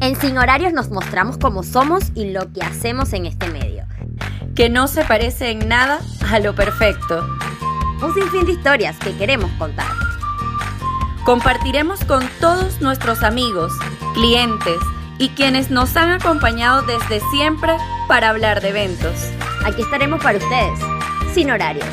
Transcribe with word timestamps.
En 0.00 0.16
Sin 0.18 0.38
Horarios 0.38 0.72
nos 0.72 0.88
mostramos 0.88 1.36
cómo 1.36 1.62
somos 1.62 2.04
y 2.14 2.30
lo 2.30 2.50
que 2.54 2.62
hacemos 2.62 3.12
en 3.12 3.26
este 3.26 3.48
medio. 3.50 3.84
Que 4.56 4.70
no 4.70 4.88
se 4.88 5.04
parece 5.04 5.50
en 5.50 5.68
nada 5.68 6.00
a 6.30 6.38
lo 6.38 6.54
perfecto. 6.54 7.22
Un 8.02 8.14
sinfín 8.14 8.46
de 8.46 8.52
historias 8.52 8.96
que 8.96 9.14
queremos 9.18 9.50
contar. 9.58 9.92
Compartiremos 11.26 12.02
con 12.06 12.26
todos 12.40 12.80
nuestros 12.80 13.22
amigos, 13.22 13.74
clientes 14.14 14.78
y 15.18 15.28
quienes 15.30 15.70
nos 15.70 15.94
han 15.98 16.10
acompañado 16.12 16.80
desde 16.80 17.20
siempre 17.30 17.76
para 18.08 18.30
hablar 18.30 18.62
de 18.62 18.70
eventos. 18.70 19.30
Aquí 19.66 19.82
estaremos 19.82 20.22
para 20.22 20.38
ustedes, 20.38 20.80
sin 21.34 21.50
horarios. 21.50 21.86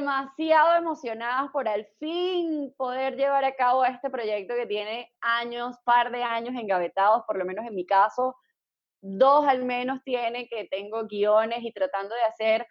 Demasiado 0.00 0.76
emocionadas 0.76 1.50
por 1.52 1.68
al 1.68 1.86
fin 1.98 2.72
poder 2.76 3.16
llevar 3.16 3.44
a 3.44 3.54
cabo 3.54 3.84
este 3.84 4.08
proyecto 4.08 4.54
que 4.54 4.66
tiene 4.66 5.10
años, 5.20 5.76
par 5.84 6.10
de 6.10 6.22
años 6.22 6.54
engavetados, 6.54 7.22
por 7.26 7.36
lo 7.36 7.44
menos 7.44 7.66
en 7.66 7.74
mi 7.74 7.84
caso, 7.84 8.34
dos 9.02 9.46
al 9.46 9.64
menos 9.64 10.00
tiene 10.04 10.48
que 10.48 10.66
tengo 10.70 11.06
guiones 11.06 11.62
y 11.62 11.72
tratando 11.72 12.14
de 12.14 12.22
hacer 12.22 12.66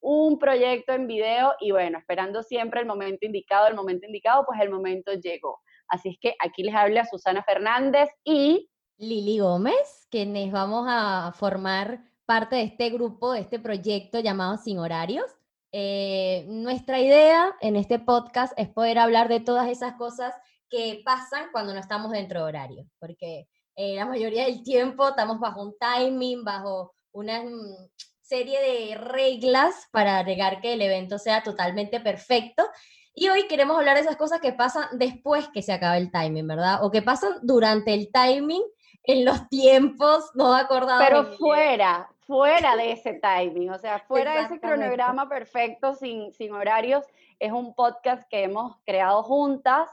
un 0.00 0.38
proyecto 0.38 0.94
en 0.94 1.06
video 1.06 1.52
y 1.60 1.72
bueno, 1.72 1.98
esperando 1.98 2.42
siempre 2.42 2.80
el 2.80 2.86
momento 2.86 3.26
indicado, 3.26 3.68
el 3.68 3.74
momento 3.74 4.06
indicado, 4.06 4.44
pues 4.46 4.58
el 4.60 4.70
momento 4.70 5.12
llegó. 5.12 5.60
Así 5.88 6.08
es 6.08 6.16
que 6.18 6.34
aquí 6.42 6.62
les 6.62 6.74
habla 6.74 7.04
Susana 7.04 7.42
Fernández 7.42 8.08
y 8.24 8.70
Lili 8.96 9.38
Gómez, 9.40 10.08
quienes 10.10 10.50
vamos 10.50 10.86
a 10.88 11.32
formar 11.34 12.00
parte 12.24 12.56
de 12.56 12.62
este 12.62 12.88
grupo, 12.88 13.32
de 13.32 13.40
este 13.40 13.58
proyecto 13.58 14.20
llamado 14.20 14.56
Sin 14.56 14.78
Horarios. 14.78 15.39
Eh, 15.72 16.44
nuestra 16.48 17.00
idea 17.00 17.54
en 17.60 17.76
este 17.76 17.98
podcast 17.98 18.52
es 18.56 18.68
poder 18.68 18.98
hablar 18.98 19.28
de 19.28 19.40
todas 19.40 19.68
esas 19.68 19.94
cosas 19.94 20.34
que 20.68 21.02
pasan 21.04 21.46
cuando 21.52 21.72
no 21.72 21.80
estamos 21.80 22.10
dentro 22.12 22.40
de 22.40 22.46
horario, 22.46 22.86
porque 22.98 23.48
eh, 23.76 23.94
la 23.96 24.06
mayoría 24.06 24.44
del 24.44 24.62
tiempo 24.62 25.08
estamos 25.08 25.38
bajo 25.38 25.62
un 25.62 25.74
timing, 25.78 26.44
bajo 26.44 26.94
una 27.12 27.42
mm, 27.42 27.88
serie 28.20 28.60
de 28.60 28.94
reglas 28.96 29.88
para 29.90 30.18
agregar 30.18 30.60
que 30.60 30.74
el 30.74 30.82
evento 30.82 31.18
sea 31.18 31.42
totalmente 31.42 32.00
perfecto. 32.00 32.68
Y 33.14 33.28
hoy 33.28 33.48
queremos 33.48 33.76
hablar 33.76 33.96
de 33.96 34.02
esas 34.02 34.16
cosas 34.16 34.40
que 34.40 34.52
pasan 34.52 34.86
después 34.92 35.48
que 35.48 35.62
se 35.62 35.72
acaba 35.72 35.98
el 35.98 36.10
timing, 36.12 36.46
¿verdad? 36.46 36.84
O 36.84 36.90
que 36.90 37.02
pasan 37.02 37.34
durante 37.42 37.92
el 37.92 38.10
timing, 38.12 38.62
en 39.02 39.24
los 39.24 39.48
tiempos 39.48 40.30
no 40.34 40.54
acordados. 40.54 41.04
Pero 41.06 41.36
fuera, 41.36 42.08
fuera 42.30 42.76
de 42.76 42.92
ese 42.92 43.14
timing, 43.14 43.70
o 43.70 43.78
sea, 43.80 43.98
fuera 43.98 44.36
de 44.36 44.42
ese 44.42 44.60
cronograma 44.60 45.28
perfecto, 45.28 45.96
sin, 45.96 46.32
sin 46.32 46.52
horarios, 46.52 47.04
es 47.40 47.50
un 47.50 47.74
podcast 47.74 48.22
que 48.30 48.44
hemos 48.44 48.76
creado 48.86 49.24
juntas, 49.24 49.90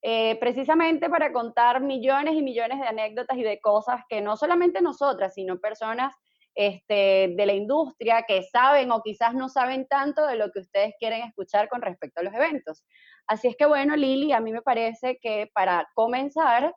eh, 0.00 0.36
precisamente 0.38 1.10
para 1.10 1.32
contar 1.32 1.80
millones 1.80 2.34
y 2.34 2.42
millones 2.42 2.78
de 2.78 2.86
anécdotas 2.86 3.36
y 3.36 3.42
de 3.42 3.60
cosas 3.60 4.02
que 4.08 4.20
no 4.20 4.36
solamente 4.36 4.80
nosotras, 4.80 5.34
sino 5.34 5.58
personas 5.58 6.14
este, 6.54 7.34
de 7.36 7.46
la 7.46 7.54
industria 7.54 8.22
que 8.22 8.44
saben 8.44 8.92
o 8.92 9.02
quizás 9.02 9.34
no 9.34 9.48
saben 9.48 9.88
tanto 9.88 10.24
de 10.28 10.36
lo 10.36 10.52
que 10.52 10.60
ustedes 10.60 10.94
quieren 10.96 11.22
escuchar 11.22 11.68
con 11.68 11.82
respecto 11.82 12.20
a 12.20 12.24
los 12.24 12.34
eventos. 12.34 12.84
Así 13.26 13.48
es 13.48 13.56
que 13.56 13.66
bueno, 13.66 13.96
Lili, 13.96 14.32
a 14.32 14.40
mí 14.40 14.52
me 14.52 14.62
parece 14.62 15.18
que 15.20 15.50
para 15.52 15.88
comenzar, 15.94 16.72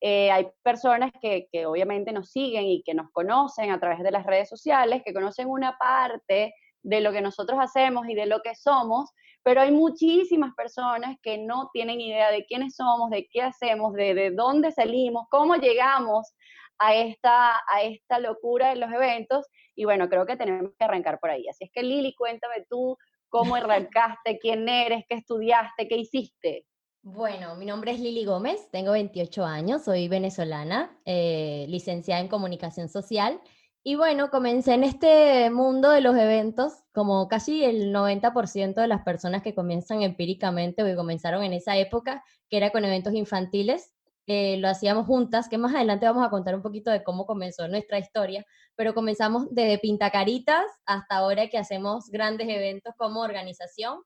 eh, 0.00 0.30
hay 0.30 0.48
personas 0.62 1.10
que, 1.20 1.48
que, 1.50 1.66
obviamente 1.66 2.12
nos 2.12 2.30
siguen 2.30 2.64
y 2.64 2.82
que 2.82 2.94
nos 2.94 3.10
conocen 3.10 3.70
a 3.70 3.80
través 3.80 4.00
de 4.00 4.10
las 4.10 4.24
redes 4.24 4.48
sociales, 4.48 5.02
que 5.04 5.12
conocen 5.12 5.48
una 5.48 5.76
parte 5.76 6.54
de 6.82 7.00
lo 7.00 7.12
que 7.12 7.20
nosotros 7.20 7.58
hacemos 7.60 8.08
y 8.08 8.14
de 8.14 8.26
lo 8.26 8.40
que 8.40 8.54
somos, 8.54 9.10
pero 9.42 9.60
hay 9.60 9.72
muchísimas 9.72 10.54
personas 10.54 11.16
que 11.22 11.38
no 11.38 11.70
tienen 11.72 12.00
idea 12.00 12.30
de 12.30 12.44
quiénes 12.46 12.76
somos, 12.76 13.10
de 13.10 13.26
qué 13.30 13.42
hacemos, 13.42 13.94
de, 13.94 14.14
de 14.14 14.30
dónde 14.30 14.72
salimos, 14.72 15.26
cómo 15.30 15.56
llegamos 15.56 16.34
a 16.78 16.94
esta, 16.94 17.56
a 17.56 17.82
esta 17.82 18.18
locura 18.20 18.70
de 18.70 18.76
los 18.76 18.90
eventos. 18.92 19.46
Y 19.74 19.84
bueno, 19.84 20.08
creo 20.08 20.26
que 20.26 20.36
tenemos 20.36 20.72
que 20.78 20.84
arrancar 20.84 21.18
por 21.18 21.30
ahí. 21.30 21.48
Así 21.48 21.64
es 21.64 21.70
que 21.72 21.82
Lili, 21.82 22.14
cuéntame 22.14 22.64
tú 22.68 22.96
cómo 23.28 23.56
arrancaste, 23.56 24.38
quién 24.38 24.68
eres, 24.68 25.04
qué 25.08 25.16
estudiaste, 25.16 25.88
qué 25.88 25.96
hiciste. 25.96 26.64
Bueno, 27.02 27.54
mi 27.56 27.64
nombre 27.64 27.92
es 27.92 28.00
Lili 28.00 28.24
Gómez, 28.24 28.68
tengo 28.70 28.92
28 28.92 29.44
años, 29.44 29.84
soy 29.84 30.08
venezolana, 30.08 30.98
eh, 31.04 31.64
licenciada 31.68 32.20
en 32.20 32.28
comunicación 32.28 32.88
social. 32.88 33.40
Y 33.82 33.94
bueno, 33.94 34.30
comencé 34.30 34.74
en 34.74 34.84
este 34.84 35.48
mundo 35.50 35.90
de 35.90 36.00
los 36.00 36.16
eventos, 36.16 36.72
como 36.92 37.28
casi 37.28 37.64
el 37.64 37.92
90% 37.92 38.80
de 38.80 38.88
las 38.88 39.02
personas 39.04 39.42
que 39.42 39.54
comienzan 39.54 40.02
empíricamente 40.02 40.82
o 40.82 40.86
que 40.86 40.96
comenzaron 40.96 41.42
en 41.44 41.52
esa 41.54 41.76
época, 41.76 42.24
que 42.50 42.56
era 42.58 42.70
con 42.70 42.84
eventos 42.84 43.14
infantiles, 43.14 43.94
eh, 44.26 44.58
lo 44.58 44.68
hacíamos 44.68 45.06
juntas, 45.06 45.48
que 45.48 45.56
más 45.56 45.74
adelante 45.74 46.04
vamos 46.04 46.26
a 46.26 46.28
contar 46.28 46.54
un 46.54 46.60
poquito 46.60 46.90
de 46.90 47.02
cómo 47.02 47.24
comenzó 47.24 47.66
nuestra 47.66 47.98
historia, 47.98 48.44
pero 48.76 48.92
comenzamos 48.92 49.46
desde 49.50 49.78
pintacaritas 49.78 50.66
hasta 50.84 51.16
ahora 51.16 51.48
que 51.48 51.56
hacemos 51.56 52.10
grandes 52.10 52.46
eventos 52.50 52.92
como 52.98 53.20
organización. 53.22 54.02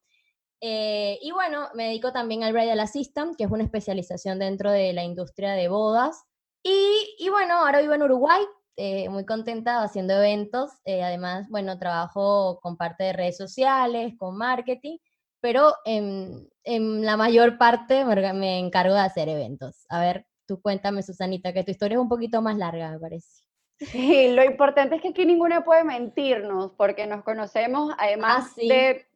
Eh, 0.62 1.18
y 1.20 1.30
bueno, 1.32 1.68
me 1.74 1.88
dedico 1.88 2.12
también 2.12 2.44
al 2.44 2.54
Bridal 2.54 2.80
Assistant, 2.80 3.36
que 3.36 3.44
es 3.44 3.50
una 3.50 3.64
especialización 3.64 4.38
dentro 4.38 4.70
de 4.70 4.94
la 4.94 5.04
industria 5.04 5.52
de 5.52 5.68
bodas. 5.68 6.24
Y, 6.62 7.16
y 7.18 7.28
bueno, 7.28 7.54
ahora 7.58 7.80
vivo 7.80 7.92
en 7.92 8.02
Uruguay, 8.04 8.42
eh, 8.76 9.10
muy 9.10 9.26
contenta 9.26 9.82
haciendo 9.82 10.14
eventos. 10.14 10.70
además, 10.86 11.48
bueno, 11.50 11.78
trabajo 11.78 12.60
con 12.62 12.78
parte 12.78 13.04
de 13.04 13.12
redes 13.12 13.36
sociales, 13.36 14.14
con 14.16 14.38
marketing 14.38 14.96
pero 15.42 15.74
en, 15.84 16.48
en 16.62 17.04
la 17.04 17.16
mayor 17.16 17.58
parte 17.58 18.04
me 18.04 18.58
encargo 18.60 18.94
de 18.94 19.00
hacer 19.00 19.28
eventos. 19.28 19.84
A 19.90 20.00
ver, 20.00 20.24
tú 20.46 20.62
cuéntame, 20.62 21.02
Susanita, 21.02 21.52
que 21.52 21.64
tu 21.64 21.72
historia 21.72 21.96
es 21.96 22.00
un 22.00 22.08
poquito 22.08 22.40
más 22.40 22.56
larga, 22.56 22.92
me 22.92 23.00
parece. 23.00 23.42
Sí, 23.78 24.32
lo 24.32 24.44
importante 24.44 24.94
es 24.94 25.02
que 25.02 25.08
aquí 25.08 25.26
ninguna 25.26 25.64
puede 25.64 25.82
mentirnos, 25.82 26.70
porque 26.78 27.08
nos 27.08 27.24
conocemos, 27.24 27.92
además 27.98 28.52
ah, 28.52 28.54
de, 28.56 29.06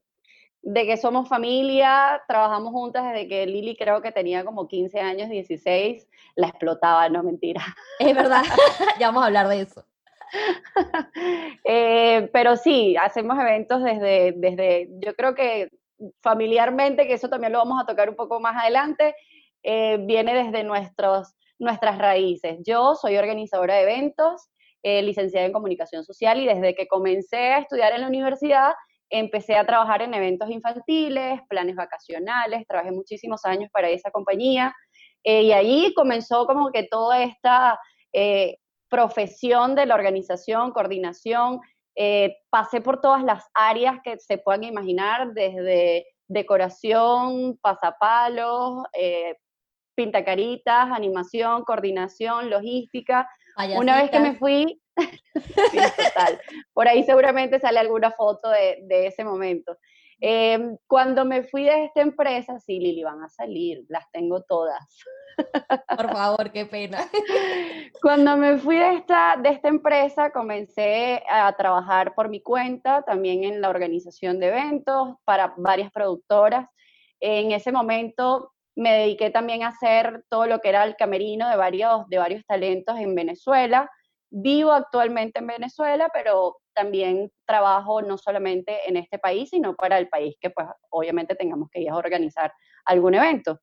de, 0.66 0.87
que 0.87 0.97
somos 0.97 1.28
familia, 1.28 2.22
trabajamos 2.27 2.72
juntas 2.72 3.04
desde 3.04 3.28
que 3.28 3.47
Lili 3.47 3.77
creo 3.77 4.03
que 4.03 4.10
tenía 4.10 4.44
como 4.44 4.66
15 4.66 4.99
años, 5.00 5.31
16, 5.31 6.09
la 6.34 6.49
explotaba, 6.49 7.09
no 7.09 7.22
mentira. 7.22 7.62
Es 8.00 8.15
verdad, 8.15 8.43
ya 9.00 9.09
vamos 9.09 9.22
a 9.22 9.27
hablar 9.27 9.49
de 9.49 9.60
eso. 9.62 9.84
Eh, 11.69 12.28
pero 12.32 12.56
sí, 12.56 12.97
hacemos 12.97 13.38
eventos 13.38 13.82
desde, 13.82 14.32
desde, 14.37 14.88
yo 15.00 15.15
creo 15.15 15.34
que 15.34 15.71
familiarmente, 16.21 17.06
que 17.06 17.15
eso 17.15 17.28
también 17.28 17.53
lo 17.53 17.59
vamos 17.59 17.83
a 17.83 17.87
tocar 17.87 18.09
un 18.09 18.16
poco 18.16 18.38
más 18.41 18.56
adelante, 18.60 19.15
eh, 19.62 19.98
viene 20.00 20.34
desde 20.34 20.62
nuestros, 20.65 21.34
nuestras 21.59 21.98
raíces. 21.98 22.59
Yo 22.65 22.94
soy 22.94 23.16
organizadora 23.16 23.75
de 23.75 23.83
eventos, 23.83 24.48
eh, 24.83 25.03
licenciada 25.03 25.47
en 25.47 25.53
comunicación 25.53 26.04
social 26.04 26.41
y 26.41 26.47
desde 26.47 26.75
que 26.75 26.87
comencé 26.87 27.53
a 27.53 27.59
estudiar 27.59 27.93
en 27.93 28.03
la 28.03 28.09
universidad 28.09 28.72
empecé 29.11 29.56
a 29.56 29.67
trabajar 29.67 30.03
en 30.03 30.15
eventos 30.15 30.50
infantiles, 30.50 31.41
planes 31.49 31.77
vacacionales, 31.77 32.67
trabajé 32.67 32.93
muchísimos 32.93 33.44
años 33.44 33.71
para 33.72 33.89
esa 33.89 34.11
compañía 34.11 34.75
eh, 35.25 35.43
y 35.43 35.53
ahí 35.53 35.93
comenzó 35.94 36.47
como 36.47 36.71
que 36.71 36.84
toda 36.84 37.22
esta 37.22 37.78
profesión 38.89 39.75
de 39.75 39.84
la 39.84 39.95
organización, 39.95 40.71
coordinación, 40.71 41.61
eh, 41.99 42.37
pasé 42.50 42.83
por 42.83 43.00
todas 43.00 43.25
las 43.25 43.45
áreas 43.55 43.99
que 44.05 44.19
se 44.19 44.37
puedan 44.37 44.65
imaginar, 44.65 45.33
desde 45.33 46.06
decoración, 46.28 47.59
pasapalos, 47.62 48.84
eh, 48.93 49.37
pintacaritas, 49.95 50.91
animación, 50.93 51.65
coordinación, 51.65 52.50
logística. 52.50 53.28
Una 53.77 54.03
vez 54.03 54.11
que 54.11 54.21
me 54.21 54.34
fui, 54.34 54.81
por 56.75 56.89
ahí 56.89 57.05
seguramente 57.05 57.59
sale 57.59 57.78
alguna 57.78 58.11
foto 58.11 58.50
de, 58.50 58.81
de 58.83 59.06
ese 59.06 59.25
momento. 59.25 59.77
Em, 60.19 60.78
cuando 60.87 61.27
me 61.27 61.43
fui 61.43 61.65
de 61.65 61.84
esta 61.84 62.01
empresa, 62.01 62.59
sí, 62.59 62.78
Lili, 62.78 63.04
van 63.04 63.22
a 63.22 63.28
salir, 63.28 63.84
las 63.89 64.10
tengo 64.10 64.42
todas. 64.42 64.83
Por 65.95 66.10
favor, 66.10 66.51
qué 66.51 66.65
pena. 66.65 66.98
Cuando 68.03 68.36
me 68.39 68.57
fui 68.57 68.77
de 68.77 68.95
esta, 68.95 69.36
de 69.36 69.51
esta 69.51 69.69
empresa, 69.69 70.31
comencé 70.31 71.22
a 71.28 71.54
trabajar 71.54 72.15
por 72.15 72.31
mi 72.31 72.41
cuenta, 72.41 73.03
también 73.03 73.45
en 73.45 73.60
la 73.60 73.69
organización 73.69 74.41
de 74.41 74.48
eventos 74.48 75.16
para 75.25 75.53
varias 75.59 75.92
productoras. 75.92 76.66
En 77.21 77.53
ese 77.53 77.71
momento 77.71 78.54
me 78.77 78.93
dediqué 78.93 79.31
también 79.31 79.63
a 79.63 79.69
hacer 79.69 80.25
todo 80.28 80.47
lo 80.47 80.61
que 80.61 80.69
era 80.69 80.84
el 80.84 80.97
camerino 80.97 81.49
de 81.49 81.57
varios, 81.57 82.07
de 82.09 82.19
varios 82.19 82.45
talentos 82.47 82.99
en 82.99 83.15
Venezuela. 83.15 83.91
Vivo 84.31 84.73
actualmente 84.73 85.39
en 85.39 85.47
Venezuela, 85.47 86.11
pero 86.13 86.59
también 86.75 87.33
trabajo 87.47 88.03
no 88.03 88.19
solamente 88.19 88.87
en 88.87 88.99
este 88.99 89.19
país, 89.19 89.49
sino 89.51 89.75
para 89.75 89.99
el 89.99 90.09
país 90.09 90.37
que 90.41 90.51
pues 90.51 90.67
obviamente 90.91 91.34
tengamos 91.34 91.71
que 91.71 91.81
ir 91.81 91.91
a 91.91 91.97
organizar 91.97 92.53
algún 92.84 93.15
evento. 93.15 93.59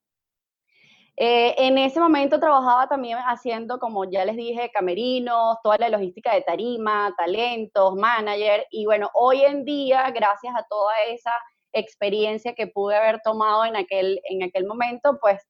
Eh, 1.15 1.53
en 1.59 1.77
ese 1.77 1.99
momento 1.99 2.39
trabajaba 2.39 2.87
también 2.87 3.19
haciendo, 3.19 3.77
como 3.77 4.09
ya 4.09 4.25
les 4.25 4.35
dije, 4.35 4.71
camerinos, 4.73 5.57
toda 5.63 5.77
la 5.77 5.89
logística 5.89 6.33
de 6.33 6.41
tarima, 6.41 7.13
talentos, 7.15 7.93
manager, 7.95 8.65
y 8.71 8.85
bueno, 8.85 9.11
hoy 9.13 9.43
en 9.43 9.63
día, 9.63 10.09
gracias 10.09 10.55
a 10.55 10.65
toda 10.67 10.91
esa 11.07 11.31
experiencia 11.73 12.55
que 12.55 12.67
pude 12.67 12.95
haber 12.95 13.19
tomado 13.21 13.65
en 13.65 13.75
aquel, 13.75 14.21
en 14.29 14.43
aquel 14.43 14.65
momento, 14.65 15.17
pues 15.19 15.41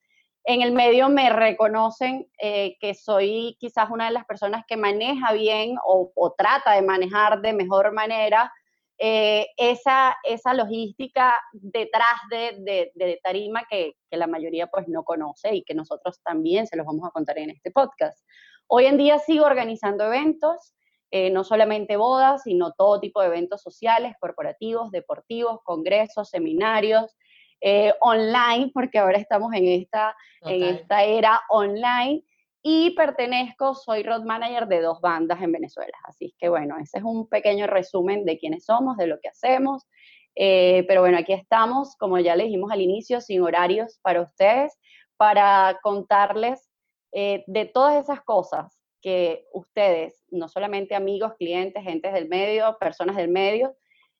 en 0.45 0.61
el 0.61 0.73
medio 0.73 1.09
me 1.09 1.29
reconocen 1.29 2.27
eh, 2.37 2.77
que 2.79 2.93
soy 2.93 3.55
quizás 3.59 3.89
una 3.89 4.05
de 4.05 4.11
las 4.11 4.25
personas 4.25 4.65
que 4.67 4.75
maneja 4.75 5.31
bien 5.33 5.77
o, 5.85 6.11
trata 6.37 6.73
de 6.73 6.81
manejar 6.81 7.41
de 7.41 7.53
mejor 7.53 7.93
manera 7.93 8.51
eh, 8.97 9.47
esa, 9.57 10.15
esa 10.23 10.53
logística 10.53 11.35
detrás 11.53 12.19
de, 12.29 12.91
de, 12.93 13.19
Tarima 13.23 13.63
que, 13.69 13.93
que, 14.09 14.17
la 14.17 14.27
mayoría 14.27 14.67
pues 14.67 14.87
no 14.87 15.03
conoce 15.03 15.55
y 15.55 15.63
que 15.63 15.73
nosotros 15.73 16.21
también 16.23 16.67
se 16.67 16.77
los 16.77 16.85
vamos 16.85 17.07
a 17.07 17.11
contar 17.11 17.37
en 17.37 17.49
este 17.49 17.71
podcast. 17.71 18.25
Hoy 18.67 18.85
en 18.85 18.97
día 18.97 19.19
sigo 19.19 19.45
organizando 19.45 20.05
eventos, 20.05 20.73
eh, 21.15 21.29
no 21.29 21.43
solamente 21.43 21.95
bodas, 21.95 22.41
sino 22.41 22.71
todo 22.71 22.99
tipo 22.99 23.21
de 23.21 23.27
eventos 23.27 23.61
sociales, 23.61 24.15
corporativos, 24.19 24.89
deportivos, 24.89 25.59
congresos, 25.63 26.27
seminarios, 26.27 27.15
eh, 27.61 27.93
online, 28.01 28.71
porque 28.73 28.97
ahora 28.97 29.19
estamos 29.19 29.53
en 29.53 29.67
esta, 29.67 30.15
en 30.41 30.63
esta 30.63 31.03
era 31.03 31.39
online. 31.49 32.23
Y 32.63 32.95
pertenezco, 32.95 33.75
soy 33.75 34.01
road 34.01 34.23
manager 34.23 34.67
de 34.67 34.81
dos 34.81 35.01
bandas 35.01 35.39
en 35.43 35.51
Venezuela. 35.51 35.95
Así 36.05 36.33
que 36.39 36.49
bueno, 36.49 36.77
ese 36.81 36.97
es 36.97 37.03
un 37.03 37.29
pequeño 37.29 37.67
resumen 37.67 38.25
de 38.25 38.39
quiénes 38.39 38.65
somos, 38.65 38.97
de 38.97 39.05
lo 39.05 39.19
que 39.19 39.29
hacemos. 39.29 39.85
Eh, 40.33 40.83
pero 40.87 41.01
bueno, 41.01 41.19
aquí 41.19 41.33
estamos, 41.33 41.95
como 41.97 42.17
ya 42.17 42.35
le 42.35 42.45
dijimos 42.45 42.71
al 42.71 42.81
inicio, 42.81 43.21
sin 43.21 43.43
horarios 43.43 43.99
para 44.01 44.23
ustedes, 44.23 44.75
para 45.15 45.77
contarles 45.83 46.71
de 47.11 47.69
todas 47.71 48.03
esas 48.03 48.21
cosas 48.21 48.82
que 49.03 49.45
ustedes, 49.53 50.23
no 50.31 50.47
solamente 50.47 50.95
amigos, 50.95 51.33
clientes, 51.37 51.83
gentes 51.83 52.13
del 52.13 52.29
medio, 52.29 52.77
personas 52.79 53.17
del 53.17 53.27
medio, 53.27 53.75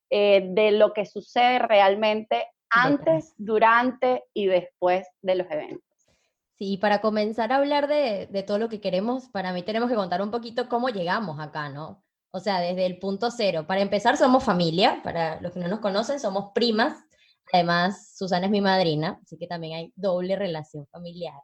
eh, 0.09 0.45
de 0.49 0.71
lo 0.71 0.93
que 0.93 1.05
sucede 1.05 1.57
realmente 1.59 2.45
antes, 2.69 3.33
durante 3.37 4.25
y 4.33 4.47
después 4.47 5.07
de 5.21 5.35
los 5.35 5.49
eventos. 5.49 5.81
Sí, 6.57 6.77
para 6.77 7.01
comenzar 7.01 7.51
a 7.51 7.57
hablar 7.57 7.87
de, 7.87 8.27
de, 8.27 8.43
todo 8.43 8.59
lo 8.59 8.69
que 8.69 8.81
queremos, 8.81 9.29
para 9.29 9.53
mí 9.53 9.63
tenemos 9.63 9.89
que 9.89 9.95
contar 9.95 10.21
un 10.21 10.31
poquito 10.31 10.67
cómo 10.67 10.89
llegamos 10.89 11.39
acá, 11.39 11.69
¿no? 11.69 12.03
O 12.31 12.39
sea, 12.39 12.59
desde 12.59 12.85
el 12.85 12.99
punto 12.99 13.31
cero. 13.31 13.65
Para 13.67 13.81
empezar, 13.81 14.17
somos 14.17 14.43
familia, 14.43 15.01
para 15.03 15.39
los 15.39 15.53
que 15.53 15.59
no 15.59 15.67
nos 15.67 15.79
conocen, 15.79 16.19
somos 16.19 16.51
primas. 16.53 16.97
Además, 17.53 18.15
Susana 18.17 18.47
es 18.47 18.51
mi 18.51 18.61
madrina, 18.61 19.19
así 19.23 19.37
que 19.37 19.47
también 19.47 19.77
hay 19.77 19.93
doble 19.95 20.35
relación 20.35 20.87
familiar 20.87 21.39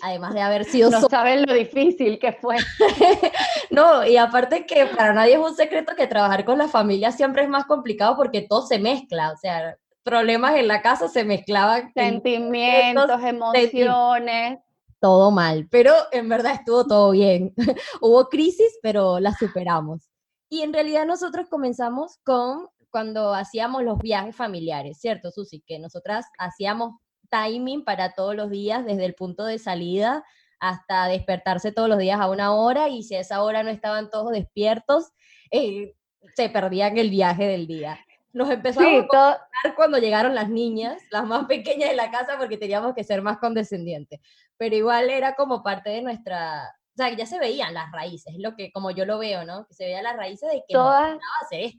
además 0.00 0.34
de 0.34 0.40
haber 0.40 0.64
sido... 0.64 0.90
No 0.90 1.00
saben 1.08 1.44
lo 1.46 1.54
difícil 1.54 2.18
que 2.18 2.32
fue. 2.32 2.56
no, 3.70 4.06
y 4.06 4.16
aparte 4.16 4.66
que 4.66 4.86
para 4.86 5.12
nadie 5.12 5.34
es 5.34 5.40
un 5.40 5.54
secreto 5.54 5.94
que 5.96 6.06
trabajar 6.06 6.44
con 6.44 6.58
la 6.58 6.68
familia 6.68 7.12
siempre 7.12 7.42
es 7.42 7.48
más 7.48 7.66
complicado 7.66 8.16
porque 8.16 8.42
todo 8.42 8.66
se 8.66 8.78
mezcla, 8.78 9.32
o 9.32 9.36
sea, 9.36 9.76
problemas 10.02 10.56
en 10.56 10.68
la 10.68 10.82
casa 10.82 11.08
se 11.08 11.24
mezclaban. 11.24 11.92
Sentimientos, 11.94 13.22
emociones. 13.22 14.58
Todo 15.00 15.32
mal, 15.32 15.66
pero 15.68 15.94
en 16.12 16.28
verdad 16.28 16.54
estuvo 16.54 16.86
todo 16.86 17.10
bien. 17.10 17.52
Hubo 18.00 18.28
crisis, 18.28 18.78
pero 18.82 19.18
la 19.18 19.34
superamos. 19.34 20.08
Y 20.48 20.62
en 20.62 20.72
realidad 20.72 21.06
nosotros 21.06 21.48
comenzamos 21.48 22.18
con 22.22 22.68
cuando 22.90 23.32
hacíamos 23.34 23.82
los 23.82 23.98
viajes 23.98 24.36
familiares, 24.36 24.98
¿cierto, 25.00 25.30
Susi? 25.30 25.62
Que 25.66 25.78
nosotras 25.78 26.26
hacíamos 26.38 26.96
timing 27.32 27.84
para 27.84 28.12
todos 28.12 28.36
los 28.36 28.50
días, 28.50 28.84
desde 28.84 29.06
el 29.06 29.14
punto 29.14 29.44
de 29.44 29.58
salida 29.58 30.22
hasta 30.60 31.08
despertarse 31.08 31.72
todos 31.72 31.88
los 31.88 31.98
días 31.98 32.20
a 32.20 32.30
una 32.30 32.54
hora 32.54 32.88
y 32.88 33.02
si 33.02 33.16
a 33.16 33.20
esa 33.20 33.42
hora 33.42 33.64
no 33.64 33.70
estaban 33.70 34.10
todos 34.10 34.30
despiertos, 34.30 35.10
eh, 35.50 35.96
se 36.36 36.48
perdían 36.50 36.96
el 36.98 37.10
viaje 37.10 37.48
del 37.48 37.66
día. 37.66 37.98
Nos 38.32 38.48
empezamos 38.48 39.04
a 39.12 39.74
cuando 39.74 39.98
llegaron 39.98 40.36
las 40.36 40.48
niñas, 40.48 41.02
las 41.10 41.24
más 41.24 41.46
pequeñas 41.46 41.90
de 41.90 41.96
la 41.96 42.12
casa, 42.12 42.38
porque 42.38 42.56
teníamos 42.56 42.94
que 42.94 43.02
ser 43.02 43.22
más 43.22 43.38
condescendientes. 43.38 44.20
Pero 44.56 44.76
igual 44.76 45.10
era 45.10 45.34
como 45.34 45.64
parte 45.64 45.90
de 45.90 46.02
nuestra, 46.02 46.72
o 46.92 46.94
sea, 46.94 47.10
ya 47.16 47.24
se 47.24 47.38
veían 47.38 47.72
las 47.72 47.90
raíces, 47.90 48.34
es 48.34 48.40
lo 48.40 48.54
que, 48.54 48.70
como 48.70 48.90
yo 48.90 49.06
lo 49.06 49.18
veo, 49.18 49.46
¿no? 49.46 49.66
Que 49.66 49.72
se 49.72 49.86
veían 49.86 50.04
las 50.04 50.14
raíces 50.16 50.50
de 50.50 50.58
que 50.58 50.74
todas, 50.74 51.18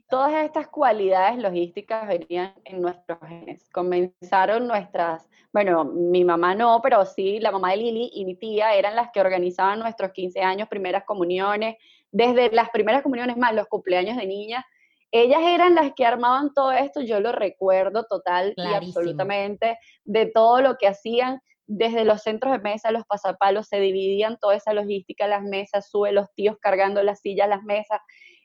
todas 0.08 0.44
estas 0.44 0.66
cualidades 0.66 1.38
logísticas 1.38 2.08
venían 2.08 2.52
en 2.64 2.82
nuestros 2.82 3.20
genes. 3.20 3.70
Comenzaron 3.70 4.66
nuestras, 4.66 5.28
bueno, 5.52 5.84
mi 5.84 6.24
mamá 6.24 6.56
no, 6.56 6.80
pero 6.82 7.06
sí, 7.06 7.38
la 7.38 7.52
mamá 7.52 7.70
de 7.70 7.76
Lili 7.76 8.10
y 8.12 8.24
mi 8.24 8.34
tía 8.34 8.74
eran 8.74 8.96
las 8.96 9.10
que 9.12 9.20
organizaban 9.20 9.78
nuestros 9.78 10.10
15 10.10 10.40
años, 10.40 10.68
primeras 10.68 11.04
comuniones, 11.04 11.76
desde 12.10 12.50
las 12.50 12.70
primeras 12.70 13.02
comuniones 13.02 13.36
más 13.36 13.54
los 13.54 13.68
cumpleaños 13.68 14.16
de 14.16 14.26
niñas. 14.26 14.64
Ellas 15.12 15.42
eran 15.44 15.76
las 15.76 15.92
que 15.94 16.04
armaban 16.04 16.52
todo 16.52 16.72
esto, 16.72 17.00
yo 17.00 17.20
lo 17.20 17.30
recuerdo 17.30 18.02
total 18.02 18.52
y 18.56 18.74
absolutamente 18.74 19.78
de 20.02 20.26
todo 20.26 20.60
lo 20.60 20.76
que 20.76 20.88
hacían 20.88 21.40
desde 21.66 22.04
los 22.04 22.22
centros 22.22 22.52
de 22.52 22.58
mesa, 22.58 22.90
los 22.90 23.06
pasapalos, 23.06 23.68
se 23.68 23.80
dividían 23.80 24.38
toda 24.38 24.56
esa 24.56 24.72
logística, 24.72 25.26
las 25.26 25.42
mesas, 25.42 25.88
sube 25.88 26.12
los 26.12 26.32
tíos 26.34 26.56
cargando 26.60 27.02
las 27.02 27.20
sillas, 27.20 27.48
las 27.48 27.62
mesas. 27.62 28.00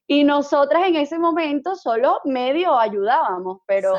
Y 0.08 0.24
nosotras 0.24 0.88
en 0.88 0.96
ese 0.96 1.20
momento 1.20 1.76
solo 1.76 2.20
medio 2.26 2.78
ayudábamos, 2.78 3.60
pero 3.68 3.94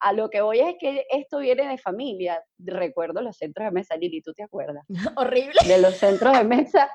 a 0.00 0.12
lo 0.12 0.28
que 0.28 0.42
voy 0.42 0.60
es 0.60 0.76
que 0.78 1.06
esto 1.10 1.38
viene 1.38 1.66
de 1.66 1.78
familia. 1.78 2.42
Recuerdo 2.58 3.22
los 3.22 3.36
centros 3.36 3.66
de 3.66 3.72
mesa, 3.72 3.96
Lili, 3.96 4.20
¿tú 4.20 4.32
te 4.34 4.42
acuerdas? 4.42 4.84
Horrible. 5.16 5.60
De 5.66 5.80
los 5.80 5.94
centros 5.94 6.36
de 6.36 6.44
mesa 6.44 6.90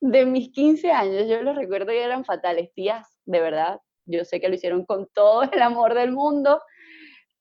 de 0.00 0.24
mis 0.24 0.50
15 0.50 0.90
años, 0.92 1.28
yo 1.28 1.42
los 1.42 1.56
recuerdo 1.56 1.92
y 1.92 1.96
eran 1.96 2.24
fatales. 2.24 2.72
Tías, 2.74 3.18
de 3.24 3.40
verdad, 3.40 3.80
yo 4.06 4.24
sé 4.24 4.40
que 4.40 4.48
lo 4.48 4.54
hicieron 4.54 4.84
con 4.86 5.08
todo 5.12 5.42
el 5.42 5.62
amor 5.62 5.94
del 5.94 6.12
mundo, 6.12 6.62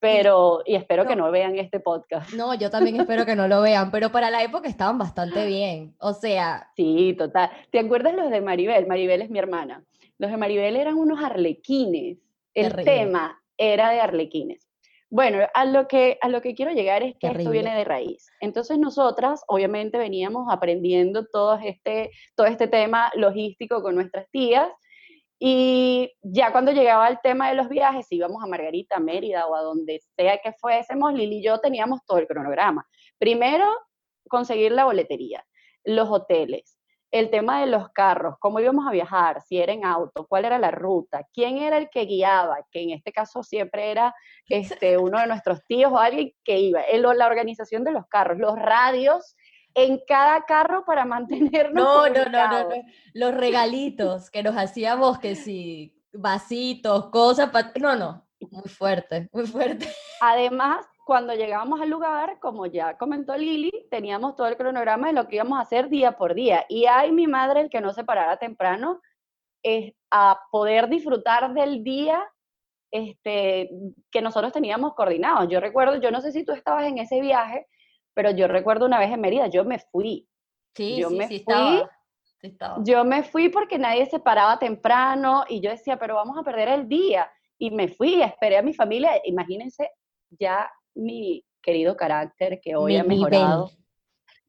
pero, 0.06 0.62
y 0.66 0.76
espero 0.76 1.08
que 1.08 1.16
no 1.16 1.32
vean 1.32 1.58
este 1.58 1.80
podcast. 1.80 2.32
No, 2.34 2.54
yo 2.54 2.70
también 2.70 3.00
espero 3.00 3.26
que 3.26 3.36
no 3.36 3.48
lo 3.48 3.62
vean, 3.62 3.90
pero 3.90 4.12
para 4.12 4.30
la 4.30 4.44
época 4.44 4.70
estaban 4.70 5.00
bastante 5.00 5.46
bien, 5.48 5.96
o 6.00 6.14
sea. 6.14 6.70
Sí, 6.76 7.16
total. 7.18 7.50
¿Te 7.72 7.80
acuerdas 7.80 8.14
los 8.14 8.30
de 8.30 8.40
Maribel? 8.40 8.86
Maribel 8.86 9.24
es 9.24 9.32
mi 9.32 9.40
hermana. 9.40 9.84
Los 10.20 10.30
de 10.30 10.38
Maribel 10.38 10.76
eran 10.76 10.96
unos 10.96 11.24
arlequines. 11.24 12.20
El 12.54 12.76
tema 12.76 13.42
era 13.58 13.90
de 13.90 14.00
arlequines. 14.00 14.68
Bueno, 15.10 15.40
a 15.54 15.66
lo 15.66 15.88
que, 15.88 16.20
a 16.22 16.30
lo 16.30 16.42
que 16.42 16.54
quiero 16.54 16.72
llegar 16.72 17.02
es 17.02 17.16
que 17.18 17.28
esto 17.28 17.50
viene 17.50 17.76
de 17.76 17.84
raíz. 17.84 18.28
Entonces 18.42 18.78
nosotras, 18.78 19.44
obviamente, 19.48 19.98
veníamos 19.98 20.52
aprendiendo 20.52 21.26
todo 21.26 21.58
este, 21.64 22.12
todo 22.36 22.48
este 22.48 22.68
tema 22.68 23.12
logístico 23.16 23.82
con 23.82 23.96
nuestras 23.96 24.30
tías 24.30 24.68
y 25.38 26.14
ya 26.22 26.52
cuando 26.52 26.72
llegaba 26.72 27.08
el 27.08 27.20
tema 27.22 27.50
de 27.50 27.56
los 27.56 27.68
viajes, 27.68 28.08
íbamos 28.10 28.42
a 28.44 28.48
Margarita, 28.48 29.00
Mérida 29.00 29.48
o 29.48 29.56
a 29.56 29.62
donde 29.62 30.02
sea 30.16 30.38
que 30.38 30.54
fuésemos, 30.54 31.14
Lili 31.14 31.38
y 31.38 31.44
yo 31.44 31.60
teníamos 31.60 32.00
todo 32.06 32.20
el 32.20 32.28
cronograma. 32.28 32.88
Primero, 33.18 33.70
conseguir 34.30 34.72
la 34.72 34.86
boletería, 34.86 35.46
los 35.84 36.10
hoteles, 36.10 36.78
el 37.12 37.30
tema 37.30 37.62
de 37.62 37.68
los 37.68 37.90
carros, 37.90 38.36
cómo 38.40 38.60
íbamos 38.60 38.88
a 38.88 38.92
viajar, 38.92 39.42
si 39.42 39.58
era 39.58 39.74
en 39.74 39.86
auto, 39.86 40.26
cuál 40.28 40.46
era 40.46 40.60
la 40.60 40.72
ruta, 40.72 41.26
quién 41.34 41.58
era 41.58 41.78
el 41.78 41.90
que 41.90 42.06
guiaba, 42.06 42.66
que 42.72 42.82
en 42.82 42.92
este 42.92 43.12
caso 43.12 43.44
siempre 43.44 43.92
era 43.92 44.14
este, 44.50 44.98
uno 44.98 45.20
de 45.20 45.28
nuestros 45.28 45.64
tíos 45.66 45.92
o 45.92 45.98
alguien 45.98 46.32
que 46.44 46.60
iba, 46.60 46.82
la 46.92 47.28
organización 47.28 47.84
de 47.84 47.92
los 47.92 48.06
carros, 48.08 48.38
los 48.38 48.58
radios 48.58 49.36
en 49.76 50.00
cada 50.08 50.46
carro 50.46 50.84
para 50.86 51.06
mantenernos. 51.06 51.84
No, 51.84 52.10
no, 52.10 52.26
no, 52.26 52.48
no, 52.48 52.70
no, 52.70 52.76
Los 53.14 53.36
regalitos 53.36 54.32
que 54.32 54.42
nos 54.42 54.56
hacíamos, 54.58 55.20
que 55.20 55.36
sí, 55.36 56.02
vasitos, 56.14 57.10
cosas. 57.10 57.52
No, 57.80 57.96
no. 57.96 58.26
Muy 58.52 58.70
fuerte, 58.70 59.30
muy 59.32 59.48
fuerte. 59.48 59.88
Además, 60.22 60.86
cuando 61.06 61.34
llegábamos 61.34 61.82
al 61.82 61.90
lugar, 61.90 62.40
como 62.40 62.66
ya 62.66 62.98
comentó 62.98 63.36
Lili, 63.38 63.88
teníamos 63.90 64.36
todo 64.36 64.48
el 64.48 64.58
cronograma 64.58 65.08
de 65.08 65.14
lo 65.14 65.28
que 65.28 65.36
íbamos 65.36 65.60
a 65.60 65.62
hacer 65.62 65.90
día 65.90 66.14
por 66.14 66.34
día. 66.34 66.66
Y 66.68 66.86
hay 66.86 67.12
mi 67.12 67.28
madre 67.28 67.62
el 67.62 67.70
que 67.70 67.82
no 67.82 67.94
se 67.94 68.04
parara 68.04 68.38
temprano 68.38 69.02
es 69.64 69.94
a 70.12 70.40
poder 70.52 70.90
disfrutar 70.90 71.54
del 71.54 71.84
día 71.84 72.24
este, 72.92 73.70
que 74.12 74.22
nosotros 74.22 74.52
teníamos 74.52 74.94
coordinados. 74.94 75.48
Yo 75.50 75.60
recuerdo, 75.60 76.00
yo 76.00 76.12
no 76.12 76.22
sé 76.22 76.32
si 76.32 76.46
tú 76.46 76.54
estabas 76.54 76.86
en 76.86 76.98
ese 76.98 77.20
viaje, 77.20 77.68
pero 78.16 78.32
yo 78.32 78.48
recuerdo 78.48 78.86
una 78.86 78.98
vez 78.98 79.12
en 79.12 79.22
Mérida, 79.22 79.48
yo 79.48 79.64
me 79.66 79.78
fui. 79.78 80.28
Sí, 80.74 80.98
yo 80.98 81.10
sí, 81.10 81.16
me 81.18 81.28
fui. 81.28 81.84
Yo 82.84 83.04
me 83.04 83.24
fui 83.24 83.50
porque 83.50 83.78
nadie 83.78 84.06
se 84.06 84.20
paraba 84.20 84.58
temprano 84.58 85.44
y 85.50 85.62
yo 85.62 85.70
decía, 85.70 85.98
pero 85.98 86.16
vamos 86.16 86.38
a 86.38 86.44
perder 86.44 86.70
el 86.70 86.88
día. 86.88 87.30
Y 87.58 87.72
me 87.72 87.88
fui, 87.88 88.22
esperé 88.22 88.58
a 88.58 88.62
mi 88.62 88.74
familia. 88.74 89.12
Imagínense 89.26 89.92
ya 90.30 90.72
mi 90.94 91.44
querido 91.62 91.98
carácter 91.98 92.60
que 92.62 92.76
hoy 92.76 92.98
ha 92.98 93.04
mejorado. 93.04 93.72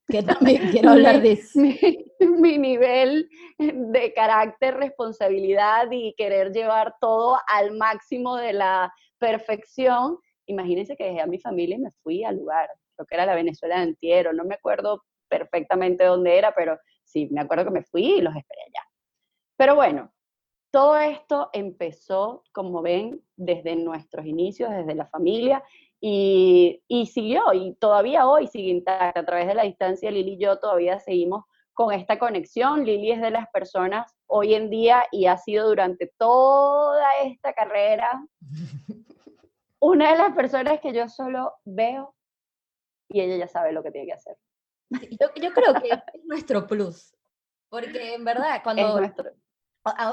que 0.09 0.23
también 0.23 0.63
quiero 0.71 0.91
hablar 0.91 1.23
de 1.23 1.33
eso. 1.33 1.59
Mi, 1.59 1.79
mi, 2.21 2.59
nivel 2.59 3.29
de 3.59 4.13
carácter, 4.15 4.77
responsabilidad 4.77 5.91
y 5.91 6.15
querer 6.17 6.53
llevar 6.53 6.95
todo 7.01 7.39
al 7.49 7.73
máximo 7.73 8.37
de 8.37 8.53
la 8.53 8.93
perfección. 9.19 10.19
Imagínense 10.47 10.97
que 10.97 11.05
dejé 11.05 11.21
a 11.21 11.27
mi 11.27 11.39
familia 11.41 11.77
y 11.77 11.81
me 11.81 11.91
fui 12.03 12.23
al 12.23 12.37
lugar 12.37 12.69
creo 12.97 13.07
que 13.07 13.15
era 13.15 13.27
la 13.27 13.35
Venezuela 13.35 13.77
de 13.77 13.83
Antiero, 13.83 14.33
no 14.33 14.45
me 14.45 14.55
acuerdo 14.55 15.05
perfectamente 15.29 16.05
dónde 16.05 16.39
era, 16.39 16.55
pero 16.55 16.79
sí, 17.05 17.29
me 17.31 17.41
acuerdo 17.41 17.65
que 17.65 17.71
me 17.71 17.83
fui 17.85 18.19
y 18.19 18.21
los 18.21 18.35
esperé 18.35 18.63
allá. 18.63 18.89
Pero 19.57 19.75
bueno, 19.75 20.13
todo 20.71 20.97
esto 20.99 21.51
empezó, 21.53 22.43
como 22.53 22.83
ven, 22.83 23.23
desde 23.37 23.77
nuestros 23.77 24.27
inicios, 24.27 24.71
desde 24.71 24.95
la 24.95 25.07
familia, 25.07 25.63
y, 26.01 26.83
y 26.89 27.07
siguió, 27.07 27.53
y 27.55 27.75
todavía 27.75 28.27
hoy 28.29 28.47
sigue 28.47 28.71
intacta. 28.71 29.21
A 29.21 29.25
través 29.25 29.47
de 29.47 29.55
la 29.55 29.63
distancia, 29.63 30.11
Lili 30.11 30.35
y 30.35 30.39
yo 30.39 30.59
todavía 30.59 30.99
seguimos 30.99 31.45
con 31.77 31.93
esta 31.93 32.19
conexión. 32.19 32.85
Lili 32.85 33.13
es 33.13 33.21
de 33.21 33.31
las 33.31 33.49
personas 33.51 34.15
hoy 34.27 34.55
en 34.55 34.71
día 34.71 35.05
y 35.13 35.27
ha 35.27 35.37
sido 35.39 35.69
durante 35.69 36.13
toda 36.19 37.07
esta 37.23 37.53
carrera 37.53 38.27
una 39.79 40.13
de 40.13 40.19
las 40.19 40.35
personas 40.35 40.81
que 40.81 40.93
yo 40.93 41.09
solo 41.09 41.53
veo 41.65 42.16
y 43.09 43.21
ella 43.21 43.37
ya 43.37 43.49
sabe 43.49 43.73
lo 43.73 43.83
que 43.83 43.91
tiene 43.91 44.07
que 44.07 44.13
hacer. 44.15 44.37
Yo, 44.91 45.29
yo 45.35 45.53
creo 45.53 45.75
que 45.75 45.89
es 45.91 46.25
nuestro 46.25 46.67
plus, 46.67 47.17
porque 47.69 48.15
en 48.15 48.25
verdad 48.25 48.61
cuando... 48.65 49.01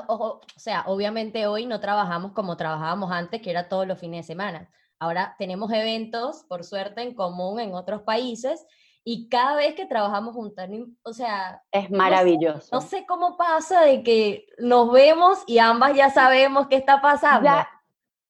O, 0.08 0.40
sea, 0.56 0.84
obviamente 0.86 1.48
hoy 1.48 1.66
no 1.66 1.80
trabajamos 1.80 2.34
como 2.34 2.56
trabajábamos 2.56 3.12
antes, 3.12 3.42
que 3.42 3.50
era 3.50 3.70
todos 3.70 3.88
los 3.88 4.00
fines 4.00 4.20
de 4.20 4.34
semana. 4.34 4.70
Ahora 5.00 5.36
tenemos 5.40 5.72
eventos, 5.72 6.46
por 6.48 6.64
suerte, 6.64 7.02
en 7.02 7.16
común 7.16 7.60
en 7.60 7.74
otros 7.74 8.04
países 8.04 8.68
y 9.04 9.28
cada 9.30 9.56
vez 9.56 9.74
que 9.74 9.88
trabajamos 9.88 10.36
juntas, 10.36 10.70
o 11.02 11.12
sea... 11.12 11.62
Es 11.72 11.90
maravilloso. 11.90 12.70
No 12.72 12.82
sé, 12.82 13.06
cómo 13.08 13.36
pasa 13.36 13.82
de 13.82 14.04
que 14.04 14.46
nos 14.60 14.92
vemos 14.92 15.44
y 15.48 15.58
ambas 15.58 15.96
ya 15.96 16.10
sabemos 16.12 16.68
qué 16.68 16.76
está 16.76 17.02
pasando. 17.02 17.46
Ya, 17.46 17.68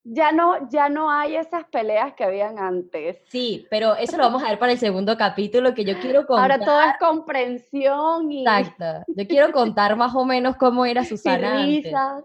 ya, 0.04 0.32
no, 0.32 0.68
ya 0.68 0.88
no 0.88 1.10
hay 1.10 1.36
esas 1.36 1.64
peleas 1.64 2.14
que 2.14 2.24
habían 2.24 2.58
antes. 2.58 3.18
Sí, 3.28 3.66
pero 3.70 3.96
eso 3.96 4.16
lo 4.16 4.24
vamos 4.24 4.42
a 4.42 4.50
ver 4.50 4.58
para 4.58 4.72
el 4.72 4.78
segundo 4.78 5.16
capítulo 5.16 5.74
que 5.74 5.84
yo 5.84 5.98
quiero 5.98 6.26
contar. 6.26 6.52
Ahora 6.52 6.64
todo 6.64 6.80
es 6.82 6.98
comprensión 7.00 8.30
y... 8.30 8.46
Exacto. 8.46 9.04
Yo 9.08 9.26
quiero 9.26 9.50
contar 9.50 9.96
más 9.96 10.14
o 10.14 10.24
menos 10.24 10.56
cómo 10.56 10.84
era 10.86 11.04
Susana 11.04 11.64
risas. 11.64 12.22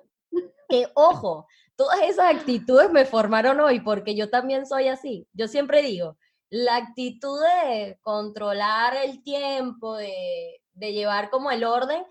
Que, 0.67 0.85
ojo, 0.93 1.47
todas 1.75 2.01
esas 2.01 2.35
actitudes 2.35 2.91
me 2.91 3.05
formaron 3.05 3.59
hoy 3.61 3.79
porque 3.79 4.13
yo 4.13 4.29
también 4.29 4.65
soy 4.65 4.89
así. 4.89 5.25
Yo 5.33 5.47
siempre 5.47 5.81
digo, 5.81 6.17
la 6.49 6.75
actitud 6.75 7.39
de 7.41 7.97
controlar 8.01 8.95
el 8.97 9.23
tiempo, 9.23 9.95
de, 9.95 10.59
llevar 10.73 11.29
como 11.29 11.51
el 11.51 11.63
orden, 11.63 12.03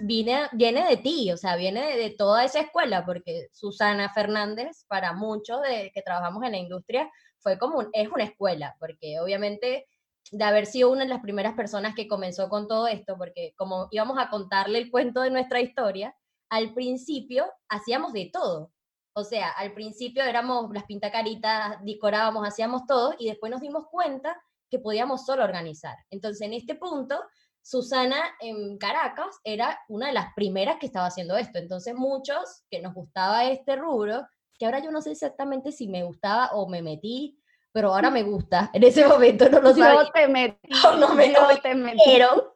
viene, 0.00 0.48
viene 0.52 0.86
de 0.88 0.96
ti, 0.96 1.30
o 1.32 1.36
sea, 1.36 1.56
viene 1.56 1.96
de, 1.96 2.10
toda 2.10 2.44
esa 2.44 2.60
escuela, 2.60 3.04
porque 3.04 3.48
Susana 3.52 4.12
Fernández, 4.12 4.84
para 4.88 5.12
muchos 5.12 5.60
de 5.62 5.90
que 5.94 6.02
trabajamos 6.02 6.44
en 6.44 6.52
la 6.52 6.58
industria, 6.58 7.10
fue 7.38 7.58
como 7.58 7.82
es 7.92 8.08
una 8.08 8.24
escuela, 8.24 8.76
porque 8.78 9.20
obviamente 9.20 9.86
de 10.30 10.44
haber 10.44 10.66
sido 10.66 10.90
una 10.90 11.02
de 11.02 11.10
las 11.10 11.20
primeras 11.20 11.54
personas 11.54 11.94
que 11.94 12.08
comenzó 12.08 12.48
con 12.48 12.68
todo 12.68 12.86
esto, 12.88 13.16
porque 13.18 13.52
como 13.56 13.88
íbamos 13.90 14.18
a 14.18 14.30
contarle 14.30 14.78
el 14.78 14.90
cuento 14.90 15.20
de 15.20 15.30
nuestra 15.30 15.60
historia, 15.60 16.16
al 16.48 16.72
principio 16.74 17.46
hacíamos 17.68 18.12
de 18.12 18.30
todo. 18.32 18.72
O 19.14 19.24
sea, 19.24 19.50
al 19.50 19.74
principio 19.74 20.22
éramos 20.22 20.72
las 20.72 20.84
pintacaritas, 20.84 21.76
decorábamos, 21.84 22.46
hacíamos 22.46 22.86
todo 22.86 23.14
y 23.18 23.28
después 23.28 23.50
nos 23.50 23.60
dimos 23.60 23.86
cuenta 23.90 24.40
que 24.70 24.78
podíamos 24.78 25.26
solo 25.26 25.44
organizar. 25.44 25.96
Entonces, 26.08 26.40
en 26.46 26.54
este 26.54 26.74
punto, 26.76 27.22
Susana 27.62 28.20
en 28.40 28.76
Caracas 28.78 29.38
era 29.44 29.78
una 29.88 30.08
de 30.08 30.12
las 30.12 30.34
primeras 30.34 30.78
que 30.78 30.86
estaba 30.86 31.06
haciendo 31.06 31.36
esto. 31.36 31.58
Entonces, 31.58 31.94
muchos 31.94 32.64
que 32.70 32.80
nos 32.80 32.94
gustaba 32.94 33.44
este 33.44 33.76
rubro, 33.76 34.26
que 34.58 34.66
ahora 34.66 34.80
yo 34.80 34.90
no 34.90 35.00
sé 35.00 35.12
exactamente 35.12 35.72
si 35.72 35.88
me 35.88 36.02
gustaba 36.02 36.50
o 36.52 36.68
me 36.68 36.82
metí, 36.82 37.38
pero 37.72 37.94
ahora 37.94 38.10
me 38.10 38.22
gusta. 38.22 38.70
En 38.72 38.82
ese 38.84 39.06
momento 39.06 39.48
no 39.48 39.60
lo 39.60 39.70
sabía. 39.74 40.04
Yo 40.04 40.10
te 40.12 40.28
metí. 40.28 40.58
No, 40.98 41.14
me, 41.14 41.32
yo 41.32 41.48
te 41.62 41.74
metí. 41.74 41.98
Pero, 42.04 42.52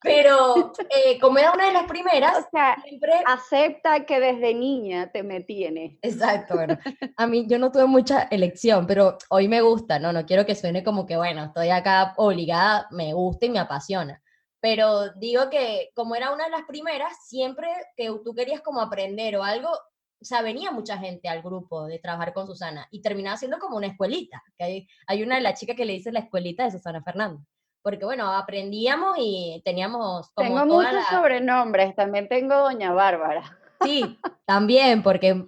pero 0.00 0.72
eh, 0.90 1.18
como 1.18 1.38
era 1.38 1.52
una 1.52 1.66
de 1.66 1.72
las 1.72 1.84
primeras, 1.84 2.38
o 2.38 2.48
sea, 2.52 2.76
siempre 2.84 3.12
acepta 3.26 4.04
que 4.04 4.20
desde 4.20 4.54
niña 4.54 5.10
te 5.10 5.22
metí 5.22 5.64
en 5.64 5.78
esto. 5.78 5.98
Exacto, 6.02 6.54
bueno, 6.54 6.78
a 7.16 7.26
mí 7.26 7.46
yo 7.48 7.58
no 7.58 7.72
tuve 7.72 7.86
mucha 7.86 8.22
elección, 8.30 8.86
pero 8.86 9.18
hoy 9.30 9.48
me 9.48 9.60
gusta, 9.62 9.98
no, 9.98 10.12
no 10.12 10.24
quiero 10.26 10.46
que 10.46 10.54
suene 10.54 10.84
como 10.84 11.06
que, 11.06 11.16
bueno, 11.16 11.44
estoy 11.44 11.70
acá 11.70 12.14
obligada, 12.16 12.86
me 12.90 13.12
gusta 13.12 13.46
y 13.46 13.50
me 13.50 13.58
apasiona. 13.58 14.22
Pero 14.64 15.10
digo 15.16 15.50
que 15.50 15.90
como 15.94 16.14
era 16.14 16.32
una 16.32 16.44
de 16.44 16.50
las 16.50 16.64
primeras, 16.64 17.12
siempre 17.28 17.68
que 17.98 18.10
tú 18.24 18.34
querías 18.34 18.62
como 18.62 18.80
aprender 18.80 19.36
o 19.36 19.44
algo, 19.44 19.68
o 19.68 20.24
sea, 20.24 20.40
venía 20.40 20.70
mucha 20.70 20.96
gente 20.96 21.28
al 21.28 21.42
grupo 21.42 21.84
de 21.84 21.98
trabajar 21.98 22.32
con 22.32 22.46
Susana 22.46 22.88
y 22.90 23.02
terminaba 23.02 23.36
siendo 23.36 23.58
como 23.58 23.76
una 23.76 23.88
escuelita. 23.88 24.42
Que 24.56 24.64
hay, 24.64 24.88
hay 25.06 25.22
una 25.22 25.34
de 25.34 25.42
las 25.42 25.60
chicas 25.60 25.76
que 25.76 25.84
le 25.84 25.92
dice 25.92 26.12
la 26.12 26.20
escuelita 26.20 26.64
de 26.64 26.70
Susana 26.70 27.02
Fernández 27.02 27.46
porque 27.82 28.06
bueno, 28.06 28.32
aprendíamos 28.32 29.18
y 29.18 29.60
teníamos 29.62 30.30
como 30.32 30.48
Tengo 30.48 30.64
muchos 30.64 31.04
sobrenombres, 31.10 31.94
también 31.94 32.26
tengo 32.26 32.54
Doña 32.54 32.94
Bárbara. 32.94 33.58
Sí, 33.82 34.18
también, 34.46 35.02
porque 35.02 35.44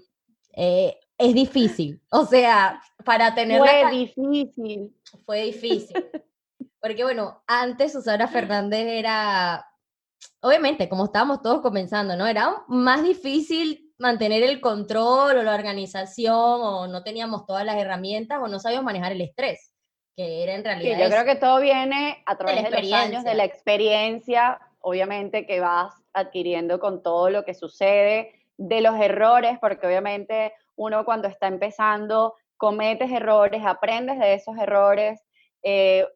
eh, 0.52 1.00
es 1.16 1.32
difícil, 1.32 2.02
o 2.10 2.26
sea, 2.26 2.82
para 3.06 3.34
tener... 3.34 3.58
Fue 3.58 3.90
difícil. 3.90 4.94
Fue 5.24 5.44
difícil. 5.44 5.96
Porque 6.86 7.02
bueno, 7.02 7.42
antes 7.48 7.90
Susana 7.92 8.28
Fernández 8.28 8.86
era, 8.86 9.66
obviamente, 10.40 10.88
como 10.88 11.06
estábamos 11.06 11.42
todos 11.42 11.60
comenzando, 11.60 12.16
¿no? 12.16 12.28
Era 12.28 12.62
más 12.68 13.02
difícil 13.02 13.92
mantener 13.98 14.44
el 14.44 14.60
control 14.60 15.36
o 15.36 15.42
la 15.42 15.56
organización 15.56 16.36
o 16.36 16.86
no 16.86 17.02
teníamos 17.02 17.44
todas 17.44 17.64
las 17.64 17.74
herramientas 17.76 18.38
o 18.40 18.46
no 18.46 18.60
sabíamos 18.60 18.84
manejar 18.84 19.10
el 19.10 19.20
estrés 19.20 19.72
que 20.16 20.44
era 20.44 20.54
en 20.54 20.64
realidad. 20.64 20.96
Sí, 20.96 21.02
yo 21.02 21.10
creo 21.10 21.24
que 21.24 21.34
todo 21.34 21.60
viene 21.60 22.22
a 22.24 22.38
través 22.38 22.70
de, 22.70 22.82
los 22.82 22.92
años, 22.92 23.24
de 23.24 23.34
la 23.34 23.44
experiencia, 23.44 24.60
obviamente 24.78 25.44
que 25.44 25.58
vas 25.58 25.92
adquiriendo 26.12 26.78
con 26.78 27.02
todo 27.02 27.30
lo 27.30 27.44
que 27.44 27.54
sucede, 27.54 28.32
de 28.58 28.80
los 28.80 28.94
errores, 29.00 29.58
porque 29.60 29.88
obviamente 29.88 30.52
uno 30.76 31.04
cuando 31.04 31.26
está 31.26 31.48
empezando 31.48 32.34
cometes 32.56 33.10
errores, 33.10 33.62
aprendes 33.66 34.20
de 34.20 34.34
esos 34.34 34.56
errores 34.56 35.20
eh, 35.68 36.06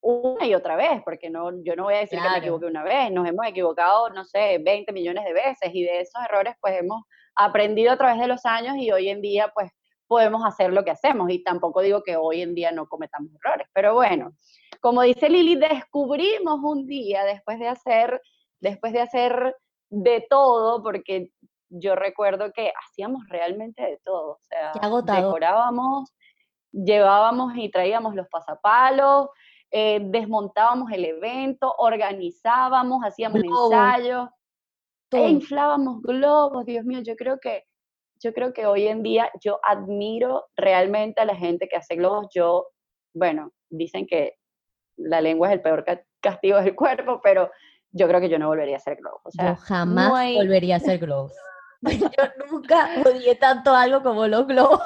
una 0.00 0.46
y 0.46 0.54
otra 0.54 0.76
vez, 0.76 1.02
porque 1.04 1.30
no, 1.30 1.50
yo 1.64 1.74
no 1.76 1.84
voy 1.84 1.94
a 1.94 1.98
decir 1.98 2.20
que 2.20 2.28
me 2.28 2.38
equivoqué 2.38 2.66
una 2.66 2.84
vez, 2.84 3.10
nos 3.10 3.28
hemos 3.28 3.46
equivocado, 3.46 4.10
no 4.10 4.24
sé, 4.24 4.58
20 4.58 4.92
millones 4.92 5.24
de 5.24 5.32
veces 5.32 5.70
y 5.72 5.82
de 5.82 6.00
esos 6.00 6.22
errores 6.24 6.54
pues 6.60 6.78
hemos 6.78 7.02
aprendido 7.34 7.92
a 7.92 7.96
través 7.96 8.20
de 8.20 8.28
los 8.28 8.44
años 8.44 8.76
y 8.76 8.90
hoy 8.92 9.08
en 9.08 9.20
día 9.20 9.50
pues 9.54 9.70
podemos 10.06 10.44
hacer 10.44 10.72
lo 10.72 10.84
que 10.84 10.90
hacemos. 10.90 11.30
Y 11.30 11.42
tampoco 11.42 11.80
digo 11.82 12.02
que 12.02 12.16
hoy 12.16 12.42
en 12.42 12.54
día 12.54 12.72
no 12.72 12.86
cometamos 12.86 13.30
errores, 13.44 13.68
pero 13.72 13.94
bueno, 13.94 14.32
como 14.80 15.02
dice 15.02 15.28
Lili, 15.28 15.56
descubrimos 15.56 16.60
un 16.62 16.86
día 16.86 17.24
después 17.24 17.58
de 17.58 17.68
hacer, 17.68 18.20
después 18.60 18.92
de 18.92 19.00
hacer 19.00 19.56
de 19.90 20.26
todo, 20.28 20.82
porque 20.82 21.30
yo 21.70 21.94
recuerdo 21.94 22.52
que 22.52 22.72
hacíamos 22.86 23.22
realmente 23.28 23.82
de 23.82 24.00
todo, 24.04 24.32
o 24.32 24.40
sea, 24.40 24.72
decorábamos, 24.72 26.14
llevábamos 26.72 27.52
y 27.56 27.70
traíamos 27.70 28.14
los 28.14 28.28
pasapalos, 28.28 29.28
eh, 29.70 30.00
desmontábamos 30.02 30.90
el 30.92 31.04
evento, 31.04 31.74
organizábamos, 31.78 33.04
hacíamos 33.04 33.42
ensayos, 33.42 34.28
e 35.10 35.28
inflábamos 35.28 36.02
globos, 36.02 36.64
Dios 36.66 36.84
mío, 36.84 37.00
yo 37.00 37.16
creo 37.16 37.38
que 37.38 37.64
yo 38.20 38.32
creo 38.32 38.52
que 38.52 38.66
hoy 38.66 38.86
en 38.88 39.02
día 39.02 39.30
yo 39.40 39.60
admiro 39.62 40.46
realmente 40.56 41.20
a 41.20 41.24
la 41.24 41.36
gente 41.36 41.68
que 41.68 41.76
hace 41.76 41.96
globos. 41.96 42.26
Yo, 42.34 42.68
bueno, 43.14 43.52
dicen 43.70 44.06
que 44.06 44.34
la 44.96 45.20
lengua 45.20 45.48
es 45.48 45.54
el 45.54 45.62
peor 45.62 45.84
castigo 46.20 46.60
del 46.60 46.74
cuerpo, 46.74 47.20
pero 47.22 47.50
yo 47.92 48.08
creo 48.08 48.20
que 48.20 48.28
yo 48.28 48.38
no 48.38 48.48
volvería 48.48 48.76
a 48.76 48.78
hacer 48.78 48.96
globos. 48.96 49.20
O 49.24 49.30
sea, 49.30 49.54
yo 49.54 49.56
jamás 49.56 50.34
volvería 50.34 50.74
a 50.74 50.78
hacer 50.78 50.98
globos. 50.98 51.32
yo 51.82 52.08
nunca 52.50 52.90
odié 53.06 53.36
tanto 53.36 53.72
algo 53.72 54.02
como 54.02 54.26
los 54.26 54.46
globos. 54.46 54.82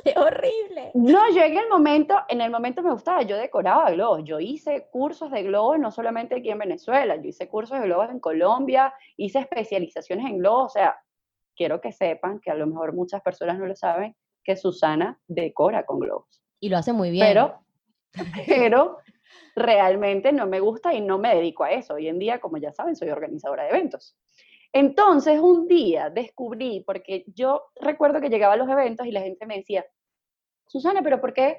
¡Qué 0.04 0.14
horrible! 0.16 0.90
No, 0.94 1.30
yo 1.34 1.42
en 1.42 1.56
el 1.56 1.68
momento, 1.68 2.16
en 2.28 2.40
el 2.40 2.50
momento 2.50 2.82
me 2.82 2.92
gustaba, 2.92 3.22
yo 3.22 3.36
decoraba 3.36 3.90
globos, 3.90 4.24
yo 4.24 4.40
hice 4.40 4.88
cursos 4.90 5.30
de 5.30 5.42
globos 5.42 5.78
no 5.78 5.90
solamente 5.90 6.36
aquí 6.36 6.50
en 6.50 6.58
Venezuela, 6.58 7.16
yo 7.16 7.28
hice 7.28 7.48
cursos 7.48 7.80
de 7.80 7.86
globos 7.86 8.10
en 8.10 8.20
Colombia, 8.20 8.92
hice 9.16 9.40
especializaciones 9.40 10.26
en 10.26 10.38
globos, 10.38 10.66
o 10.66 10.68
sea, 10.70 10.96
quiero 11.54 11.80
que 11.80 11.92
sepan, 11.92 12.40
que 12.40 12.50
a 12.50 12.54
lo 12.54 12.66
mejor 12.66 12.94
muchas 12.94 13.20
personas 13.22 13.58
no 13.58 13.66
lo 13.66 13.76
saben, 13.76 14.16
que 14.42 14.56
Susana 14.56 15.20
decora 15.26 15.84
con 15.84 15.98
globos. 15.98 16.42
Y 16.58 16.68
lo 16.68 16.78
hace 16.78 16.92
muy 16.92 17.10
bien. 17.10 17.26
Pero, 17.26 17.60
pero 18.46 18.98
realmente 19.54 20.32
no 20.32 20.46
me 20.46 20.60
gusta 20.60 20.94
y 20.94 21.00
no 21.00 21.18
me 21.18 21.34
dedico 21.34 21.64
a 21.64 21.72
eso. 21.72 21.94
Hoy 21.94 22.08
en 22.08 22.18
día, 22.18 22.40
como 22.40 22.58
ya 22.58 22.72
saben, 22.72 22.96
soy 22.96 23.10
organizadora 23.10 23.64
de 23.64 23.70
eventos. 23.70 24.16
Entonces, 24.72 25.40
un 25.40 25.66
día 25.66 26.10
descubrí, 26.10 26.84
porque 26.86 27.24
yo 27.26 27.64
recuerdo 27.80 28.20
que 28.20 28.28
llegaba 28.28 28.54
a 28.54 28.56
los 28.56 28.68
eventos 28.68 29.06
y 29.06 29.10
la 29.10 29.20
gente 29.20 29.46
me 29.46 29.56
decía, 29.58 29.84
Susana, 30.66 31.02
pero 31.02 31.20
¿por 31.20 31.32
qué 31.32 31.58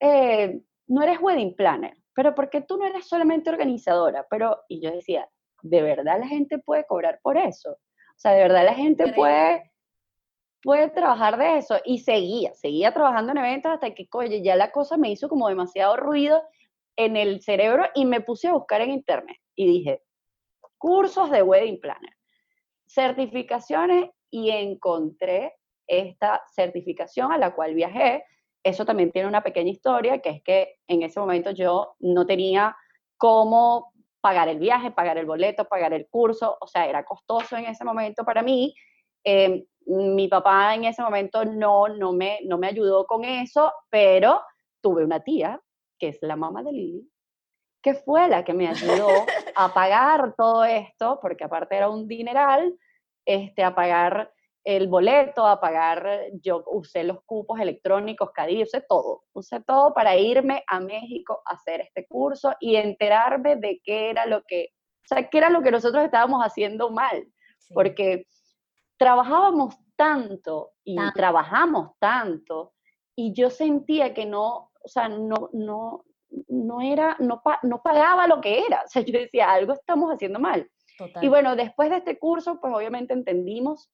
eh, 0.00 0.60
no 0.86 1.02
eres 1.02 1.20
wedding 1.20 1.56
planner? 1.56 1.96
¿Pero 2.14 2.34
por 2.34 2.48
qué 2.48 2.60
tú 2.60 2.76
no 2.76 2.86
eres 2.86 3.08
solamente 3.08 3.50
organizadora? 3.50 4.24
Pero, 4.30 4.60
y 4.68 4.80
yo 4.80 4.92
decía, 4.92 5.28
¿de 5.62 5.82
verdad 5.82 6.20
la 6.20 6.28
gente 6.28 6.58
puede 6.58 6.86
cobrar 6.86 7.18
por 7.22 7.36
eso? 7.36 7.72
O 7.72 8.18
sea, 8.18 8.32
de 8.32 8.42
verdad 8.42 8.64
la 8.64 8.74
gente 8.74 9.12
puede, 9.12 9.72
puede 10.62 10.88
trabajar 10.90 11.36
de 11.36 11.58
eso. 11.58 11.76
Y 11.84 11.98
seguía, 11.98 12.54
seguía 12.54 12.94
trabajando 12.94 13.32
en 13.32 13.38
eventos 13.38 13.72
hasta 13.72 13.92
que, 13.92 14.06
oye, 14.12 14.42
ya 14.42 14.54
la 14.54 14.70
cosa 14.70 14.96
me 14.96 15.10
hizo 15.10 15.28
como 15.28 15.48
demasiado 15.48 15.96
ruido 15.96 16.42
en 16.96 17.16
el 17.16 17.42
cerebro 17.42 17.86
y 17.94 18.04
me 18.04 18.20
puse 18.20 18.46
a 18.46 18.52
buscar 18.52 18.80
en 18.80 18.90
internet 18.90 19.38
y 19.56 19.66
dije, 19.66 20.02
cursos 20.78 21.30
de 21.30 21.42
wedding 21.42 21.80
planner, 21.80 22.14
certificaciones 22.94 24.10
y 24.30 24.50
encontré 24.50 25.54
esta 25.86 26.42
certificación 26.54 27.32
a 27.32 27.38
la 27.38 27.54
cual 27.54 27.74
viajé, 27.74 28.24
eso 28.62 28.84
también 28.84 29.12
tiene 29.12 29.28
una 29.28 29.42
pequeña 29.42 29.70
historia, 29.70 30.20
que 30.20 30.30
es 30.30 30.42
que 30.42 30.76
en 30.88 31.02
ese 31.02 31.20
momento 31.20 31.50
yo 31.50 31.96
no 32.00 32.26
tenía 32.26 32.74
cómo 33.18 33.92
pagar 34.20 34.48
el 34.48 34.58
viaje, 34.58 34.90
pagar 34.90 35.18
el 35.18 35.26
boleto, 35.26 35.66
pagar 35.66 35.92
el 35.92 36.08
curso, 36.08 36.56
o 36.58 36.66
sea, 36.66 36.86
era 36.86 37.04
costoso 37.04 37.56
en 37.56 37.66
ese 37.66 37.84
momento 37.84 38.24
para 38.24 38.42
mí. 38.42 38.74
Em, 39.22 39.64
mi 39.86 40.28
papá 40.28 40.74
en 40.74 40.84
ese 40.84 41.02
momento 41.02 41.44
no, 41.44 41.88
no, 41.88 42.12
me, 42.12 42.38
no 42.44 42.56
me 42.56 42.68
ayudó 42.68 43.04
con 43.04 43.24
eso, 43.24 43.70
pero 43.90 44.40
tuve 44.80 45.04
una 45.04 45.20
tía, 45.20 45.60
que 45.98 46.08
es 46.08 46.18
la 46.22 46.36
mamá 46.36 46.62
de 46.62 46.72
Lili, 46.72 47.10
que 47.82 47.94
fue 47.94 48.28
la 48.28 48.44
que 48.44 48.54
me 48.54 48.66
ayudó 48.66 49.08
a 49.56 49.74
pagar 49.74 50.34
todo 50.38 50.64
esto, 50.64 51.18
porque 51.20 51.44
aparte 51.44 51.76
era 51.76 51.90
un 51.90 52.08
dineral, 52.08 52.74
este, 53.24 53.62
a 53.62 53.74
pagar 53.74 54.32
el 54.64 54.88
boleto, 54.88 55.46
a 55.46 55.60
pagar, 55.60 56.22
yo 56.40 56.64
usé 56.66 57.04
los 57.04 57.22
cupos 57.24 57.60
electrónicos, 57.60 58.30
Cadí, 58.32 58.62
usé 58.62 58.80
todo, 58.80 59.24
usé 59.34 59.60
todo 59.60 59.92
para 59.92 60.16
irme 60.16 60.64
a 60.66 60.80
México 60.80 61.42
a 61.44 61.54
hacer 61.54 61.82
este 61.82 62.06
curso 62.06 62.54
y 62.60 62.76
enterarme 62.76 63.56
de 63.56 63.80
qué 63.84 64.08
era 64.08 64.24
lo 64.24 64.42
que, 64.48 64.68
o 65.04 65.06
sea, 65.06 65.28
qué 65.28 65.38
era 65.38 65.50
lo 65.50 65.62
que 65.62 65.70
nosotros 65.70 66.02
estábamos 66.02 66.42
haciendo 66.42 66.90
mal, 66.90 67.26
porque 67.74 68.26
trabajábamos 68.96 69.74
tanto 69.96 70.72
y 70.82 70.96
trabajamos 71.12 71.90
tanto 71.98 72.72
y 73.14 73.34
yo 73.34 73.50
sentía 73.50 74.14
que 74.14 74.24
no, 74.24 74.70
o 74.82 74.88
sea, 74.88 75.08
no, 75.08 75.50
no, 75.52 76.04
no 76.48 76.80
era, 76.80 77.16
no, 77.20 77.42
no 77.62 77.82
pagaba 77.82 78.26
lo 78.26 78.40
que 78.40 78.64
era, 78.66 78.82
o 78.84 78.88
sea, 78.88 79.02
yo 79.02 79.18
decía, 79.18 79.50
algo 79.52 79.74
estamos 79.74 80.10
haciendo 80.10 80.40
mal. 80.40 80.68
Y 81.20 81.28
bueno, 81.28 81.56
después 81.56 81.90
de 81.90 81.96
este 81.96 82.18
curso, 82.18 82.60
pues 82.60 82.72
obviamente 82.74 83.12
entendimos 83.12 83.90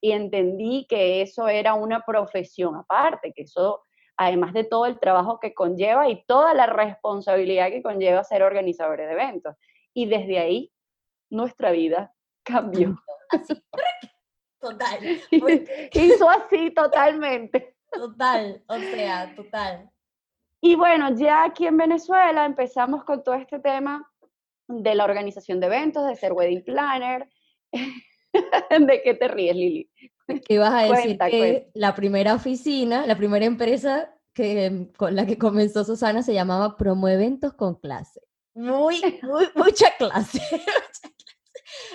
y 0.00 0.12
entendí 0.12 0.86
que 0.88 1.22
eso 1.22 1.48
era 1.48 1.74
una 1.74 2.00
profesión 2.00 2.76
aparte, 2.76 3.32
que 3.32 3.42
eso, 3.42 3.84
además 4.16 4.52
de 4.52 4.64
todo 4.64 4.86
el 4.86 5.00
trabajo 5.00 5.40
que 5.40 5.54
conlleva 5.54 6.08
y 6.08 6.24
toda 6.26 6.54
la 6.54 6.66
responsabilidad 6.66 7.70
que 7.70 7.82
conlleva 7.82 8.22
ser 8.24 8.42
organizadores 8.42 9.06
de 9.06 9.12
eventos. 9.12 9.56
Y 9.94 10.06
desde 10.06 10.38
ahí, 10.38 10.72
nuestra 11.30 11.70
vida 11.70 12.12
cambió. 12.42 12.96
Así. 13.30 13.54
Total. 14.60 14.98
Hizo 15.92 16.30
así 16.30 16.70
totalmente. 16.70 17.76
Total, 17.92 18.62
o 18.66 18.78
sea, 18.78 19.34
total. 19.36 19.90
Y 20.62 20.74
bueno, 20.74 21.14
ya 21.14 21.44
aquí 21.44 21.66
en 21.66 21.76
Venezuela 21.76 22.46
empezamos 22.46 23.04
con 23.04 23.22
todo 23.22 23.34
este 23.34 23.58
tema 23.60 24.10
de 24.68 24.94
la 24.94 25.04
organización 25.04 25.60
de 25.60 25.66
eventos, 25.66 26.06
de 26.06 26.16
ser 26.16 26.32
wedding 26.32 26.64
planner. 26.64 27.28
¿De 28.32 29.02
qué 29.02 29.14
te 29.14 29.28
ríes, 29.28 29.56
Lili? 29.56 29.90
Que 30.26 30.54
ibas 30.54 30.72
a 30.72 30.82
decir 30.82 31.18
que 31.18 31.70
la 31.74 31.94
primera 31.94 32.34
oficina, 32.34 33.06
la 33.06 33.16
primera 33.16 33.44
empresa 33.44 34.14
que, 34.34 34.88
con 34.96 35.14
la 35.14 35.26
que 35.26 35.38
comenzó 35.38 35.84
Susana 35.84 36.22
se 36.22 36.34
llamaba 36.34 36.76
Promoeventos 36.76 37.54
con 37.54 37.76
clase. 37.76 38.20
Muy, 38.54 39.00
muy, 39.22 39.46
mucha 39.54 39.96
clase. 39.96 40.40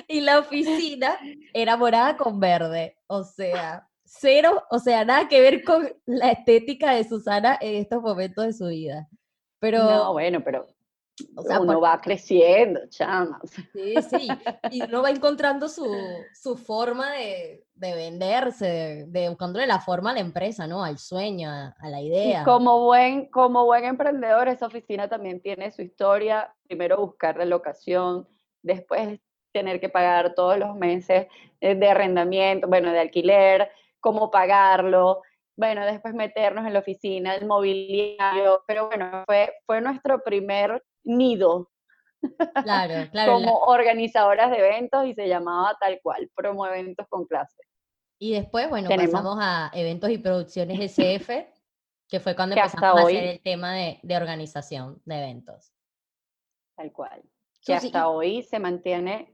y 0.08 0.22
la 0.22 0.40
oficina 0.40 1.18
era 1.54 1.78
morada 1.78 2.18
con 2.18 2.40
verde. 2.40 2.98
O 3.08 3.24
sea, 3.24 3.88
cero, 4.06 4.64
o 4.70 4.80
sea, 4.80 5.06
nada 5.06 5.28
que 5.28 5.42
ver 5.42 5.64
con 5.64 5.90
la 6.06 6.32
estética 6.32 6.94
de 6.94 7.04
Susana 7.04 7.58
en 7.62 7.76
estos 7.76 8.02
momentos 8.02 8.46
de 8.46 8.54
su 8.54 8.68
vida. 8.68 9.08
Pero, 9.60 9.84
no, 9.84 10.14
bueno, 10.14 10.42
pero 10.44 10.68
o 11.36 11.44
sea, 11.44 11.60
uno 11.60 11.80
va 11.82 12.00
creciendo, 12.00 12.82
chama. 12.90 13.40
Sí, 13.74 13.96
sí, 14.10 14.28
y 14.72 14.84
uno 14.84 15.02
va 15.02 15.10
encontrando 15.10 15.68
su, 15.70 15.86
su 16.34 16.58
forma 16.58 17.12
de, 17.14 17.66
de 17.76 17.96
venderse, 17.96 19.06
de, 19.08 19.30
buscándole 19.30 19.68
la 19.68 19.80
forma 19.80 20.12
a 20.12 20.14
la 20.14 20.20
empresa, 20.20 20.68
¿no? 20.68 20.84
Al 20.84 20.98
sueño, 20.98 21.50
a, 21.50 21.90
la 21.90 22.02
idea. 22.02 22.42
Y 22.42 22.44
como 22.46 22.86
buen, 22.86 23.28
como 23.28 23.66
buen 23.66 23.86
emprendedor, 23.86 24.48
esa 24.48 24.68
oficina 24.68 25.08
también 25.08 25.42
tiene 25.42 25.72
su 25.72 25.82
historia. 25.82 26.54
Primero 26.68 26.98
buscar 26.98 27.38
locación, 27.48 28.28
después 28.62 29.20
tener 29.52 29.80
que 29.80 29.90
pagar 29.90 30.36
todos 30.36 30.58
los 30.58 30.76
meses 30.76 31.28
eh, 31.62 31.76
de 31.76 31.90
arrendamiento, 31.90 32.68
bueno, 32.68 32.92
de 32.92 33.00
alquiler, 33.00 33.72
cómo 34.00 34.30
pagarlo, 34.30 35.22
bueno, 35.60 35.86
después 35.86 36.14
meternos 36.14 36.66
en 36.66 36.72
la 36.72 36.80
oficina, 36.80 37.36
el 37.36 37.46
mobiliario, 37.46 38.64
pero 38.66 38.88
bueno, 38.88 39.24
fue, 39.26 39.54
fue 39.66 39.82
nuestro 39.82 40.24
primer 40.24 40.82
nido. 41.04 41.70
Claro, 42.64 43.10
claro. 43.12 43.34
como 43.34 43.60
organizadoras 43.60 44.52
de 44.52 44.58
eventos 44.58 45.06
y 45.06 45.14
se 45.14 45.28
llamaba 45.28 45.78
tal 45.80 46.00
cual, 46.02 46.30
Promo 46.36 46.66
Eventos 46.68 47.08
con 47.08 47.26
Clase. 47.26 47.64
Y 48.20 48.34
después, 48.34 48.70
bueno, 48.70 48.90
pasamos 48.90 49.38
a 49.40 49.72
eventos 49.74 50.10
y 50.10 50.18
producciones 50.18 50.80
SF, 50.92 51.48
que 52.10 52.20
fue 52.20 52.36
cuando 52.36 52.56
empezamos 52.58 53.00
a 53.00 53.04
hacer 53.04 53.24
el 53.24 53.42
tema 53.42 53.74
de, 53.76 54.00
de, 54.04 54.18
organización 54.18 55.02
de 55.06 55.18
eventos. 55.18 55.72
Tal 56.76 56.92
cual. 56.92 57.24
Que 57.66 57.74
hasta 57.74 58.10
hoy 58.10 58.44
se 58.44 58.60
mantiene, 58.60 59.34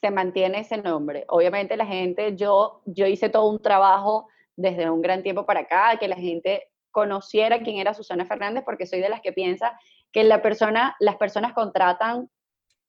se 0.00 0.10
mantiene 0.10 0.60
ese 0.60 0.76
nombre. 0.76 1.24
Obviamente 1.28 1.76
la 1.76 1.86
gente, 1.86 2.36
yo, 2.36 2.82
yo 2.84 3.06
hice 3.06 3.28
todo 3.28 3.48
un 3.48 3.60
trabajo 3.60 4.28
desde 4.56 4.90
un 4.90 5.02
gran 5.02 5.22
tiempo 5.22 5.46
para 5.46 5.60
acá, 5.60 5.96
que 5.98 6.08
la 6.08 6.16
gente 6.16 6.68
conociera 6.90 7.62
quién 7.62 7.78
era 7.78 7.94
Susana 7.94 8.26
Fernández, 8.26 8.62
porque 8.64 8.86
soy 8.86 9.00
de 9.00 9.08
las 9.08 9.20
que 9.20 9.32
piensa 9.32 9.78
que 10.12 10.24
la 10.24 10.42
persona, 10.42 10.96
las 11.00 11.16
personas 11.16 11.52
contratan, 11.52 12.28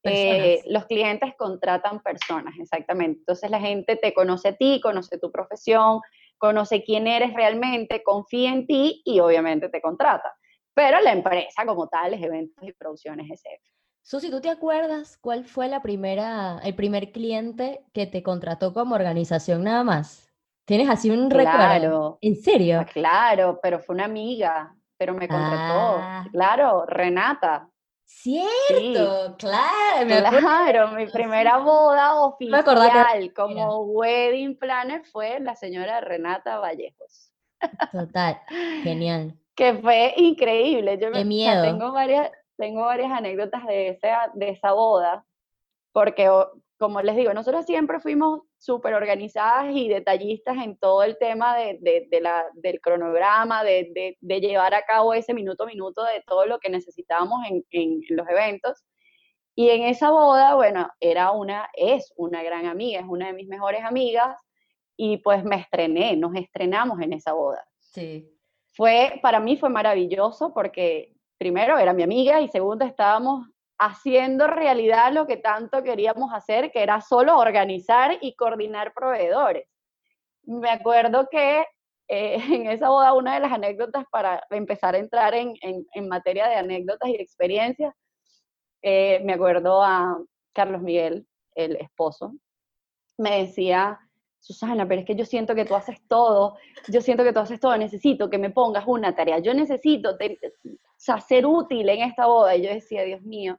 eh, 0.04 0.64
los 0.66 0.86
clientes 0.86 1.34
contratan 1.38 2.02
personas, 2.02 2.56
exactamente. 2.60 3.20
Entonces 3.20 3.52
la 3.52 3.60
gente 3.60 3.96
te 3.96 4.14
conoce 4.14 4.50
a 4.50 4.56
ti, 4.56 4.80
conoce 4.82 5.20
tu 5.20 5.32
profesión, 5.32 6.02
conoce 6.38 6.84
quién 6.84 7.06
eres 7.06 7.34
realmente, 7.34 8.02
confía 8.04 8.52
en 8.52 8.66
ti 8.66 9.02
y 9.06 9.20
obviamente 9.20 9.70
te 9.70 9.82
contrata. 9.82 10.34
Pero 10.74 11.00
la 11.02 11.12
empresa 11.12 11.66
como 11.66 11.88
tal 11.88 12.14
es 12.16 12.24
eventos 12.24 12.68
y 12.68 12.74
producciones 12.74 13.30
SF. 13.30 13.62
Susi, 14.04 14.32
¿tú 14.32 14.42
te 14.42 14.50
acuerdas 14.50 15.18
cuál 15.18 15.46
fue 15.46 15.68
la 15.68 15.84
primera, 15.84 16.60
el 16.64 16.74
primer 16.74 17.12
cliente 17.12 17.86
que 17.94 18.08
te 18.08 18.24
contrató 18.24 18.74
como 18.74 18.96
organización 18.96 19.64
nada 19.64 19.84
más? 19.84 20.34
¿Tienes 20.66 20.90
así 20.90 21.12
un 21.12 21.30
recuerdo? 21.30 22.18
¿En 22.22 22.36
serio? 22.36 22.80
Ah, 22.80 22.86
claro, 22.86 23.60
pero 23.62 23.80
fue 23.80 23.94
una 23.94 24.06
amiga 24.06 24.76
pero 25.02 25.16
me 25.16 25.28
contrató. 25.28 25.98
Ah. 26.00 26.28
Claro, 26.32 26.86
Renata. 26.86 27.68
Cierto, 28.06 29.36
claro. 29.40 30.06
Me 30.06 30.20
claro, 30.20 30.90
mi 30.90 31.08
primera 31.08 31.58
boda 31.58 32.22
oficial 32.22 33.34
como 33.34 33.80
wedding 33.80 34.60
planner 34.60 35.04
fue 35.06 35.40
la 35.40 35.56
señora 35.56 36.02
Renata 36.02 36.60
Vallejos. 36.60 37.34
Total, 37.92 38.42
genial. 38.84 39.36
Que 39.56 39.74
fue 39.74 40.14
increíble. 40.18 41.00
Yo 41.00 41.12
Qué 41.12 41.26
miedo. 41.26 41.64
tengo 41.64 41.92
varias, 41.92 42.32
tengo 42.58 42.84
varias 42.84 43.12
anécdotas 43.12 43.66
de 43.66 43.90
esa, 43.90 44.30
de 44.36 44.50
esa 44.50 44.74
boda, 44.74 45.26
porque 45.92 46.30
como 46.78 47.02
les 47.02 47.16
digo, 47.16 47.34
nosotros 47.34 47.66
siempre 47.66 48.00
fuimos 48.00 48.42
súper 48.62 48.94
organizadas 48.94 49.76
y 49.76 49.90
detallistas 49.90 50.56
en 50.64 50.78
todo 50.78 51.02
el 51.02 51.18
tema 51.18 51.58
de, 51.58 51.80
de, 51.82 52.22
la, 52.22 52.46
del 52.54 52.80
cronograma, 52.80 53.64
de, 53.64 54.16
de, 54.20 54.40
llevar 54.40 54.76
a 54.76 54.84
cabo 54.84 55.16
ese 55.16 55.34
minuto 55.34 55.64
a 55.64 55.66
minuto 55.66 56.04
de 56.04 56.22
todo 56.28 56.46
lo 56.46 56.60
que 56.60 56.70
necesitábamos 56.70 57.40
en, 57.50 57.66
en, 57.72 58.02
los 58.10 58.30
eventos. 58.30 58.86
Y 59.56 59.70
en 59.70 59.82
esa 59.82 60.12
boda, 60.12 60.54
bueno, 60.54 60.88
era 61.00 61.32
una, 61.32 61.72
es 61.74 62.14
una 62.18 62.44
gran 62.44 62.68
amiga, 62.68 63.00
es 63.00 63.08
una 63.08 63.28
de 63.28 63.34
mis 63.34 63.48
mejores 63.48 63.84
amigas, 63.84 64.38
y 64.96 65.18
pues 65.18 65.44
me 65.44 65.56
estrené, 65.56 66.16
nos 66.16 66.36
estrenamos 66.36 67.02
en 67.02 67.14
esa 67.14 67.34
boda. 67.34 67.66
Sí. 67.80 68.30
Fue, 68.74 69.20
para 69.24 69.40
mí 69.40 69.58
fue 69.58 69.70
maravilloso 69.70 70.54
porque 70.54 71.16
primero 71.40 71.80
era 71.80 71.94
mi 71.94 72.04
amiga 72.04 72.42
y 72.42 72.48
segundo 72.48 72.86
estábamos 72.86 73.48
haciendo 73.82 74.46
realidad 74.46 75.12
lo 75.12 75.26
que 75.26 75.38
tanto 75.38 75.82
queríamos 75.82 76.32
hacer, 76.34 76.72
que 76.72 76.84
era 76.84 77.02
solo 77.02 77.40
organizar 77.40 78.16
y 78.22 78.36
coordinar 78.36 78.94
proveedores. 78.94 79.68
Me 80.44 80.70
acuerdo 80.70 81.28
que 81.32 81.66
eh, 82.08 82.36
en 82.56 82.68
esa 82.68 82.90
boda 82.90 83.14
una 83.14 83.34
de 83.34 83.40
las 83.40 83.52
anécdotas 83.52 84.06
para 84.12 84.44
empezar 84.52 84.94
a 84.94 85.00
entrar 85.00 85.34
en, 85.34 85.56
materia 86.08 86.48
de 86.48 86.56
anécdotas 86.56 87.10
y 87.10 87.16
experiencias, 87.16 87.94
eh, 88.84 89.20
me 89.24 89.34
acuerdo 89.34 89.84
a 89.84 90.16
Carlos 90.54 90.82
Miguel, 90.84 91.26
el 91.56 91.76
esposo, 91.78 92.34
me 93.18 93.40
decía, 93.40 94.00
Susana, 94.40 94.88
pero 94.88 95.02
es 95.02 95.08
que 95.08 95.16
yo 95.16 95.26
siento 95.26 95.56
que 95.56 95.66
tú 95.66 95.76
haces 95.76 96.00
todo, 96.08 96.58
yo 96.88 97.02
siento 97.02 97.24
que 97.24 97.34
tú 97.34 97.40
haces 97.40 97.60
todo, 97.60 97.76
necesito 97.78 98.30
que 98.30 98.38
me 98.38 98.52
pongas 98.52 98.84
una 98.86 99.16
tarea, 99.16 99.40
yo 99.40 99.54
necesito 99.54 100.18
ser 100.98 101.46
útil 101.46 101.90
en 101.90 102.02
esta 102.04 102.28
boda. 102.28 102.56
Y 102.56 102.64
yo 102.64 102.70
decía, 102.70 103.04
Dios 103.04 103.22
mío, 103.22 103.58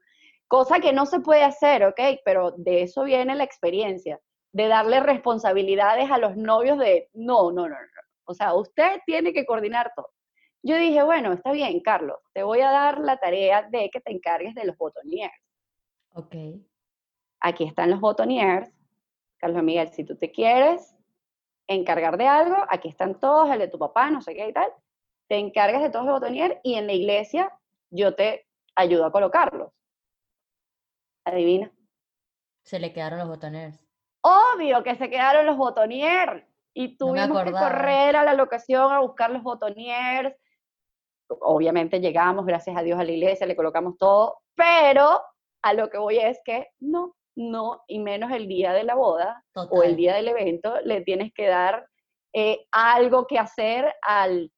cosa 0.53 0.81
que 0.81 0.93
no 0.93 1.07
se 1.07 1.21
puede 1.21 1.45
hacer, 1.45 1.83
¿ok? 1.83 1.99
Pero 2.27 2.51
de 2.51 2.83
eso 2.83 3.05
viene 3.05 3.35
la 3.35 3.43
experiencia, 3.43 4.21
de 4.53 4.69
darle 4.69 5.01
responsabilidades 5.01 6.11
a 6.11 6.19
los 6.19 6.37
novios 6.37 6.77
de, 6.77 7.09
no, 7.15 7.51
no, 7.51 7.71
no, 7.71 7.75
no. 7.75 8.03
O 8.25 8.35
sea, 8.35 8.53
usted 8.53 9.01
tiene 9.07 9.33
que 9.33 9.47
coordinar 9.47 9.93
todo. 9.97 10.11
Yo 10.63 10.77
dije, 10.77 11.03
bueno, 11.05 11.33
está 11.33 11.53
bien, 11.53 11.81
Carlos, 11.81 12.19
te 12.35 12.43
voy 12.43 12.61
a 12.61 12.71
dar 12.71 12.99
la 12.99 13.17
tarea 13.17 13.63
de 13.63 13.89
que 13.89 14.03
te 14.03 14.13
encargues 14.13 14.55
de 14.55 14.67
los 14.67 14.77
botoniers. 14.77 15.33
Ok. 16.13 16.35
Aquí 17.41 17.65
están 17.65 17.89
los 17.89 18.01
botoniers. 18.01 18.71
Carlos 19.39 19.63
Miguel, 19.63 19.89
si 19.95 20.05
tú 20.05 20.19
te 20.19 20.31
quieres 20.31 20.95
encargar 21.67 22.19
de 22.19 22.27
algo, 22.27 22.59
aquí 22.69 22.91
están 22.91 23.19
todos, 23.19 23.51
el 23.51 23.59
de 23.59 23.69
tu 23.69 23.79
papá, 23.79 24.11
no 24.11 24.21
sé 24.21 24.35
qué 24.35 24.49
y 24.49 24.53
tal. 24.53 24.71
te 25.29 25.37
encargas 25.39 25.81
de 25.81 25.89
todos 25.89 26.05
los 26.05 26.21
botonier 26.21 26.61
y 26.63 26.75
en 26.75 26.87
la 26.87 26.93
iglesia 26.93 27.51
yo 27.89 28.15
te 28.15 28.47
ayudo 28.75 29.07
a 29.07 29.13
colocarlos. 29.13 29.73
Adivina. 31.25 31.73
Se 32.65 32.79
le 32.79 32.93
quedaron 32.93 33.19
los 33.19 33.29
botoniers. 33.29 33.85
Obvio 34.23 34.83
que 34.83 34.97
se 34.97 35.11
quedaron 35.11 35.47
los 35.47 35.57
botonier. 35.57 36.47
Y 36.75 36.97
tuvimos 36.97 37.43
que 37.43 37.53
correr 37.53 38.17
a 38.17 38.25
la 38.25 38.35
locación 38.35 38.93
a 38.93 39.01
buscar 39.01 39.31
los 39.31 39.43
botoniers. 39.43 40.35
Obviamente 41.29 42.01
llegamos, 42.01 42.47
gracias 42.47 42.77
a 42.77 42.83
Dios, 42.83 42.99
a 42.99 43.05
la 43.05 43.13
iglesia, 43.13 43.47
le 43.47 43.57
colocamos 43.57 43.97
todo, 43.99 44.39
pero 44.55 45.23
a 45.63 45.75
lo 45.75 45.89
que 45.89 45.99
voy 45.99 46.19
es 46.19 46.41
que 46.45 46.69
no, 46.81 47.15
no, 47.37 47.83
y 47.87 47.99
menos 47.99 48.31
el 48.33 48.49
día 48.49 48.73
de 48.73 48.85
la 48.85 48.95
boda 48.95 49.43
o 49.55 49.83
el 49.83 49.97
día 49.97 50.15
del 50.15 50.29
evento, 50.29 50.81
le 50.83 51.01
tienes 51.03 51.33
que 51.33 51.47
dar 51.47 51.87
eh, 52.35 52.67
algo 52.71 53.27
que 53.27 53.39
hacer 53.39 53.95
al 54.03 54.51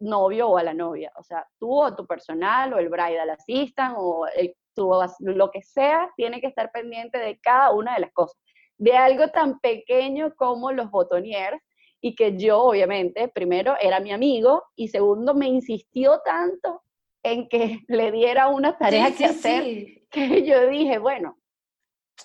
novio 0.00 0.48
o 0.48 0.58
a 0.58 0.62
la 0.62 0.74
novia. 0.74 1.12
O 1.16 1.22
sea, 1.22 1.46
tú 1.58 1.82
o 1.82 1.94
tu 1.94 2.06
personal 2.06 2.72
o 2.72 2.78
el 2.78 2.88
bridal 2.88 3.30
assistant 3.30 3.94
o 3.98 4.26
el, 4.26 4.54
lo 4.78 5.50
que 5.50 5.62
sea, 5.62 6.10
tiene 6.16 6.40
que 6.40 6.46
estar 6.46 6.70
pendiente 6.72 7.18
de 7.18 7.38
cada 7.38 7.72
una 7.72 7.94
de 7.94 8.00
las 8.00 8.12
cosas. 8.12 8.36
De 8.76 8.96
algo 8.96 9.28
tan 9.28 9.58
pequeño 9.60 10.34
como 10.36 10.72
los 10.72 10.90
botoniers 10.90 11.58
y 12.00 12.14
que 12.14 12.36
yo, 12.36 12.62
obviamente, 12.62 13.28
primero 13.28 13.74
era 13.80 14.00
mi 14.00 14.12
amigo 14.12 14.64
y 14.76 14.88
segundo 14.88 15.34
me 15.34 15.48
insistió 15.48 16.20
tanto 16.24 16.82
en 17.22 17.48
que 17.48 17.80
le 17.88 18.12
diera 18.12 18.48
una 18.48 18.78
tarea 18.78 19.14
que 19.14 19.24
hacer 19.24 19.64
que 20.10 20.44
yo 20.44 20.68
dije, 20.68 20.98
bueno, 20.98 21.38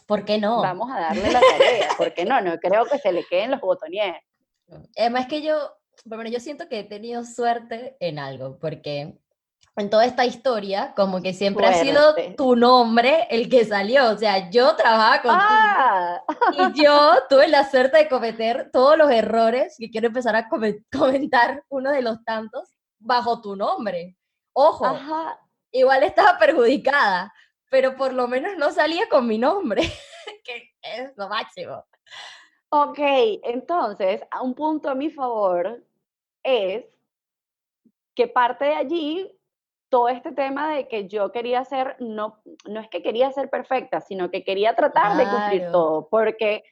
¿por 0.08 0.26
qué 0.26 0.38
no? 0.38 0.62
Vamos 0.62 0.90
a 0.92 1.00
darle 1.00 1.32
la 1.32 1.42
tarea, 1.42 1.90
¿por 1.98 2.14
qué 2.14 2.26
no? 2.26 2.40
No 2.42 2.58
creo 2.60 2.86
que 2.86 2.98
se 3.00 3.12
le 3.12 3.26
queden 3.26 3.52
los 3.52 3.62
botoniers. 3.62 4.20
Además 4.98 5.28
que 5.28 5.42
yo, 5.42 5.56
bueno, 6.06 6.30
yo 6.30 6.40
siento 6.40 6.70
que 6.70 6.80
he 6.80 6.84
tenido 6.84 7.26
suerte 7.26 7.98
en 8.00 8.20
algo, 8.20 8.58
porque 8.60 9.18
en 9.76 9.90
toda 9.90 10.06
esta 10.06 10.26
historia, 10.26 10.94
como 10.96 11.22
que 11.22 11.34
siempre 11.34 11.66
ha 11.66 11.74
sido 11.74 12.16
tu 12.38 12.56
nombre 12.56 13.28
el 13.32 13.50
que 13.50 13.66
salió. 13.66 14.12
O 14.12 14.18
sea, 14.18 14.50
yo 14.52 14.76
trabajaba 14.76 15.22
contigo 15.22 15.48
ah. 15.50 16.24
y 16.74 16.84
yo 16.84 17.14
tuve 17.30 17.48
la 17.48 17.70
suerte 17.70 17.98
de 17.98 18.10
cometer 18.10 18.70
todos 18.72 18.98
los 18.98 19.10
errores 19.10 19.76
que 19.80 19.90
quiero 19.90 20.08
empezar 20.08 20.36
a 20.36 20.48
comentar, 20.92 21.64
uno 21.70 21.92
de 21.92 22.04
los 22.04 22.24
tantos, 22.24 22.70
bajo 23.00 23.42
tu 23.42 23.56
nombre. 23.56 24.16
Ojo, 24.54 24.86
igual 25.72 26.04
estaba 26.04 26.38
perjudicada, 26.38 27.34
pero 27.72 27.96
por 27.96 28.14
lo 28.14 28.28
menos 28.28 28.56
no 28.58 28.72
salía 28.72 29.10
con 29.10 29.26
mi 29.26 29.40
nombre, 29.40 29.82
que 30.46 30.72
es 30.84 31.12
lo 31.18 31.28
máximo. 31.30 31.84
Ok, 32.70 33.00
entonces, 33.44 34.22
un 34.42 34.54
punto 34.54 34.90
a 34.90 34.96
mi 34.96 35.10
favor 35.10 35.84
es 36.44 36.86
que 38.16 38.28
parte 38.28 38.66
de 38.66 38.76
allí 38.76 39.40
todo 39.94 40.10
este 40.10 40.32
tema 40.32 40.74
de 40.74 40.88
que 40.88 41.08
yo 41.08 41.32
quería 41.32 41.64
ser, 41.66 41.98
no, 42.00 42.42
no 42.68 42.80
es 42.80 42.90
que 42.90 43.04
quería 43.04 43.32
ser 43.32 43.52
perfecta, 43.52 44.02
sino 44.02 44.32
que 44.32 44.44
quería 44.44 44.76
tratar 44.76 45.16
de 45.16 45.24
cumplir 45.24 45.72
todo, 45.72 46.08
porque 46.10 46.64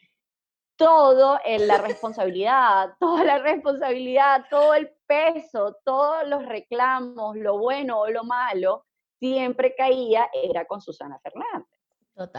todo 0.75 1.37
en 1.45 1.67
la 1.67 1.77
responsabilidad, 1.77 2.95
toda 2.99 3.23
la 3.23 3.37
responsabilidad, 3.37 4.45
todo 4.49 4.73
el 4.73 4.89
peso, 5.05 5.77
todos 5.85 6.27
los 6.27 6.43
reclamos, 6.47 7.37
lo 7.37 7.59
bueno 7.59 7.99
o 7.99 8.09
lo 8.09 8.23
malo, 8.23 8.85
siempre 9.19 9.75
caía, 9.75 10.27
era 10.33 10.65
con 10.65 10.81
Susana 10.81 11.19
Fernández. 11.19 11.69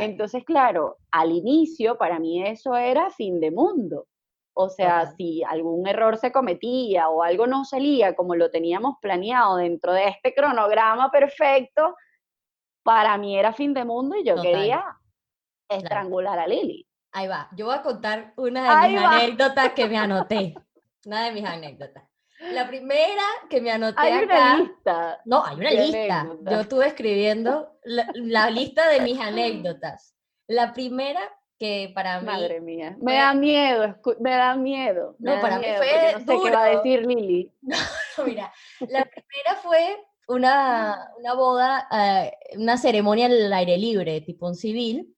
Entonces, 0.01 0.45
claro, 0.45 0.97
al 1.13 1.31
inicio 1.31 1.97
para 1.97 2.19
mí 2.19 2.45
eso 2.45 2.75
era 2.75 3.09
fin 3.11 3.39
de 3.39 3.53
mundo. 3.53 4.09
O 4.55 4.69
sea, 4.69 5.13
si 5.17 5.43
algún 5.45 5.87
error 5.87 6.19
se 6.19 6.31
cometía 6.31 7.09
o 7.09 7.23
algo 7.23 7.47
no 7.47 7.65
salía 7.65 8.15
como 8.15 8.35
lo 8.35 8.51
teníamos 8.51 8.97
planeado 9.01 9.57
dentro 9.57 9.93
de 9.93 10.09
este 10.09 10.35
cronograma 10.35 11.11
perfecto, 11.11 11.97
para 12.83 13.17
mí 13.17 13.39
era 13.39 13.53
fin 13.53 13.73
de 13.73 13.85
mundo 13.85 14.17
y 14.17 14.25
yo 14.25 14.37
quería 14.41 14.85
estrangular 15.69 16.39
a 16.39 16.47
Lili. 16.47 16.87
Ahí 17.13 17.29
va, 17.29 17.49
yo 17.57 17.67
voy 17.67 17.75
a 17.75 17.83
contar 17.83 18.33
una 18.37 18.83
de 18.83 18.89
mis 18.89 19.01
anécdotas 19.01 19.73
que 19.73 19.87
me 19.87 19.99
anoté. 19.99 20.55
Una 21.05 21.25
de 21.25 21.33
mis 21.33 21.45
anécdotas. 21.45 22.05
La 22.53 22.69
primera 22.69 23.25
que 23.51 23.61
me 23.61 23.73
anoté 23.73 24.01
hay 24.01 24.25
una 24.25 24.57
lista. 24.57 25.21
No, 25.25 25.45
hay 25.45 25.57
una 25.57 25.71
lista. 25.71 26.29
Yo 26.49 26.61
estuve 26.61 26.87
escribiendo 26.87 27.77
la, 27.83 28.51
lista 28.51 28.89
de 28.89 29.01
mis 29.01 29.19
anécdotas. 29.21 30.15
La 30.47 30.73
primera 30.73 31.21
que 31.63 31.93
para 31.95 32.19
mí... 32.19 32.27
Madre 32.27 32.61
mía, 32.61 32.97
me 33.01 33.15
da 33.15 33.35
miedo, 33.35 33.95
me 34.19 34.31
da 34.33 34.57
miedo. 34.57 35.15
no, 35.21 35.41
para 35.41 35.61
mí 35.61 35.67
fue 35.77 36.13
No 36.15 36.19
sé 36.19 36.43
qué 36.43 36.51
va 36.51 36.65
a 36.65 36.69
decir 36.71 37.07
Lili. 37.07 37.53
No, 38.19 38.25
mira, 38.25 38.53
la 38.81 39.05
primera 39.05 39.55
fue 39.63 39.97
una, 40.27 41.09
una 41.21 41.35
boda, 41.35 41.87
eh, 41.93 42.33
una 42.57 42.77
ceremonia 42.77 43.27
al 43.27 43.53
aire 43.53 43.79
libre, 43.79 44.21
tipo 44.23 44.49
un 44.49 44.57
civil, 44.57 45.15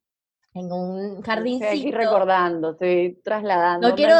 en 0.52 0.70
un 0.70 1.22
jardincito. 1.22 1.72
Estoy 1.72 1.92
recordando, 1.92 2.72
estoy 2.72 3.22
trasladando 3.24 3.88
no 3.88 3.94
quiero, 3.94 4.16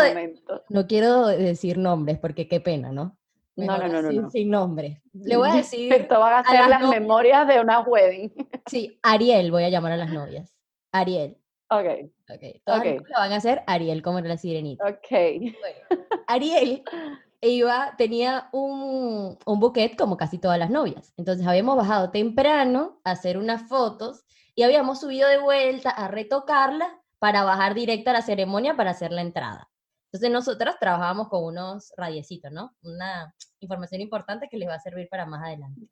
No 0.71 0.87
quiero 0.87 1.27
decir 1.27 1.77
nombres 1.77 2.19
porque 2.19 2.49
qué 2.49 2.59
pena, 2.59 2.91
¿no? 2.91 3.19
no, 3.57 3.77
no, 3.77 3.87
no, 3.87 4.11
no, 4.11 4.31
Sin 4.31 4.49
nombres. 4.49 4.99
Le 5.13 5.37
voy 5.37 5.51
a 5.51 5.55
decir. 5.57 5.93
Esto 5.93 6.19
van 6.21 6.43
a 6.43 6.51
ser 6.51 6.69
las, 6.69 6.89
memorias 6.89 7.47
de 7.47 7.61
una 7.61 7.81
wedding. 7.81 8.33
Sí, 8.67 8.99
Ariel 9.03 9.51
voy 9.51 9.65
a 9.65 9.69
llamar 9.69 9.93
a 9.93 9.99
las 9.99 10.11
novias. 10.11 10.57
Ariel. 10.91 11.37
Ok. 11.71 12.11
Ok. 12.31 12.63
Todas 12.65 12.81
okay. 12.81 12.99
lo 12.99 13.19
van 13.19 13.33
a 13.33 13.37
hacer 13.37 13.63
Ariel, 13.67 14.03
como 14.03 14.19
era 14.19 14.29
la 14.29 14.37
sirenita. 14.37 14.85
Ok. 14.85 15.11
Bueno, 15.11 16.05
Ariel 16.27 16.85
iba, 17.41 17.95
tenía 17.99 18.49
un, 18.53 19.39
un 19.45 19.61
buquet 19.61 19.97
como 19.97 20.17
casi 20.17 20.39
todas 20.39 20.59
las 20.59 20.71
novias. 20.71 21.13
Entonces 21.17 21.47
habíamos 21.47 21.77
bajado 21.77 22.11
temprano 22.11 23.01
a 23.05 23.13
hacer 23.13 23.39
unas 23.39 23.69
fotos 23.69 24.25
y 24.55 24.63
habíamos 24.63 25.01
subido 25.01 25.29
de 25.29 25.39
vuelta 25.39 25.91
a 25.91 26.09
retocarla 26.09 27.01
para 27.19 27.45
bajar 27.45 27.75
directo 27.75 28.11
a 28.11 28.15
la 28.15 28.23
ceremonia 28.23 28.77
para 28.77 28.91
hacer 28.91 29.13
la 29.13 29.23
entrada. 29.23 29.69
Entonces 30.07 30.31
nosotras 30.31 30.77
trabajábamos 30.79 31.29
con 31.29 31.45
unos 31.45 31.93
radiecitos, 31.97 32.53
¿no? 32.53 32.77
Una 32.83 33.35
información 33.59 34.01
importante 34.01 34.49
que 34.49 34.59
les 34.59 34.69
va 34.69 34.75
a 34.75 34.81
servir 34.81 35.09
para 35.09 35.27
más 35.27 35.43
adelante. 35.43 35.89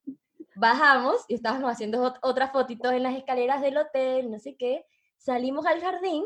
Bajamos 0.55 1.25
y 1.29 1.35
estábamos 1.35 1.73
haciendo 1.73 2.15
otras 2.23 2.53
fotitos 2.53 2.93
en 2.93 3.03
las 3.03 3.17
escaleras 3.17 3.61
del 3.63 3.79
hotel, 3.79 4.31
no 4.31 4.39
sé 4.39 4.57
qué. 4.57 4.85
Salimos 5.23 5.67
al 5.67 5.81
jardín, 5.81 6.25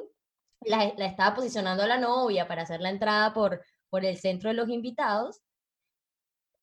la, 0.62 0.84
estaba 0.84 1.36
posicionando 1.36 1.86
la 1.86 1.98
novia 1.98 2.48
para 2.48 2.62
hacer 2.62 2.80
la 2.80 2.88
entrada 2.88 3.34
por, 3.34 3.62
por 3.90 4.06
el 4.06 4.16
centro 4.16 4.48
de 4.48 4.54
los 4.54 4.70
invitados. 4.70 5.42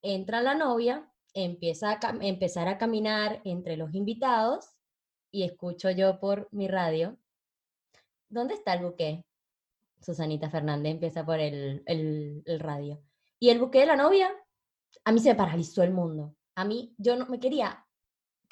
Entra 0.01 0.41
la 0.41 0.55
novia, 0.55 1.07
empieza 1.35 1.91
a 1.91 1.99
empezar 2.21 2.67
a 2.67 2.79
caminar 2.79 3.39
entre 3.43 3.77
los 3.77 3.93
invitados 3.93 4.65
y 5.31 5.43
escucho 5.43 5.91
yo 5.91 6.19
por 6.19 6.49
mi 6.51 6.67
radio, 6.67 7.19
¿dónde 8.29 8.55
está 8.55 8.73
el 8.73 8.83
buque? 8.83 9.23
Susanita 10.01 10.49
Fernández 10.49 10.93
empieza 10.93 11.23
por 11.23 11.39
el, 11.39 11.83
el, 11.85 12.59
radio. 12.59 12.99
Y 13.39 13.49
el 13.49 13.59
buque 13.59 13.79
de 13.81 13.85
la 13.85 13.95
novia, 13.95 14.31
a 15.05 15.11
mí 15.11 15.19
se 15.19 15.29
me 15.29 15.35
paralizó 15.35 15.83
el 15.83 15.91
mundo. 15.91 16.35
A 16.55 16.65
mí, 16.65 16.95
yo 16.97 17.15
no 17.15 17.27
me 17.27 17.39
quería 17.39 17.82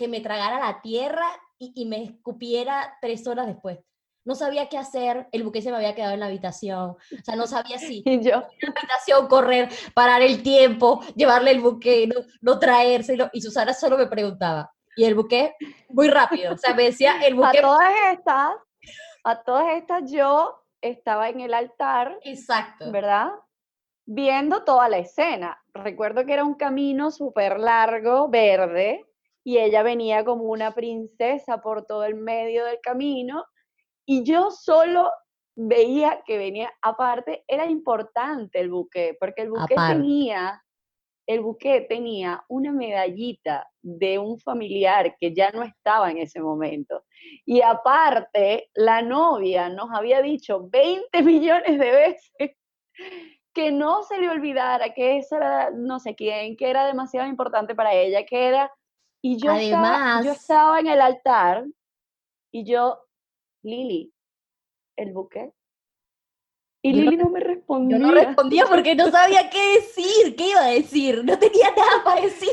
que 0.02 0.08
me 0.08 0.22
tragara 0.22 0.60
la 0.60 0.82
tierra 0.82 1.28
y, 1.60 1.72
y 1.76 1.86
me 1.86 2.04
escupiera 2.04 2.98
tres 3.02 3.28
horas 3.28 3.46
después 3.46 3.78
no 4.24 4.36
sabía 4.36 4.70
qué 4.70 4.78
hacer, 4.78 5.28
el 5.32 5.44
buque 5.44 5.62
se 5.62 5.72
me 5.72 5.78
había 5.78 5.96
quedado 5.96 6.14
en 6.14 6.20
la 6.20 6.28
habitación, 6.28 6.92
o 6.92 7.24
sea, 7.24 7.36
no 7.36 7.48
sabía 7.48 7.80
si 7.80 8.04
¿Y 8.06 8.22
yo? 8.22 8.34
en 8.34 8.74
la 8.74 8.80
habitación 8.80 9.28
correr, 9.28 9.70
parar 9.94 10.22
el 10.22 10.44
tiempo, 10.44 11.02
llevarle 11.16 11.52
el 11.52 11.60
buque, 11.60 12.08
no, 12.08 12.22
no 12.42 12.60
traérselo, 12.60 13.30
y 13.34 13.42
Susana 13.42 13.74
solo 13.74 13.98
me 13.98 14.08
preguntaba, 14.08 14.72
y 14.96 15.06
el 15.06 15.16
buque 15.16 15.56
muy 15.90 16.10
rápido. 16.10 16.54
O 16.54 16.58
sea, 16.58 16.74
me 16.74 16.84
decía 16.84 17.16
el 17.26 17.36
buque. 17.36 17.60
A 17.60 17.62
todas 17.62 17.94
estas, 18.12 18.52
a 19.24 19.44
todas 19.44 19.78
estas 19.78 20.12
yo 20.12 20.64
estaba 20.82 21.30
en 21.30 21.40
el 21.40 21.54
altar. 21.54 22.18
Exacto. 22.24 22.92
¿Verdad? 22.92 23.30
Viendo 24.06 24.64
toda 24.64 24.90
la 24.90 24.98
escena. 24.98 25.62
Recuerdo 25.74 26.26
que 26.26 26.34
era 26.34 26.44
un 26.44 26.56
camino 26.56 27.12
súper 27.12 27.60
largo, 27.60 28.28
verde, 28.28 29.06
y 29.44 29.58
ella 29.58 29.84
venía 29.84 30.24
como 30.24 30.44
una 30.46 30.74
princesa 30.74 31.62
por 31.62 31.86
todo 31.86 32.04
el 32.04 32.16
medio 32.16 32.66
del 32.66 32.80
camino, 32.82 33.46
y 34.06 34.24
yo 34.24 34.52
solo 34.52 35.10
veía 35.56 36.22
que 36.26 36.38
venía, 36.38 36.72
aparte, 36.82 37.44
era 37.48 37.66
importante 37.66 38.60
el 38.60 38.70
buque, 38.70 39.18
porque 39.20 39.44
el 39.44 39.52
buque 39.52 39.76
tenía 39.76 40.62
el 41.28 41.42
buque 41.42 41.82
tenía 41.82 42.44
una 42.50 42.72
medallita 42.72 43.70
de 43.82 44.20
un 44.20 44.40
familiar 44.40 45.16
que 45.20 45.34
ya 45.34 45.52
no 45.52 45.64
estaba 45.64 46.12
en 46.12 46.18
ese 46.18 46.42
momento. 46.42 47.04
Y 47.46 47.62
aparte, 47.62 48.70
la 48.74 49.02
novia 49.02 49.70
nos 49.70 49.90
había 49.92 50.22
dicho 50.22 50.68
20 50.70 51.10
millones 51.24 51.80
de 51.80 51.92
veces 51.92 52.58
que 53.54 53.72
no 53.72 54.04
se 54.04 54.18
le 54.20 54.30
olvidara 54.30 54.94
que 54.94 55.18
esa 55.18 55.38
era 55.38 55.72
no 55.72 56.00
sé 56.00 56.16
quién, 56.16 56.56
que 56.56 56.70
era 56.70 56.86
demasiado 56.86 57.28
importante 57.28 57.76
para 57.76 57.94
ella, 57.94 58.26
que 58.26 58.48
era... 58.48 58.72
Y 59.22 59.38
yo, 59.38 59.52
Además, 59.52 60.26
yo 60.26 60.32
estaba 60.32 60.80
en 60.80 60.88
el 60.88 61.00
altar 61.00 61.66
y 62.52 62.64
yo, 62.64 63.06
Lili, 63.62 64.12
el 64.96 65.14
buque 65.14 65.54
Y 66.82 66.94
Lili 66.94 67.18
no, 67.18 67.30
me 67.30 67.40
respondía. 67.40 67.98
Yo 67.98 68.04
no 68.04 68.12
respondía 68.12 68.66
porque 68.66 68.96
no 68.96 69.12
sabía 69.12 69.48
qué 69.50 69.76
decir, 69.76 70.36
qué 70.36 70.50
iba 70.50 70.62
a 70.62 70.70
decir, 70.70 71.24
no 71.24 71.38
tenía 71.38 71.70
nada 71.78 72.04
para 72.04 72.22
decir. 72.22 72.50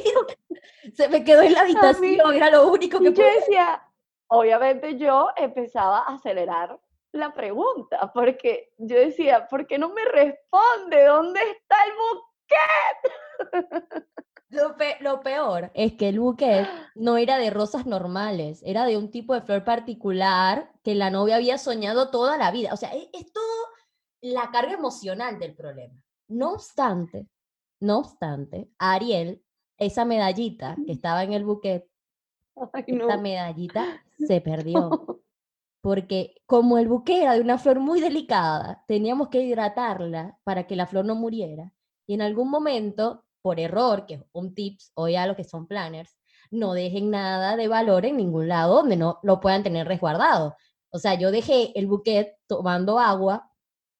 Se 0.92 1.08
me 1.08 1.24
quedó 1.24 1.40
en 1.42 1.54
la 1.54 1.60
habitación, 1.62 2.34
era 2.34 2.50
lo 2.50 2.70
único 2.70 2.98
que 2.98 3.12
yo 3.12 3.24
decía, 3.24 3.82
obviamente 4.28 4.98
yo 4.98 5.30
empezaba 5.36 6.00
a 6.00 6.14
acelerar 6.14 6.78
la 7.12 7.32
pregunta, 7.32 8.12
porque 8.12 8.74
yo 8.76 8.96
decía, 8.96 9.48
¿por 9.48 9.66
qué 9.66 9.78
no 9.78 9.88
me 9.88 10.04
responde? 10.04 11.04
¿Dónde 11.04 11.40
está 11.50 11.76
el 11.86 11.92
buquet? 11.96 12.98
Lo, 14.50 15.20
peor 15.20 15.70
es 15.74 15.94
que 15.94 16.08
el 16.08 16.20
buquet 16.20 16.66
no 16.94 17.16
era 17.18 17.38
de 17.38 17.50
rosas 17.50 17.86
normales, 17.86 18.62
era 18.64 18.86
de 18.86 18.96
un 18.96 19.10
tipo 19.10 19.34
de 19.34 19.42
flor 19.42 19.64
particular 19.64 20.72
que 20.82 20.94
la 20.94 21.10
novia 21.10 21.36
había 21.36 21.58
soñado 21.58 22.10
toda 22.10 22.38
la 22.38 22.50
vida. 22.50 22.72
O 22.72 22.76
sea, 22.76 22.94
es, 22.94 23.08
es 23.12 23.30
todo 23.32 23.44
la 24.20 24.50
carga 24.50 24.72
emocional 24.72 25.38
del 25.38 25.54
problema. 25.54 26.02
No 26.28 26.52
obstante, 26.52 27.28
no 27.80 27.98
obstante, 27.98 28.70
Ariel, 28.78 29.42
esa 29.78 30.04
medallita 30.04 30.76
que 30.84 30.92
estaba 30.92 31.22
en 31.22 31.32
el 31.32 31.44
buquet, 31.44 31.88
esa 32.86 33.16
medallita 33.16 34.04
se 34.18 34.40
perdió. 34.40 35.20
Porque 35.80 36.34
como 36.46 36.76
el 36.78 36.88
buque 36.88 37.22
era 37.22 37.34
de 37.34 37.40
una 37.40 37.56
flor 37.56 37.78
muy 37.78 38.00
delicada, 38.00 38.84
teníamos 38.88 39.28
que 39.28 39.42
hidratarla 39.42 40.38
para 40.42 40.66
que 40.66 40.74
la 40.74 40.86
flor 40.86 41.04
no 41.04 41.14
muriera. 41.14 41.72
Y 42.06 42.14
en 42.14 42.22
algún 42.22 42.50
momento 42.50 43.24
por 43.48 43.58
error, 43.58 44.04
que 44.04 44.16
es 44.16 44.22
un 44.32 44.54
tips 44.54 44.92
hoy 44.92 45.16
a 45.16 45.26
lo 45.26 45.34
que 45.34 45.42
son 45.42 45.66
planners, 45.66 46.14
no 46.50 46.74
dejen 46.74 47.08
nada 47.08 47.56
de 47.56 47.66
valor 47.66 48.04
en 48.04 48.18
ningún 48.18 48.46
lado 48.46 48.74
donde 48.74 48.94
no 48.94 49.20
lo 49.22 49.40
puedan 49.40 49.62
tener 49.62 49.88
resguardado. 49.88 50.54
O 50.90 50.98
sea, 50.98 51.14
yo 51.14 51.30
dejé 51.30 51.72
el 51.74 51.86
buquet 51.86 52.36
tomando 52.46 52.98
agua 52.98 53.50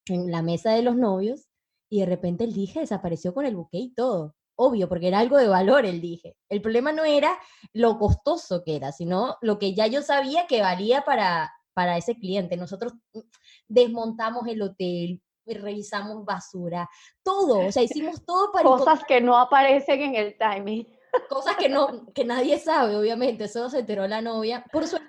en 0.05 0.29
la 0.29 0.43
mesa 0.43 0.73
de 0.73 0.83
los 0.83 0.95
novios 0.95 1.47
y 1.89 2.01
de 2.01 2.05
repente 2.05 2.43
el 2.43 2.53
dije 2.53 2.81
desapareció 2.81 3.33
con 3.33 3.47
el 3.47 3.55
buquet 3.55 3.81
y 3.81 3.93
todo. 3.95 4.35
Obvio, 4.55 4.87
porque 4.87 5.07
era 5.07 5.17
algo 5.17 5.37
de 5.37 5.47
valor 5.47 5.83
el 5.83 5.99
dije. 5.99 6.37
El 6.47 6.61
problema 6.61 6.91
no 6.91 7.03
era 7.03 7.35
lo 7.73 7.97
costoso 7.97 8.61
que 8.63 8.75
era, 8.75 8.91
sino 8.91 9.37
lo 9.41 9.57
que 9.57 9.73
ya 9.73 9.87
yo 9.87 10.03
sabía 10.03 10.45
que 10.45 10.61
valía 10.61 11.01
para, 11.01 11.51
para 11.73 11.97
ese 11.97 12.19
cliente. 12.19 12.55
Nosotros 12.55 12.93
mm, 13.15 13.19
desmontamos 13.67 14.45
el 14.47 14.61
hotel, 14.61 15.23
revisamos 15.53 16.25
basura, 16.25 16.89
todo, 17.23 17.67
o 17.67 17.71
sea, 17.71 17.83
hicimos 17.83 18.25
todo 18.25 18.51
para... 18.51 18.65
Cosas 18.65 19.03
que 19.05 19.21
no 19.21 19.37
aparecen 19.37 20.01
en 20.01 20.15
el 20.15 20.37
timing. 20.37 20.87
Cosas 21.27 21.55
que, 21.55 21.69
no, 21.69 22.11
que 22.13 22.23
nadie 22.23 22.59
sabe, 22.59 22.95
obviamente, 22.95 23.45
eso 23.45 23.69
se 23.69 23.79
enteró 23.79 24.07
la 24.07 24.21
novia. 24.21 24.63
Por 24.71 24.85
suerte, 24.85 25.07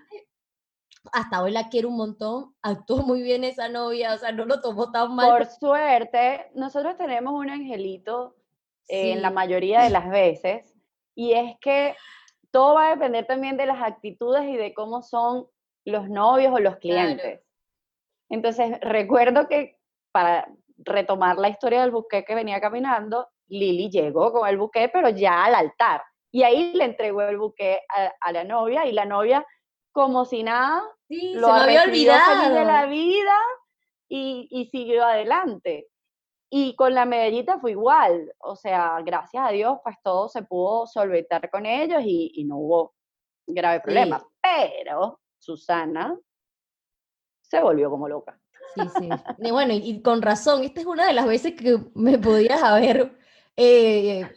hasta 1.12 1.42
hoy 1.42 1.50
la 1.50 1.68
quiero 1.68 1.88
un 1.88 1.96
montón, 1.96 2.55
actuó 2.62 2.98
muy 2.98 3.22
bien 3.22 3.44
esa 3.44 3.68
novia, 3.68 4.14
o 4.14 4.18
sea, 4.18 4.33
no 4.33 4.44
lo 4.44 4.61
tomó 4.61 4.90
tan 4.90 5.14
mal. 5.14 5.31
Por 5.31 5.46
suerte, 5.46 6.50
nosotros 6.55 6.96
tenemos 6.96 7.35
un 7.35 7.50
angelito 7.50 8.37
en 8.88 9.22
la 9.22 9.31
mayoría 9.31 9.83
de 9.83 9.90
las 9.90 10.09
veces, 10.09 10.74
y 11.14 11.33
es 11.33 11.57
que 11.61 11.96
todo 12.50 12.74
va 12.74 12.88
a 12.88 12.90
depender 12.90 13.26
también 13.26 13.57
de 13.57 13.66
las 13.66 13.83
actitudes 13.83 14.44
y 14.44 14.57
de 14.57 14.74
cómo 14.74 15.03
son 15.03 15.46
los 15.85 16.09
novios 16.09 16.53
o 16.53 16.59
los 16.59 16.76
clientes. 16.76 17.42
Entonces, 18.29 18.79
recuerdo 18.81 19.48
que 19.48 19.79
para 20.12 20.48
retomar 20.78 21.38
la 21.38 21.48
historia 21.48 21.82
del 21.82 21.90
buque 21.90 22.24
que 22.24 22.34
venía 22.34 22.60
caminando, 22.60 23.28
Lili 23.48 23.90
llegó 23.90 24.32
con 24.32 24.48
el 24.48 24.58
buque, 24.58 24.88
pero 24.88 25.08
ya 25.10 25.44
al 25.44 25.54
altar. 25.54 26.02
Y 26.32 26.42
ahí 26.42 26.72
le 26.74 26.84
entregó 26.84 27.22
el 27.22 27.38
buque 27.38 27.80
a, 28.20 28.32
la 28.32 28.44
novia 28.44 28.86
y 28.86 28.92
la 28.92 29.04
novia, 29.04 29.44
como 29.92 30.24
si 30.24 30.42
nada, 30.42 30.82
lo 31.08 31.46
se 31.48 31.52
había 31.52 31.82
olvidado 31.82 32.54
de 32.54 32.64
la 32.64 32.86
vida 32.86 33.36
y, 34.08 34.68
siguió 34.70 35.04
adelante. 35.04 35.88
Y 36.48 36.74
con 36.76 36.94
la 36.94 37.04
medallita 37.04 37.58
fue 37.60 37.72
igual, 37.72 38.32
o 38.38 38.56
sea, 38.56 39.00
gracias 39.04 39.44
a 39.46 39.50
Dios, 39.50 39.78
pues 39.84 39.96
todo 40.02 40.28
se 40.28 40.42
pudo 40.42 40.86
solventar 40.86 41.48
con 41.50 41.64
ellos 41.66 42.02
y, 42.04 42.44
no 42.44 42.56
hubo 42.58 42.94
grave 43.46 43.80
problema. 43.80 44.24
Pero 44.40 45.20
Susana 45.38 46.16
se 47.42 47.60
volvió 47.60 47.90
como 47.90 48.08
loca. 48.08 48.40
Sí, 48.74 48.83
sí. 48.98 49.09
Y 49.38 49.50
bueno, 49.50 49.74
y, 49.74 50.00
con 50.02 50.22
razón, 50.22 50.64
esta 50.64 50.80
es 50.80 50.87
una 50.87 51.06
de 51.06 51.12
las 51.12 51.26
veces 51.26 51.54
que 51.54 51.78
me 51.94 52.18
podías 52.18 52.62
haber 52.62 53.16
eh, 53.56 54.30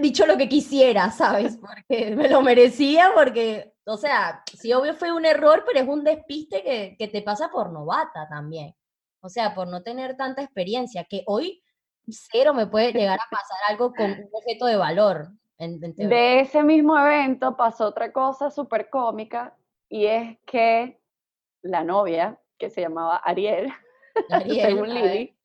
dicho 0.00 0.26
lo 0.26 0.36
que 0.36 0.48
quisiera, 0.48 1.10
¿sabes? 1.10 1.56
Porque 1.56 2.14
me 2.14 2.28
lo 2.28 2.42
merecía, 2.42 3.10
porque, 3.14 3.74
o 3.84 3.96
sea, 3.96 4.42
sí, 4.56 4.72
obvio 4.72 4.94
fue 4.94 5.12
un 5.12 5.24
error, 5.24 5.64
pero 5.66 5.80
es 5.80 5.88
un 5.88 6.04
despiste 6.04 6.62
que, 6.62 6.96
que 6.98 7.08
te 7.08 7.22
pasa 7.22 7.50
por 7.50 7.72
novata 7.72 8.28
también. 8.28 8.74
O 9.20 9.28
sea, 9.28 9.54
por 9.54 9.68
no 9.68 9.82
tener 9.82 10.16
tanta 10.16 10.42
experiencia, 10.42 11.04
que 11.04 11.22
hoy 11.26 11.62
cero 12.08 12.54
me 12.54 12.66
puede 12.66 12.92
llegar 12.92 13.18
a 13.18 13.30
pasar 13.30 13.58
algo 13.68 13.92
con 13.94 14.10
un 14.10 14.28
objeto 14.32 14.66
de 14.66 14.76
valor. 14.76 15.28
de 15.58 16.40
ese 16.40 16.62
mismo 16.62 16.98
evento 16.98 17.56
pasó 17.56 17.86
otra 17.86 18.12
cosa 18.12 18.50
súper 18.50 18.90
cómica 18.90 19.56
y 19.88 20.06
es 20.06 20.38
que 20.44 21.00
la 21.62 21.84
novia 21.84 22.38
que 22.62 22.70
se 22.70 22.80
llamaba 22.80 23.16
Ariel, 23.16 23.72
según 24.48 24.94
Lili. 24.94 25.36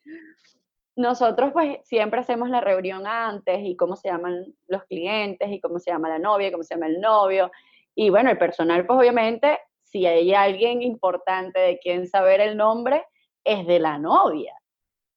Nosotros 0.96 1.52
pues 1.52 1.80
siempre 1.84 2.20
hacemos 2.20 2.48
la 2.48 2.62
reunión 2.62 3.08
antes 3.08 3.60
y 3.64 3.76
cómo 3.76 3.96
se 3.96 4.10
llaman 4.10 4.46
los 4.68 4.84
clientes 4.84 5.50
y 5.50 5.60
cómo 5.60 5.80
se 5.80 5.90
llama 5.90 6.10
la 6.10 6.20
novia, 6.20 6.52
cómo 6.52 6.62
se 6.62 6.76
llama 6.76 6.86
el 6.86 7.02
novio. 7.02 7.50
Y 7.96 8.12
bueno, 8.12 8.30
el 8.30 8.38
personal 8.38 8.86
pues 8.86 9.00
obviamente, 9.00 9.60
si 9.84 10.06
hay 10.06 10.32
alguien 10.36 10.84
importante 10.84 11.60
de 11.60 11.80
quien 11.80 12.08
saber 12.08 12.40
el 12.40 12.56
nombre, 12.56 13.04
es 13.44 13.66
de 13.66 13.80
la 13.80 13.98
novia. 13.98 14.54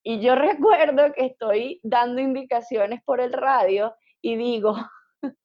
Y 0.03 0.21
yo 0.21 0.35
recuerdo 0.37 1.13
que 1.13 1.27
estoy 1.27 1.81
dando 1.83 2.23
indicaciones 2.23 3.03
por 3.05 3.21
el 3.21 3.35
radio 3.35 3.95
y 4.23 4.37
digo, 4.37 4.75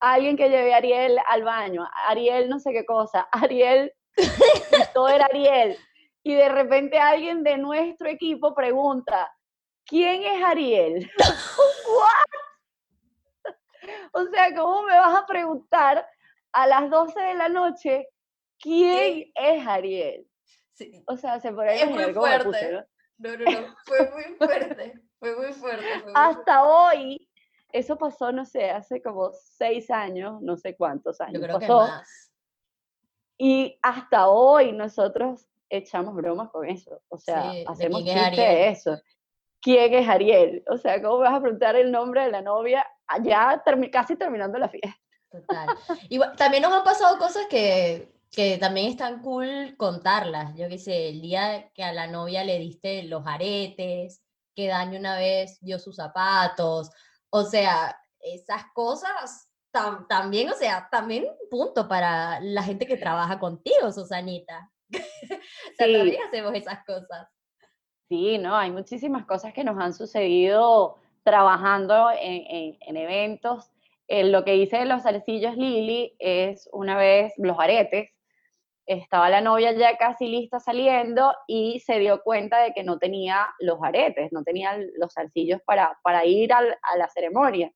alguien 0.00 0.36
que 0.36 0.48
lleve 0.48 0.74
a 0.74 0.78
Ariel 0.78 1.16
al 1.28 1.44
baño, 1.44 1.86
Ariel 2.08 2.48
no 2.48 2.58
sé 2.58 2.72
qué 2.72 2.84
cosa, 2.84 3.28
Ariel, 3.30 3.92
todo 4.94 5.08
era 5.08 5.26
Ariel 5.26 5.76
y 6.22 6.34
de 6.34 6.48
repente 6.48 6.98
alguien 6.98 7.42
de 7.42 7.58
nuestro 7.58 8.08
equipo 8.08 8.54
pregunta, 8.54 9.30
¿quién 9.84 10.22
es 10.22 10.42
Ariel? 10.42 11.10
o 14.12 14.24
sea, 14.26 14.54
¿cómo 14.54 14.84
me 14.84 14.94
vas 14.94 15.22
a 15.22 15.26
preguntar 15.26 16.06
a 16.52 16.66
las 16.66 16.90
12 16.90 17.20
de 17.20 17.34
la 17.34 17.48
noche 17.48 18.08
quién 18.58 19.30
es 19.34 19.66
Ariel? 19.66 20.26
O 21.06 21.16
sea, 21.16 21.40
se 21.40 21.52
puede 21.52 21.82
es 21.82 21.90
muy 21.90 22.12
fuerte. 22.12 22.72
¿no? 22.72 22.78
¿no? 22.78 22.86
No, 23.38 23.76
fue 23.84 24.10
muy 24.10 24.36
fuerte, 24.36 25.00
fue 25.18 25.36
muy 25.36 25.52
fuerte. 25.52 25.86
Hasta 26.14 26.64
hoy, 26.64 27.28
eso 27.72 27.96
pasó, 27.96 28.32
no 28.32 28.44
sé, 28.44 28.70
hace 28.70 29.02
como 29.02 29.30
seis 29.32 29.90
años, 29.90 30.40
no 30.42 30.56
sé 30.56 30.76
cuántos 30.76 31.20
años 31.20 31.34
Yo 31.34 31.42
creo 31.42 31.58
pasó. 31.58 31.66
Que 31.66 31.92
más. 31.92 32.32
Y 33.38 33.78
hasta 33.82 34.28
hoy 34.28 34.72
nosotros 34.72 35.48
echamos 35.72 36.14
bromas 36.14 36.50
con 36.50 36.68
eso. 36.68 37.00
O 37.08 37.18
sea, 37.18 37.52
hacemos 37.66 38.04
chiste 38.04 38.40
de 38.40 38.68
eso. 38.68 39.00
¿Quién 39.60 39.94
es 39.94 40.08
Ariel? 40.08 40.62
O 40.68 40.76
sea, 40.76 41.00
¿cómo 41.00 41.18
vas 41.18 41.34
a 41.34 41.40
preguntar 41.40 41.76
el 41.76 41.90
nombre 41.90 42.24
de 42.24 42.30
la 42.30 42.42
novia 42.42 42.84
allá 43.06 43.62
casi 43.90 44.16
terminando 44.16 44.58
la 44.58 44.68
fiesta? 44.68 44.98
Total. 45.30 45.68
Y 46.08 46.20
también 46.36 46.62
nos 46.62 46.72
han 46.72 46.84
pasado 46.84 47.16
cosas 47.18 47.46
que, 47.48 48.12
que 48.30 48.58
también 48.58 48.88
están 48.88 49.22
cool 49.22 49.74
contarlas. 49.78 50.54
Yo 50.56 50.68
qué 50.68 50.78
sé, 50.78 51.08
el 51.08 51.22
día 51.22 51.70
que 51.74 51.84
a 51.84 51.92
la 51.92 52.06
novia 52.06 52.44
le 52.44 52.58
diste 52.58 53.04
los 53.04 53.26
aretes, 53.26 54.22
que 54.54 54.68
Dani 54.68 54.96
una 54.96 55.16
vez 55.16 55.58
dio 55.60 55.78
sus 55.78 55.96
zapatos. 55.96 56.90
O 57.30 57.44
sea, 57.44 57.96
esas 58.18 58.64
cosas 58.74 59.48
también, 60.08 60.50
o 60.50 60.54
sea, 60.54 60.88
también 60.90 61.26
punto 61.50 61.88
para 61.88 62.40
la 62.40 62.62
gente 62.62 62.86
que 62.86 62.96
trabaja 62.96 63.38
contigo, 63.38 63.90
Susanita. 63.92 64.71
también 65.78 66.16
hacemos 66.26 66.54
esas 66.54 66.84
cosas. 66.84 67.28
Sí, 68.08 68.38
no, 68.38 68.56
hay 68.56 68.70
muchísimas 68.70 69.24
cosas 69.24 69.52
que 69.54 69.64
nos 69.64 69.78
han 69.78 69.94
sucedido 69.94 70.98
trabajando 71.22 72.10
en, 72.10 72.76
en, 72.80 72.96
eventos. 72.96 73.70
Eh, 74.08 74.24
lo 74.24 74.44
que 74.44 74.56
hice 74.56 74.78
de 74.78 74.84
los 74.84 75.02
zarcillos 75.02 75.56
Lili 75.56 76.14
es 76.18 76.68
una 76.72 76.96
vez 76.96 77.32
los 77.38 77.58
aretes. 77.58 78.10
Estaba 78.84 79.30
la 79.30 79.40
novia 79.40 79.72
ya 79.72 79.96
casi 79.96 80.26
lista 80.26 80.60
saliendo 80.60 81.32
y 81.46 81.80
se 81.80 81.98
dio 82.00 82.22
cuenta 82.22 82.58
de 82.62 82.72
que 82.74 82.82
no 82.82 82.98
tenía 82.98 83.48
los 83.60 83.82
aretes, 83.82 84.32
no 84.32 84.42
tenía 84.42 84.76
los 84.96 85.14
zarcillos 85.14 85.62
para, 85.64 85.98
para 86.02 86.26
ir 86.26 86.52
a 86.52 86.62
la 86.62 87.08
ceremonia. 87.08 87.72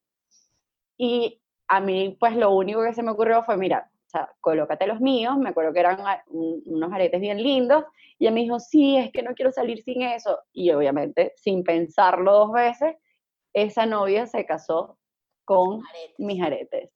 Y 0.98 1.40
a 1.68 1.80
mí, 1.80 2.16
pues 2.18 2.36
lo 2.36 2.50
único 2.50 2.82
que 2.82 2.94
se 2.94 3.02
me 3.02 3.12
ocurrió 3.12 3.42
fue, 3.44 3.56
mira, 3.56 3.90
o 4.06 4.08
sea, 4.08 4.30
colócate 4.40 4.86
los 4.86 5.00
míos, 5.00 5.36
me 5.36 5.50
acuerdo 5.50 5.72
que 5.72 5.80
eran 5.80 5.98
unos 6.28 6.92
aretes 6.92 7.20
bien 7.20 7.42
lindos, 7.42 7.84
y 8.18 8.24
ella 8.24 8.34
me 8.34 8.42
dijo, 8.42 8.60
sí, 8.60 8.96
es 8.96 9.10
que 9.10 9.22
no 9.22 9.34
quiero 9.34 9.50
salir 9.50 9.82
sin 9.82 10.02
eso, 10.02 10.38
y 10.52 10.70
obviamente, 10.70 11.32
sin 11.36 11.64
pensarlo 11.64 12.32
dos 12.32 12.52
veces, 12.52 12.96
esa 13.52 13.86
novia 13.86 14.26
se 14.26 14.46
casó 14.46 14.98
con 15.44 15.82
mis 16.18 16.42
aretes. 16.42 16.90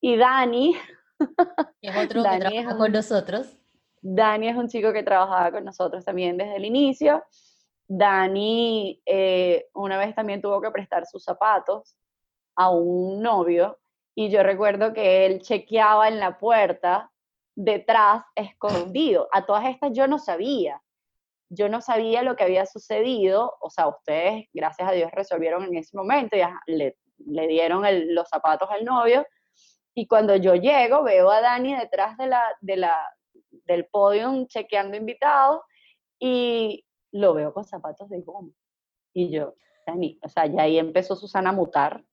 Y 0.00 0.16
Dani, 0.16 0.76
es 1.82 1.96
otro 1.96 2.22
que 2.22 2.38
trabaja 2.38 2.76
con 2.76 2.92
nosotros. 2.92 3.58
Dani 4.00 4.48
es 4.48 4.56
un 4.56 4.68
chico 4.68 4.92
que 4.92 5.02
trabajaba 5.02 5.52
con 5.52 5.64
nosotros 5.64 6.04
también 6.04 6.36
desde 6.36 6.56
el 6.56 6.64
inicio, 6.64 7.22
Dani 7.86 9.02
eh, 9.04 9.66
una 9.74 9.98
vez 9.98 10.14
también 10.14 10.40
tuvo 10.40 10.60
que 10.60 10.70
prestar 10.70 11.06
sus 11.06 11.22
zapatos 11.22 11.96
a 12.56 12.70
un 12.70 13.20
novio 13.20 13.78
y 14.14 14.30
yo 14.30 14.42
recuerdo 14.42 14.92
que 14.92 15.26
él 15.26 15.40
chequeaba 15.40 16.08
en 16.08 16.20
la 16.20 16.38
puerta 16.38 17.10
detrás, 17.56 18.24
escondido. 18.34 19.28
A 19.32 19.44
todas 19.44 19.66
estas 19.66 19.92
yo 19.92 20.06
no 20.06 20.18
sabía. 20.18 20.80
Yo 21.48 21.68
no 21.68 21.80
sabía 21.80 22.22
lo 22.22 22.36
que 22.36 22.44
había 22.44 22.66
sucedido. 22.66 23.56
O 23.60 23.70
sea, 23.70 23.88
ustedes, 23.88 24.46
gracias 24.52 24.88
a 24.88 24.92
Dios, 24.92 25.10
resolvieron 25.12 25.64
en 25.64 25.76
ese 25.76 25.96
momento. 25.96 26.36
Ya 26.36 26.60
le, 26.66 26.96
dieron 27.16 27.84
los 28.14 28.28
zapatos 28.28 28.68
al 28.70 28.84
novio. 28.84 29.26
Y 29.94 30.06
cuando 30.06 30.36
yo 30.36 30.54
llego, 30.54 31.02
veo 31.02 31.30
a 31.30 31.40
Dani 31.40 31.76
detrás 31.76 32.16
de 32.16 32.26
la, 32.28 32.42
de 32.60 32.76
la, 32.76 32.96
del 33.64 33.86
podio 33.86 34.46
chequeando 34.46 34.96
invitados 34.96 35.60
y 36.18 36.84
lo 37.12 37.34
veo 37.34 37.52
con 37.52 37.64
zapatos 37.64 38.08
de 38.08 38.20
goma. 38.20 38.52
Y 39.12 39.30
yo, 39.30 39.54
Dani, 39.86 40.18
o 40.22 40.28
sea, 40.28 40.46
ya 40.46 40.62
ahí 40.62 40.78
empezó 40.78 41.14
Susana 41.14 41.50
a 41.50 41.52
mutar 41.52 42.04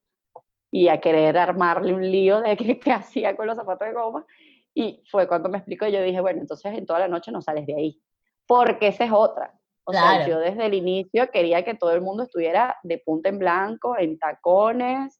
y 0.71 0.88
a 0.88 1.01
querer 1.01 1.38
armarle 1.38 1.93
un 1.93 2.10
lío 2.10 2.41
de 2.41 2.55
qué, 2.57 2.79
qué 2.79 2.91
hacía 2.91 3.36
con 3.36 3.45
los 3.45 3.57
zapatos 3.57 3.88
de 3.88 3.93
goma. 3.93 4.25
Y 4.73 5.03
fue 5.12 5.27
cuando 5.27 5.49
me 5.49 5.57
explicó, 5.57 5.86
yo 5.88 6.01
dije, 6.01 6.21
bueno, 6.21 6.39
entonces 6.39 6.73
en 6.77 6.86
toda 6.86 6.99
la 6.99 7.10
noche 7.10 7.31
no 7.31 7.41
sales 7.41 7.67
de 7.67 7.75
ahí, 7.75 8.01
porque 8.47 8.88
esa 8.88 9.03
es 9.03 9.12
otra. 9.12 9.53
O 9.84 9.91
sea, 9.91 10.27
yo 10.27 10.39
desde 10.39 10.67
el 10.67 10.73
inicio 10.73 11.29
quería 11.31 11.65
que 11.65 11.73
todo 11.73 11.91
el 11.91 12.01
mundo 12.01 12.23
estuviera 12.23 12.77
de 12.84 12.99
punta 12.99 13.29
en 13.29 13.39
blanco, 13.39 13.97
en 13.97 14.17
tacones, 14.17 15.19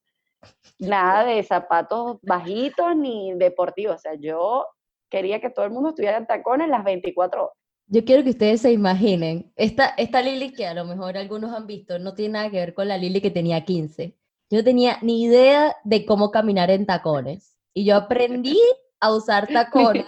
nada 0.80 1.26
de 1.26 1.44
zapatos 1.44 2.20
bajitos 2.22 2.96
ni 2.96 3.34
deportivos. 3.34 3.96
O 3.96 4.00
sea, 4.00 4.14
yo 4.14 4.68
quería 5.10 5.42
que 5.42 5.50
todo 5.50 5.66
el 5.66 5.72
mundo 5.72 5.90
estuviera 5.90 6.18
en 6.18 6.28
tacones 6.28 6.70
las 6.70 6.84
24 6.84 7.44
horas. 7.44 7.58
Yo 7.88 8.06
quiero 8.06 8.24
que 8.24 8.30
ustedes 8.30 8.62
se 8.62 8.72
imaginen, 8.72 9.52
esta, 9.58 9.88
esta 9.98 10.22
Lili 10.22 10.54
que 10.54 10.66
a 10.66 10.74
lo 10.74 10.86
mejor 10.86 11.18
algunos 11.18 11.54
han 11.54 11.68
visto, 11.68 12.00
no 12.00 12.14
tiene 12.14 12.34
nada 12.34 12.50
que 12.50 12.58
ver 12.58 12.74
con 12.74 12.88
la 12.88 12.98
Lili 12.98 13.20
que 13.20 13.32
tenía 13.32 13.66
15. 13.66 14.16
Yo 14.52 14.58
no 14.58 14.64
tenía 14.66 14.98
ni 15.02 15.24
idea 15.24 15.78
de 15.86 16.06
cómo 16.06 16.30
caminar 16.30 16.70
en 16.72 16.86
tacones. 16.86 17.56
Y 17.74 17.86
yo 17.86 17.96
aprendí 17.96 18.60
a 19.00 19.14
usar 19.14 19.48
tacones 19.48 20.06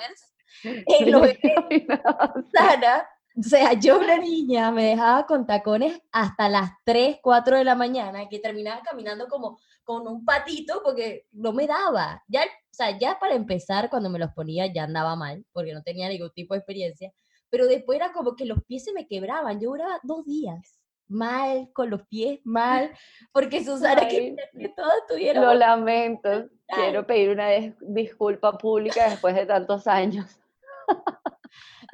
en 0.63 1.11
lo 1.11 1.21
sana. 2.53 3.07
O 3.39 3.41
sea, 3.41 3.71
yo 3.71 3.99
una 3.99 4.17
niña 4.17 4.69
me 4.69 4.83
dejaba 4.83 5.25
con 5.25 5.47
tacones 5.47 5.97
hasta 6.11 6.49
las 6.49 6.71
3, 6.83 7.19
4 7.21 7.57
de 7.57 7.63
la 7.63 7.75
mañana, 7.75 8.27
que 8.27 8.39
terminaba 8.39 8.81
caminando 8.81 9.29
como 9.29 9.59
con 9.85 10.05
un 10.09 10.25
patito 10.25 10.81
porque 10.83 11.25
no 11.31 11.53
me 11.53 11.65
daba. 11.65 12.21
Ya, 12.27 12.41
o 12.41 12.73
sea, 12.73 12.99
ya 12.99 13.17
para 13.19 13.35
empezar, 13.35 13.89
cuando 13.89 14.09
me 14.09 14.19
los 14.19 14.33
ponía 14.33 14.67
ya 14.67 14.83
andaba 14.83 15.15
mal, 15.15 15.45
porque 15.53 15.73
no 15.73 15.83
tenía 15.83 16.09
ningún 16.09 16.31
tipo 16.31 16.53
de 16.53 16.59
experiencia. 16.59 17.13
Pero 17.49 17.65
después 17.65 17.95
era 17.95 18.11
como 18.11 18.35
que 18.35 18.45
los 18.45 18.61
pies 18.65 18.83
se 18.83 18.91
me 18.91 19.07
quebraban. 19.07 19.61
Yo 19.61 19.69
duraba 19.69 20.01
dos 20.03 20.25
días 20.25 20.82
mal, 21.13 21.69
con 21.73 21.89
los 21.89 22.05
pies 22.07 22.39
mal, 22.43 22.91
porque 23.31 23.63
Susana 23.63 24.07
que, 24.07 24.35
que 24.59 24.69
todo 24.69 24.91
estuviera... 25.01 25.41
Lo 25.41 25.53
lamento, 25.53 26.49
quiero 26.67 27.05
pedir 27.05 27.29
una 27.29 27.47
disculpa 27.81 28.57
pública 28.57 29.09
después 29.09 29.35
de 29.35 29.45
tantos 29.45 29.87
años. 29.87 30.39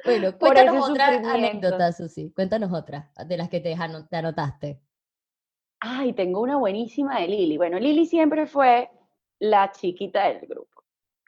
Bueno, 0.02 0.38
cuéntanos 0.38 0.88
otra 0.88 1.08
anécdota, 1.08 1.92
Susi, 1.92 2.32
cuéntanos 2.32 2.72
otra 2.72 3.10
de 3.26 3.36
las 3.36 3.50
que 3.50 3.60
te, 3.60 3.76
te 4.08 4.16
anotaste. 4.16 4.80
Ay, 5.78 6.14
tengo 6.14 6.40
una 6.40 6.56
buenísima 6.56 7.20
de 7.20 7.28
Lili. 7.28 7.58
Bueno, 7.58 7.78
Lili 7.78 8.06
siempre 8.06 8.46
fue 8.46 8.90
la 9.38 9.70
chiquita 9.72 10.28
del 10.28 10.46
grupo. 10.46 10.84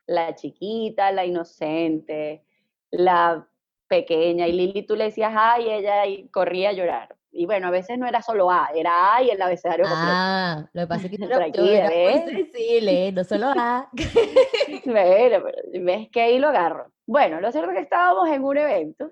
La 0.06 0.34
chiquita, 0.34 1.12
la 1.12 1.26
inocente, 1.26 2.46
la 2.90 3.46
pequeña. 3.88 4.48
Y 4.48 4.52
Lili 4.52 4.86
tú 4.86 4.96
le 4.96 5.04
decías, 5.04 5.32
ay, 5.36 5.70
ella 5.70 6.06
y 6.06 6.28
corría 6.28 6.70
a 6.70 6.72
llorar 6.72 7.16
y 7.34 7.46
bueno, 7.46 7.68
a 7.68 7.70
veces 7.70 7.98
no 7.98 8.06
era 8.06 8.20
solo 8.20 8.50
A, 8.50 8.70
era 8.74 9.16
A 9.16 9.22
y 9.22 9.30
el 9.30 9.40
abecedario 9.40 9.86
completo. 9.86 10.12
Ah, 10.14 10.68
lo 10.74 10.82
que 10.82 10.86
pasa 10.86 11.06
es 11.06 11.10
que 11.10 11.16
yo 11.18 11.26
era 11.26 11.38
muy 11.38 13.12
no 13.12 13.24
solo 13.24 13.46
A. 13.56 13.90
bueno, 14.84 15.42
pero 15.42 15.84
ves 15.84 16.08
que 16.10 16.20
ahí 16.20 16.38
lo 16.38 16.48
agarro. 16.48 16.92
Bueno, 17.06 17.40
lo 17.40 17.50
cierto 17.50 17.70
es 17.70 17.76
que 17.76 17.82
estábamos 17.82 18.28
en 18.28 18.44
un 18.44 18.58
evento, 18.58 19.10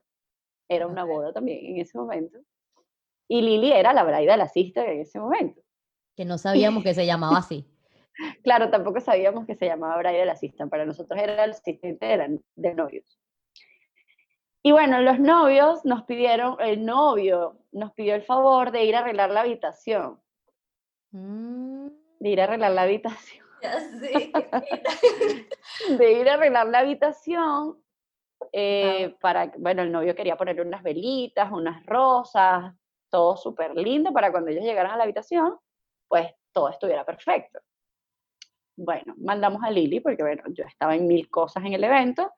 era 0.68 0.86
una 0.86 1.04
boda 1.04 1.32
también 1.32 1.64
en 1.64 1.80
ese 1.80 1.96
momento, 1.96 2.38
y 3.26 3.40
Lili 3.40 3.72
era 3.72 3.94
la 3.94 4.04
braida 4.04 4.32
de 4.32 4.38
la 4.38 4.48
sister 4.48 4.86
en 4.86 5.00
ese 5.00 5.18
momento. 5.18 5.62
Que 6.14 6.26
no 6.26 6.36
sabíamos 6.36 6.82
que 6.82 6.92
se 6.92 7.06
llamaba 7.06 7.38
así. 7.38 7.66
claro, 8.44 8.70
tampoco 8.70 9.00
sabíamos 9.00 9.46
que 9.46 9.54
se 9.54 9.64
llamaba 9.64 9.96
braida 9.96 10.20
de 10.20 10.26
la 10.26 10.36
sister, 10.36 10.68
para 10.68 10.84
nosotros 10.84 11.18
era 11.18 11.44
el 11.44 11.52
asistente 11.52 12.04
de, 12.04 12.38
de 12.54 12.74
novios. 12.74 13.18
Y 14.62 14.72
bueno, 14.72 15.00
los 15.00 15.18
novios 15.18 15.84
nos 15.84 16.04
pidieron, 16.04 16.56
el 16.60 16.84
novio 16.84 17.56
nos 17.72 17.92
pidió 17.92 18.14
el 18.14 18.22
favor 18.22 18.72
de 18.72 18.84
ir 18.84 18.94
a 18.94 19.00
arreglar 19.00 19.30
la 19.30 19.40
habitación. 19.40 20.20
Mm. 21.12 21.88
De 22.18 22.28
ir 22.28 22.40
a 22.40 22.44
arreglar 22.44 22.72
la 22.72 22.82
habitación. 22.82 23.46
Ya 23.62 23.78
sé. 23.78 24.32
de 25.98 26.12
ir 26.12 26.30
a 26.30 26.34
arreglar 26.34 26.66
la 26.68 26.78
habitación 26.78 27.76
eh, 28.52 29.14
para, 29.20 29.52
bueno, 29.58 29.82
el 29.82 29.92
novio 29.92 30.14
quería 30.14 30.38
ponerle 30.38 30.62
unas 30.62 30.82
velitas, 30.82 31.52
unas 31.52 31.84
rosas, 31.84 32.74
todo 33.10 33.36
súper 33.36 33.76
lindo 33.76 34.14
para 34.14 34.32
cuando 34.32 34.50
ellos 34.50 34.64
llegaran 34.64 34.92
a 34.92 34.96
la 34.96 35.02
habitación, 35.02 35.58
pues 36.08 36.32
todo 36.52 36.70
estuviera 36.70 37.04
perfecto. 37.04 37.60
Bueno, 38.76 39.14
mandamos 39.18 39.62
a 39.62 39.70
Lili 39.70 40.00
porque, 40.00 40.22
bueno, 40.22 40.42
yo 40.54 40.64
estaba 40.64 40.94
en 40.94 41.06
mil 41.06 41.28
cosas 41.28 41.62
en 41.62 41.74
el 41.74 41.84
evento 41.84 42.32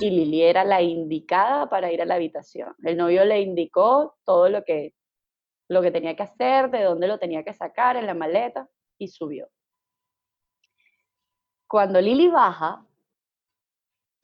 y 0.00 0.10
Lili 0.10 0.42
era 0.42 0.64
la 0.64 0.80
indicada 0.80 1.68
para 1.68 1.92
ir 1.92 2.00
a 2.02 2.06
la 2.06 2.14
habitación. 2.14 2.74
El 2.82 2.96
novio 2.96 3.24
le 3.24 3.40
indicó 3.40 4.16
todo 4.24 4.48
lo 4.48 4.64
que, 4.64 4.94
lo 5.68 5.82
que 5.82 5.90
tenía 5.90 6.16
que 6.16 6.22
hacer, 6.22 6.70
de 6.70 6.82
dónde 6.82 7.06
lo 7.06 7.18
tenía 7.18 7.44
que 7.44 7.52
sacar 7.52 7.96
en 7.96 8.06
la 8.06 8.14
maleta 8.14 8.68
y 8.98 9.08
subió. 9.08 9.48
Cuando 11.68 12.00
Lili 12.00 12.28
baja 12.28 12.84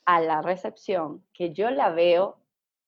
a 0.06 0.20
la 0.20 0.42
recepción, 0.42 1.24
que 1.32 1.52
yo 1.52 1.70
la 1.70 1.90
veo 1.90 2.40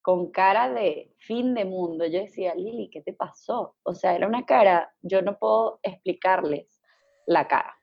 con 0.03 0.31
cara 0.31 0.73
de 0.73 1.13
fin 1.19 1.55
de 1.55 1.65
mundo, 1.65 2.07
yo 2.07 2.21
decía, 2.21 2.55
Lili, 2.55 2.89
¿qué 2.91 3.03
te 3.03 3.13
pasó? 3.13 3.77
O 3.83 3.95
sea, 3.95 4.15
era 4.15 4.27
una 4.27 4.47
cara, 4.47 4.95
yo 5.03 5.21
no 5.23 5.39
puedo 5.39 5.81
explicarles 5.83 6.81
la 7.27 7.47
cara. 7.47 7.75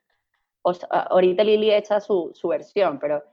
O 0.63 0.73
ahorita 0.89 1.43
Lili 1.43 1.71
echa 1.71 1.99
su, 2.01 2.31
su 2.33 2.47
versión, 2.47 2.97
pero 2.99 3.23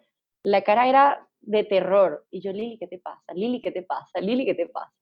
la 0.42 0.62
cara 0.62 0.88
era 0.88 1.28
de 1.42 1.64
terror. 1.64 2.26
Y 2.30 2.40
yo, 2.40 2.52
Lili, 2.52 2.78
¿qué 2.78 2.86
te 2.86 2.98
pasa? 2.98 3.32
Lili, 3.34 3.60
¿qué 3.60 3.70
te 3.70 3.82
pasa? 3.82 4.20
Lili, 4.20 4.44
¿qué 4.44 4.54
te 4.54 4.66
pasa? 4.66 4.92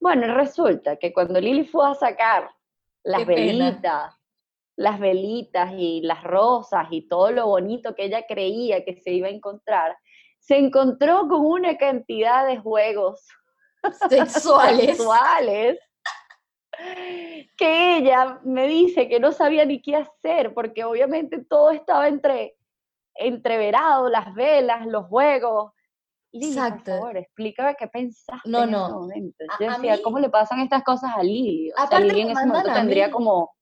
Bueno, 0.00 0.34
resulta 0.34 0.96
que 0.96 1.12
cuando 1.12 1.40
Lili 1.40 1.64
fue 1.64 1.88
a 1.88 1.94
sacar 1.94 2.50
las 3.02 3.24
velitas, 3.26 4.14
las 4.76 4.98
velitas 4.98 5.72
y 5.76 6.02
las 6.02 6.22
rosas 6.24 6.88
y 6.90 7.08
todo 7.08 7.30
lo 7.30 7.46
bonito 7.46 7.94
que 7.94 8.04
ella 8.04 8.26
creía 8.26 8.84
que 8.84 8.94
se 8.96 9.12
iba 9.12 9.28
a 9.28 9.30
encontrar, 9.30 9.96
se 10.38 10.58
encontró 10.58 11.26
con 11.28 11.46
una 11.46 11.76
cantidad 11.78 12.46
de 12.46 12.58
juegos 12.58 13.26
sexuales, 14.10 14.96
sexuales 14.96 15.78
que 17.56 17.98
ella 17.98 18.40
me 18.44 18.66
dice 18.66 19.08
que 19.08 19.20
no 19.20 19.32
sabía 19.32 19.64
ni 19.64 19.80
qué 19.80 19.96
hacer, 19.96 20.52
porque 20.54 20.84
obviamente 20.84 21.44
todo 21.44 21.70
estaba 21.70 22.08
entre 22.08 22.56
entreverado, 23.16 24.08
las 24.08 24.34
velas, 24.34 24.86
los 24.86 25.06
juegos, 25.06 25.72
Exacto. 26.42 26.84
por 26.84 27.00
favor, 27.00 27.16
explícame 27.16 27.74
qué 27.78 27.88
pensaste 27.88 28.48
no, 28.48 28.66
no. 28.66 28.78
en 28.78 28.84
ese 28.84 28.92
momento. 28.92 29.44
Yo 29.60 29.70
decía, 29.70 30.02
¿cómo 30.02 30.18
le 30.18 30.30
pasan 30.30 30.60
estas 30.60 30.82
cosas 30.82 31.12
a 31.16 31.22
Lili? 31.22 31.70
O 31.72 31.86
sea, 31.86 32.00
Lili 32.00 32.22
en 32.22 32.30
ese 32.30 32.46
momento 32.46 32.72
tendría 32.72 33.10
como, 33.10 33.54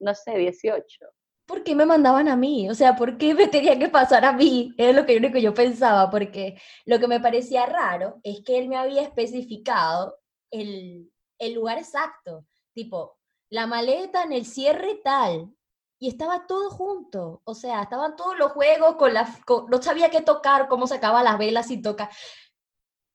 no 0.00 0.14
sé, 0.14 0.36
18. 0.36 1.06
¿Por 1.46 1.62
qué 1.62 1.74
me 1.74 1.84
mandaban 1.84 2.28
a 2.28 2.36
mí? 2.36 2.70
O 2.70 2.74
sea, 2.74 2.96
¿por 2.96 3.18
qué 3.18 3.34
me 3.34 3.48
tenía 3.48 3.78
que 3.78 3.88
pasar 3.88 4.24
a 4.24 4.32
mí? 4.32 4.74
Es 4.78 4.94
lo 4.94 5.04
que, 5.04 5.16
único 5.16 5.34
que 5.34 5.42
yo 5.42 5.52
pensaba, 5.52 6.10
porque 6.10 6.58
lo 6.86 6.98
que 6.98 7.08
me 7.08 7.20
parecía 7.20 7.66
raro 7.66 8.20
es 8.22 8.42
que 8.44 8.58
él 8.58 8.68
me 8.68 8.76
había 8.76 9.02
especificado 9.02 10.16
el, 10.50 11.10
el 11.38 11.54
lugar 11.54 11.78
exacto, 11.78 12.46
tipo, 12.72 13.18
la 13.50 13.66
maleta 13.66 14.22
en 14.22 14.32
el 14.32 14.46
cierre 14.46 15.00
tal, 15.04 15.54
y 16.04 16.08
estaba 16.08 16.46
todo 16.46 16.68
junto, 16.68 17.40
o 17.44 17.54
sea, 17.54 17.80
estaban 17.80 18.14
todos 18.14 18.36
los 18.38 18.52
juegos 18.52 18.96
con 18.96 19.14
la, 19.14 19.26
no 19.70 19.80
sabía 19.80 20.10
qué 20.10 20.20
tocar, 20.20 20.68
cómo 20.68 20.86
sacaba 20.86 21.22
las 21.22 21.38
velas 21.38 21.68
sin 21.68 21.80
tocar. 21.80 22.10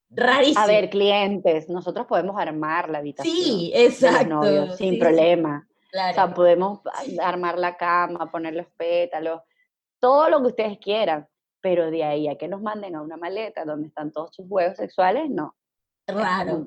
Rarísimo. 0.09 0.59
A 0.59 0.65
ver, 0.65 0.89
clientes, 0.89 1.69
nosotros 1.69 2.07
podemos 2.07 2.41
armar 2.41 2.89
la 2.89 2.97
habitación. 2.97 3.35
Sí, 3.35 3.71
exacto. 3.75 4.75
sin 4.75 4.97
problema. 4.97 5.67
O 5.93 6.13
sea, 6.13 6.33
podemos 6.33 6.79
armar 7.21 7.59
la 7.59 7.77
cama, 7.77 8.31
poner 8.31 8.55
los 8.55 8.65
pétalos, 8.75 9.41
todo 9.99 10.27
lo 10.31 10.41
que 10.41 10.47
ustedes 10.47 10.79
quieran, 10.79 11.27
pero 11.61 11.91
de 11.91 12.03
ahí 12.03 12.27
a 12.27 12.39
que 12.39 12.47
nos 12.47 12.59
manden 12.59 12.95
a 12.95 13.03
una 13.03 13.17
maleta 13.17 13.65
donde 13.65 13.89
están 13.89 14.11
todos 14.11 14.33
sus 14.35 14.47
juegos 14.49 14.77
sexuales, 14.77 15.29
no. 15.29 15.55
Raro. 16.07 16.65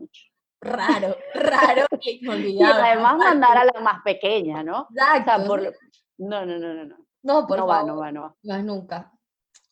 Raro, 0.60 1.16
raro 1.34 1.86
y 2.00 2.24
además 2.62 3.16
mandar 3.18 3.58
a 3.58 3.64
la 3.64 3.80
más 3.80 4.00
pequeña, 4.04 4.62
¿no? 4.62 4.86
Exacto. 4.90 5.48
por, 5.48 5.74
no, 6.18 6.46
no, 6.46 6.58
no, 6.58 6.74
no, 6.74 6.84
no. 6.84 6.96
No, 7.22 7.46
por 7.46 7.58
no 7.58 7.66
va, 7.66 7.82
no 7.82 7.96
va, 7.96 8.10
no 8.10 8.22
va. 8.22 8.36
Más 8.42 8.64
nunca. 8.64 9.12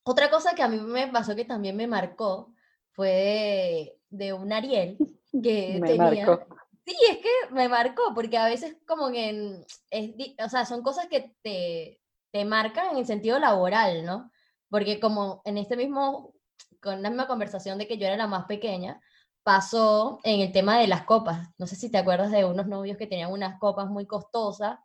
Otra 0.04 0.30
cosa 0.30 0.54
que 0.54 0.62
a 0.62 0.68
mí 0.68 0.78
me 0.78 1.08
pasó 1.08 1.34
que 1.34 1.44
también 1.44 1.76
me 1.76 1.86
marcó 1.86 2.54
fue 2.92 3.98
de, 4.08 4.32
un 4.32 4.52
Ariel 4.52 4.96
que 5.42 5.80
tenía, 5.84 6.46
Sí, 6.86 6.96
es 7.08 7.18
que 7.18 7.54
me 7.54 7.68
marcó, 7.68 8.14
porque 8.14 8.38
a 8.38 8.46
veces 8.46 8.76
como 8.86 9.10
que, 9.10 9.64
es, 9.90 10.10
o 10.44 10.48
sea, 10.48 10.64
son 10.64 10.82
cosas 10.82 11.06
que 11.06 11.34
te, 11.42 12.00
te 12.32 12.44
marcan 12.44 12.90
en 12.90 12.96
el 12.96 13.06
sentido 13.06 13.38
laboral, 13.38 14.04
¿no? 14.04 14.30
Porque 14.68 14.98
como 14.98 15.42
en 15.44 15.58
este 15.58 15.76
mismo, 15.76 16.34
con 16.80 17.02
la 17.02 17.10
misma 17.10 17.26
conversación 17.26 17.78
de 17.78 17.86
que 17.86 17.98
yo 17.98 18.06
era 18.06 18.16
la 18.16 18.26
más 18.26 18.46
pequeña, 18.46 19.00
pasó 19.42 20.20
en 20.24 20.40
el 20.40 20.52
tema 20.52 20.78
de 20.78 20.86
las 20.86 21.04
copas. 21.04 21.48
No 21.58 21.66
sé 21.66 21.76
si 21.76 21.90
te 21.90 21.98
acuerdas 21.98 22.30
de 22.30 22.44
unos 22.44 22.66
novios 22.66 22.96
que 22.96 23.06
tenían 23.06 23.32
unas 23.32 23.58
copas 23.58 23.88
muy 23.88 24.06
costosas. 24.06 24.78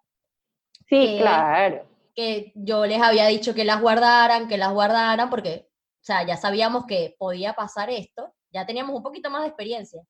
Sí, 0.87 1.17
claro. 1.19 1.87
Que 2.15 2.51
yo 2.55 2.85
les 2.85 3.01
había 3.01 3.27
dicho 3.27 3.53
que 3.53 3.65
las 3.65 3.81
guardaran, 3.81 4.47
que 4.47 4.57
las 4.57 4.71
guardaran, 4.71 5.29
porque, 5.29 5.67
o 6.01 6.03
sea, 6.05 6.25
ya 6.25 6.37
sabíamos 6.37 6.85
que 6.85 7.15
podía 7.17 7.53
pasar 7.53 7.89
esto, 7.89 8.33
ya 8.51 8.65
teníamos 8.65 8.95
un 8.95 9.03
poquito 9.03 9.29
más 9.29 9.41
de 9.41 9.47
experiencia. 9.49 10.01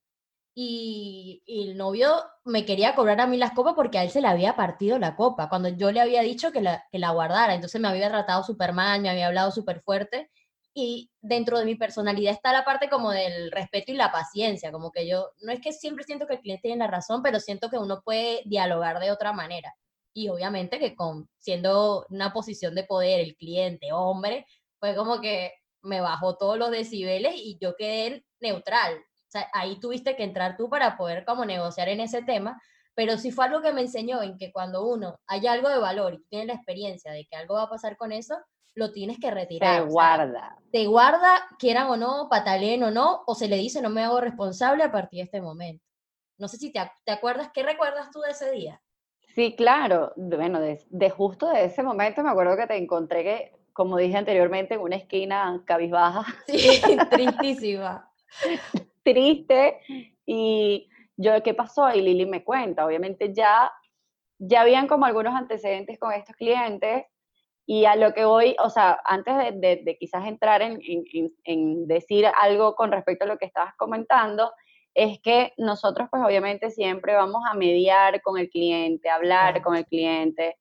Y, 0.57 1.43
el 1.47 1.78
novio 1.78 2.13
me 2.45 2.65
quería 2.65 2.95
cobrar 2.95 3.19
a 3.21 3.28
mí 3.28 3.38
las 3.38 3.51
copas 3.51 3.73
porque 3.76 3.97
a 3.97 4.03
él 4.03 4.09
se 4.09 4.21
le 4.21 4.28
había 4.28 4.55
partido 4.55 4.99
la 4.99 5.15
copa, 5.15 5.49
cuando 5.49 5.69
yo 5.69 5.91
le 5.91 6.01
había 6.01 6.21
dicho 6.21 6.51
que 6.51 6.61
la, 6.61 6.86
que 6.91 6.99
la 6.99 7.11
guardara. 7.11 7.55
Entonces 7.55 7.82
me 7.82 7.88
había 7.89 8.09
tratado 8.09 8.43
súper 8.43 8.73
mal, 8.73 9.01
me 9.01 9.09
había 9.09 9.28
hablado 9.28 9.51
súper 9.51 9.82
fuerte 9.82 10.30
y 10.78 11.09
dentro 11.21 11.57
de 11.57 11.65
mi 11.65 11.76
personalidad 11.76 12.34
está 12.34 12.51
la 12.51 12.65
parte 12.65 12.89
como 12.89 13.11
del 13.11 13.49
respeto 13.51 13.93
y 13.93 13.95
la 13.95 14.11
paciencia, 14.11 14.73
como 14.73 14.91
que 14.91 15.07
yo, 15.07 15.32
no 15.41 15.53
es 15.53 15.61
que 15.61 15.71
siempre 15.71 16.03
siento 16.03 16.28
que 16.28 16.36
el 16.36 16.41
cliente 16.41 16.63
tiene 16.63 16.84
la 16.84 16.91
razón, 16.91 17.23
pero 17.23 17.39
siento 17.39 17.69
que 17.69 17.78
uno 17.78 18.01
puede 18.03 18.41
dialogar 18.45 18.99
de 18.99 19.11
otra 19.11 19.32
manera. 19.32 19.73
Y 20.18 20.30
obviamente 20.30 20.80
que 20.80 20.95
con, 20.95 21.30
siendo 21.39 22.05
una 22.09 22.32
posición 22.32 22.74
de 22.74 22.86
poder, 22.86 23.20
el 23.20 23.36
cliente, 23.36 23.91
hombre, 23.91 24.45
fue 24.80 24.95
como 24.95 25.20
que 25.20 25.51
me 25.82 25.99
bajó 25.99 26.38
todos 26.38 26.57
los 26.57 26.72
decibeles 26.72 27.34
y 27.36 27.57
yo 27.59 27.76
quedé 27.76 28.26
neutral. 28.39 28.95
O 28.95 29.28
sea, 29.28 29.49
ahí 29.51 29.78
tuviste 29.78 30.16
que 30.16 30.24
entrar 30.24 30.55
tú 30.55 30.70
para 30.70 30.95
poder 30.95 31.26
como 31.26 31.43
negociar 31.43 31.89
en 31.89 31.99
ese 31.99 32.22
tema, 32.22 32.61
pero 32.93 33.18
sí 33.18 33.30
fue 33.32 33.43
algo 33.43 33.61
que 33.61 33.74
me 33.74 33.82
enseñó 33.82 34.24
en 34.24 34.38
que 34.38 34.53
cuando 34.53 34.88
uno 34.88 35.20
hay 35.28 35.47
algo 35.47 35.68
de 35.68 35.80
valor 35.80 36.13
y 36.13 36.24
tiene 36.30 36.45
la 36.45 36.53
experiencia 36.53 37.11
de 37.11 37.26
que 37.26 37.36
algo 37.36 37.55
va 37.55 37.63
a 37.63 37.70
pasar 37.70 37.97
con 37.97 38.13
eso, 38.13 38.38
lo 38.74 38.93
tienes 38.93 39.20
que 39.20 39.32
retirar. 39.32 39.84
Te 39.84 39.89
guarda. 39.89 40.57
te 40.72 40.86
guarda, 40.86 41.45
quieran 41.59 41.88
o 41.88 41.97
no, 41.97 42.30
pataleen 42.30 42.84
o 42.84 42.91
no, 42.91 43.24
o 43.28 43.36
se 43.36 43.49
le 43.49 43.57
dice 43.57 43.82
no 43.82 43.89
me 43.89 44.03
hago 44.03 44.22
responsable 44.22 44.82
a 44.86 44.93
partir 44.93 45.18
de 45.18 45.24
este 45.26 45.41
momento. 45.41 45.84
No 46.38 46.47
sé 46.47 46.55
si 46.55 46.72
te, 46.72 46.80
te 47.03 47.11
acuerdas, 47.11 47.49
¿qué 47.53 47.63
recuerdas 47.63 48.11
tú 48.11 48.22
de 48.22 48.32
ese 48.32 48.49
día? 48.51 48.82
Sí, 49.36 49.53
claro. 49.57 50.13
Bueno, 50.15 50.61
de, 50.61 51.09
justo 51.09 51.49
de 51.49 51.65
ese 51.65 51.83
momento 51.83 52.23
me 52.23 52.29
acuerdo 52.29 52.55
que 52.55 52.67
te 52.67 52.77
encontré 52.77 53.23
que, 53.23 53.51
como 53.73 53.97
dije 53.97 54.15
anteriormente, 54.15 54.75
en 54.75 54.79
una 54.79 54.95
esquina 54.95 55.61
cabizbaja. 55.65 56.23
Sí, 56.47 56.57
tristísima. 57.11 58.09
Triste. 59.03 59.81
Y 60.25 60.89
yo, 61.17 61.43
¿qué 61.43 61.53
pasó? 61.53 61.91
Y 61.93 62.01
Lili 62.01 62.25
me 62.25 62.45
cuenta, 62.45 62.86
obviamente 62.86 63.33
ya, 63.33 63.71
ya 64.39 64.61
habían 64.61 64.88
como 64.88 65.05
algunos 65.05 65.36
antecedentes 65.36 65.99
con 65.99 66.13
estos 66.13 66.36
clientes 66.38 67.03
y 67.65 67.86
a 67.86 67.97
lo 67.97 68.13
que 68.13 68.23
voy, 68.23 68.55
o 68.63 68.69
sea, 68.69 69.01
antes 69.03 69.36
de, 69.59 69.97
quizás 69.99 70.25
entrar 70.27 70.61
en, 70.61 71.88
decir 71.88 72.25
algo 72.39 72.75
con 72.75 72.91
respecto 72.91 73.25
a 73.25 73.27
lo 73.27 73.38
que 73.38 73.45
estabas 73.45 73.75
comentando, 73.75 74.53
es 74.95 75.19
que 75.19 75.53
nosotros 75.57 76.07
pues 76.09 76.23
obviamente 76.23 76.71
siempre 76.71 77.13
vamos 77.13 77.43
a 77.47 77.53
mediar 77.53 78.21
con 78.21 78.39
el 78.39 78.49
cliente, 78.49 79.09
hablar 79.09 79.61
con 79.61 79.75
el 79.75 79.85
cliente, 79.85 80.57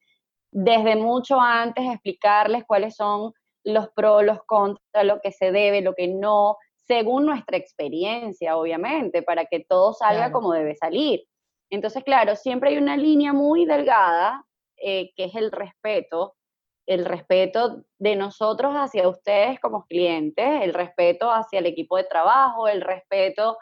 desde 0.51 0.97
mucho 0.97 1.41
antes 1.41 1.85
explicarles 1.89 2.65
cuáles 2.65 2.97
son 2.97 3.33
los 3.63 3.89
pros, 3.91 4.25
los 4.25 4.43
contras, 4.45 5.05
lo 5.05 5.21
que 5.21 5.33
se 5.33 5.53
debe, 5.53 5.81
lo 5.81 5.95
que 5.95 6.09
no, 6.09 6.57
según 6.87 7.27
nuestra 7.27 7.57
experiencia, 7.57 8.57
obviamente, 8.57 9.23
para 9.23 9.47
que 9.47 9.61
todo 9.61 9.95
salga 9.95 10.33
como 10.33 10.53
debe 10.53 10.75
salir. 10.75 11.23
Entonces, 11.71 12.05
claro, 12.05 12.37
siempre 12.37 12.71
hay 12.71 12.79
una 12.79 12.97
línea 12.97 13.33
muy 13.33 13.65
delgada, 13.65 14.45
eh, 14.77 15.13
que 15.17 15.25
es 15.25 15.35
el 15.37 15.51
respeto, 15.51 16.35
el 16.87 17.05
respeto 17.05 17.85
de 17.99 18.17
nosotros 18.17 18.75
hacia 18.75 19.09
ustedes 19.09 19.59
como 19.61 19.87
clientes, 19.87 20.63
el 20.63 20.75
respeto 20.75 21.31
hacia 21.31 21.61
el 21.61 21.67
equipo 21.67 21.97
de 21.97 22.05
trabajo, 22.05 22.69
el 22.69 22.83
respeto 22.83 23.57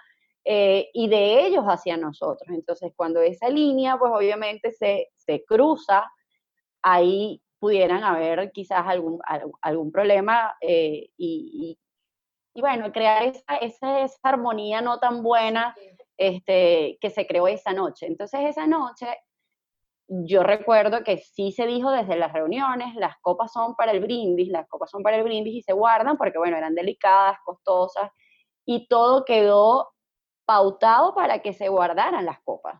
eh, 0.44 0.90
y 0.92 1.08
de 1.08 1.46
ellos 1.46 1.64
hacia 1.64 1.96
nosotros. 1.96 2.48
Entonces, 2.50 2.92
cuando 2.96 3.20
esa 3.20 3.48
línea, 3.48 3.98
pues 3.98 4.12
obviamente 4.12 4.72
se, 4.72 5.44
cruza, 5.46 6.10
ahí 6.82 7.42
pudieran 7.58 8.02
haber 8.02 8.50
quizás 8.52 8.84
algún, 8.86 9.20
algún 9.60 9.92
problema 9.92 10.54
eh, 10.60 11.10
y, 11.16 11.78
bueno, 12.54 12.92
crear 12.92 13.22
esa, 13.24 13.56
esa, 13.56 14.00
esa, 14.00 14.18
armonía 14.24 14.82
no 14.82 14.98
tan 14.98 15.22
buena 15.22 15.74
este, 16.16 16.98
que 17.00 17.10
se 17.10 17.26
creó 17.26 17.46
esa 17.48 17.72
noche. 17.72 18.06
Entonces, 18.06 18.40
esa 18.42 18.66
noche 18.66 19.06
yo 20.08 20.42
recuerdo 20.42 21.04
que 21.04 21.18
sí 21.18 21.52
se 21.52 21.66
dijo 21.66 21.90
desde 21.90 22.16
las 22.16 22.32
reuniones, 22.32 22.94
las 22.96 23.16
copas 23.20 23.52
son 23.52 23.74
para 23.76 23.92
el 23.92 24.00
brindis, 24.00 24.48
las 24.48 24.68
copas 24.68 24.90
son 24.90 25.02
para 25.02 25.16
el 25.16 25.22
brindis 25.22 25.54
y 25.54 25.62
se 25.62 25.72
guardan 25.72 26.18
porque, 26.18 26.38
bueno, 26.38 26.56
eran 26.56 26.74
delicadas, 26.74 27.38
costosas, 27.44 28.10
y 28.66 28.88
todo 28.88 29.24
quedó 29.24 29.91
pautado 30.52 31.14
para 31.14 31.38
que 31.38 31.54
se 31.54 31.70
guardaran 31.70 32.26
las 32.26 32.38
copas. 32.42 32.78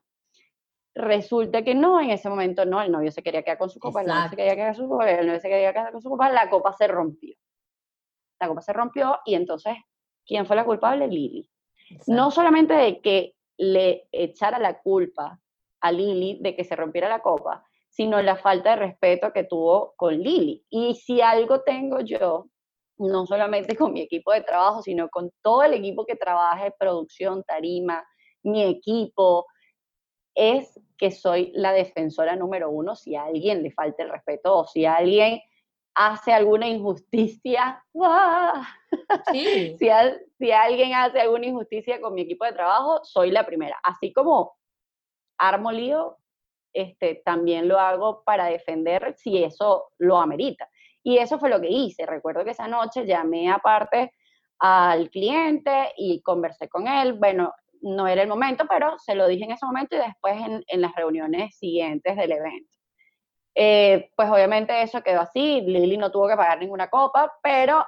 Resulta 0.94 1.62
que 1.62 1.74
no, 1.74 1.98
en 2.02 2.10
ese 2.10 2.28
momento 2.28 2.66
no, 2.66 2.82
el 2.82 2.92
novio 2.92 3.10
se 3.10 3.22
quería 3.22 3.42
quedar 3.42 3.56
con 3.56 3.70
su 3.70 3.80
copa, 3.80 4.02
el 4.02 4.08
novio 4.08 4.28
se 4.28 4.36
quería 4.36 4.54
quedar 4.54 4.76
con 4.76 4.84
su 4.84 4.88
copa, 4.90 5.10
el 5.10 5.26
novio 5.26 5.40
se 5.40 5.48
quería 5.48 5.72
quedar 5.72 5.90
con 5.90 6.02
su 6.02 6.10
copa, 6.10 6.28
la 6.28 6.50
copa 6.50 6.74
se 6.74 6.86
rompió. 6.86 7.34
La 8.38 8.48
copa 8.48 8.60
se 8.60 8.74
rompió 8.74 9.20
y 9.24 9.36
entonces, 9.36 9.74
¿quién 10.26 10.44
fue 10.44 10.54
la 10.54 10.66
culpable? 10.66 11.08
Lili. 11.08 11.48
No 12.08 12.30
solamente 12.30 12.74
de 12.74 13.00
que 13.00 13.36
le 13.56 14.06
echara 14.12 14.58
la 14.58 14.78
culpa 14.82 15.40
a 15.80 15.92
Lili 15.92 16.40
de 16.42 16.54
que 16.54 16.64
se 16.64 16.76
rompiera 16.76 17.08
la 17.08 17.22
copa, 17.22 17.64
sino 17.88 18.20
la 18.20 18.36
falta 18.36 18.70
de 18.70 18.76
respeto 18.76 19.32
que 19.32 19.44
tuvo 19.44 19.94
con 19.96 20.18
Lili. 20.18 20.62
Y 20.68 20.94
si 20.94 21.22
algo 21.22 21.62
tengo 21.62 22.00
yo, 22.00 22.48
no 23.02 23.26
solamente 23.26 23.76
con 23.76 23.92
mi 23.92 24.00
equipo 24.00 24.32
de 24.32 24.42
trabajo, 24.42 24.82
sino 24.82 25.08
con 25.08 25.30
todo 25.42 25.62
el 25.62 25.74
equipo 25.74 26.06
que 26.06 26.16
trabaja 26.16 26.66
en 26.66 26.74
producción, 26.78 27.42
tarima, 27.44 28.04
mi 28.42 28.62
equipo, 28.64 29.46
es 30.34 30.80
que 30.96 31.10
soy 31.10 31.52
la 31.54 31.72
defensora 31.72 32.36
número 32.36 32.70
uno 32.70 32.96
si 32.96 33.14
a 33.14 33.24
alguien 33.24 33.62
le 33.62 33.70
falta 33.70 34.02
el 34.02 34.10
respeto 34.10 34.56
o 34.56 34.66
si 34.66 34.86
alguien 34.86 35.40
hace 35.94 36.32
alguna 36.32 36.68
injusticia, 36.68 37.84
si, 39.30 39.76
si 39.78 40.50
alguien 40.50 40.94
hace 40.94 41.20
alguna 41.20 41.46
injusticia 41.46 42.00
con 42.00 42.14
mi 42.14 42.22
equipo 42.22 42.44
de 42.44 42.52
trabajo, 42.52 43.00
soy 43.04 43.30
la 43.30 43.44
primera. 43.44 43.78
Así 43.82 44.12
como 44.12 44.56
armo 45.38 45.70
lío, 45.70 46.16
este, 46.72 47.16
también 47.24 47.68
lo 47.68 47.78
hago 47.78 48.22
para 48.24 48.46
defender 48.46 49.14
si 49.18 49.42
eso 49.42 49.90
lo 49.98 50.16
amerita. 50.16 50.68
Y 51.02 51.18
eso 51.18 51.38
fue 51.38 51.50
lo 51.50 51.60
que 51.60 51.70
hice. 51.70 52.06
Recuerdo 52.06 52.44
que 52.44 52.50
esa 52.50 52.68
noche 52.68 53.06
llamé 53.06 53.50
aparte 53.50 54.12
al 54.58 55.10
cliente 55.10 55.92
y 55.96 56.22
conversé 56.22 56.68
con 56.68 56.86
él. 56.86 57.14
Bueno, 57.14 57.52
no 57.82 58.06
era 58.06 58.22
el 58.22 58.28
momento, 58.28 58.64
pero 58.68 58.98
se 58.98 59.14
lo 59.14 59.26
dije 59.26 59.44
en 59.44 59.52
ese 59.52 59.66
momento 59.66 59.96
y 59.96 59.98
después 59.98 60.36
en, 60.66 60.80
las 60.80 60.94
reuniones 60.94 61.56
siguientes 61.56 62.16
del 62.16 62.32
evento. 62.32 62.70
Eh, 63.54 64.10
pues 64.16 64.30
obviamente 64.30 64.80
eso 64.82 65.02
quedó 65.02 65.20
así, 65.20 65.60
Lili 65.60 65.98
no 65.98 66.10
tuvo 66.10 66.28
que 66.28 66.36
pagar 66.36 66.58
ninguna 66.58 66.88
copa, 66.88 67.30
pero 67.42 67.84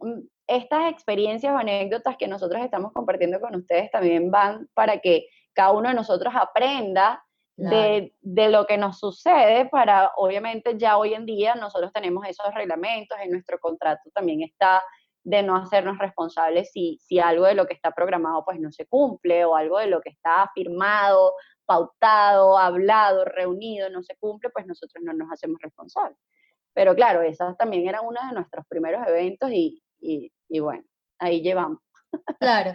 mm, 0.00 0.20
estas 0.46 0.90
experiencias 0.90 1.52
o 1.52 1.58
anécdotas 1.58 2.16
que 2.16 2.26
nosotros 2.26 2.62
estamos 2.64 2.92
compartiendo 2.92 3.38
con 3.38 3.54
ustedes 3.54 3.90
también 3.90 4.30
van 4.30 4.66
para 4.72 4.98
que 5.00 5.26
cada 5.52 5.72
uno 5.72 5.90
de 5.90 5.94
nosotros 5.94 6.32
aprenda 6.34 7.22
de, 7.58 8.48
lo 8.50 8.66
que 8.66 8.78
nos 8.78 8.98
sucede 8.98 9.68
para, 9.68 10.12
obviamente 10.16 10.78
ya 10.78 10.96
hoy 10.96 11.14
en 11.14 11.26
día 11.26 11.56
nosotros 11.56 11.92
tenemos 11.92 12.24
esos 12.26 12.54
reglamentos, 12.54 13.18
en 13.20 13.32
nuestro 13.32 13.58
contrato 13.58 14.08
también 14.14 14.42
está 14.42 14.82
de 15.24 15.42
no 15.42 15.56
hacernos 15.56 15.98
responsables 15.98 16.70
si, 16.70 16.98
si 17.02 17.18
algo 17.18 17.46
de 17.46 17.54
lo 17.54 17.66
que 17.66 17.74
está 17.74 17.90
programado 17.90 18.44
pues 18.44 18.60
no 18.60 18.70
se 18.70 18.86
cumple 18.86 19.44
o 19.44 19.56
algo 19.56 19.78
de 19.78 19.88
lo 19.88 20.00
que 20.00 20.10
está 20.10 20.48
firmado, 20.54 21.34
pautado, 21.66 22.56
hablado, 22.56 23.24
reunido 23.24 23.90
no 23.90 24.02
se 24.02 24.16
cumple, 24.16 24.50
pues 24.50 24.64
nosotros 24.64 25.02
no 25.04 25.12
nos 25.12 25.30
hacemos 25.32 25.60
responsables. 25.60 26.16
Pero 26.72 26.94
claro, 26.94 27.22
esa 27.22 27.54
también 27.56 27.88
era 27.88 28.02
uno 28.02 28.20
de 28.24 28.34
nuestros 28.34 28.64
primeros 28.68 29.06
eventos 29.06 29.50
y, 29.50 29.82
y, 30.00 30.32
y 30.48 30.60
bueno, 30.60 30.84
ahí 31.18 31.42
llevamos. 31.42 31.80
Claro, 32.38 32.72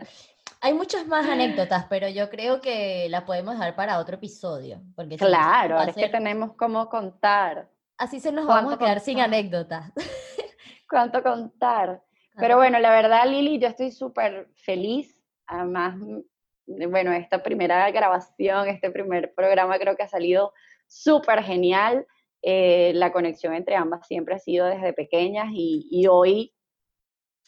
hay 0.64 0.74
muchas 0.74 1.06
más 1.08 1.28
anécdotas, 1.28 1.88
pero 1.90 2.08
yo 2.08 2.30
creo 2.30 2.62
que 2.62 3.08
la 3.10 3.26
podemos 3.26 3.54
dejar 3.54 3.76
para 3.76 4.00
otro 4.00 4.16
episodio. 4.16 4.82
Porque 4.96 5.18
claro, 5.18 5.78
ahora 5.78 5.92
es 5.92 5.96
que 5.98 6.08
tenemos 6.08 6.54
cómo 6.56 6.88
contar. 6.88 7.70
Así 7.98 8.22
se 8.22 8.32
nos 8.32 8.48
vamos 8.48 8.74
a 8.74 8.78
quedar 8.78 9.02
sin 9.02 9.20
anécdotas. 9.20 9.92
¿Cuánto 10.90 11.22
contar? 11.22 12.02
Pero 12.38 12.56
bueno, 12.56 12.80
la 12.80 12.92
verdad, 12.92 13.28
Lili, 13.28 13.60
yo 13.60 13.68
estoy 13.68 13.92
súper 13.92 14.48
feliz. 14.56 15.20
Además, 15.48 15.98
mm, 15.98 16.90
bueno, 16.90 17.12
esta 17.12 17.44
primera 17.44 17.92
grabación, 17.92 18.70
este 18.70 18.90
primer 18.90 19.34
programa 19.34 19.78
creo 19.78 19.98
que 19.98 20.04
ha 20.04 20.08
salido 20.08 20.54
súper 20.88 21.44
genial. 21.44 22.08
Eh, 22.42 22.94
la 22.96 23.12
conexión 23.12 23.54
entre 23.54 23.76
ambas 23.76 24.08
siempre 24.08 24.36
ha 24.36 24.40
sido 24.40 24.68
desde 24.68 24.94
pequeñas 24.94 25.50
y, 25.52 25.90
y 25.92 26.08
hoy, 26.08 26.54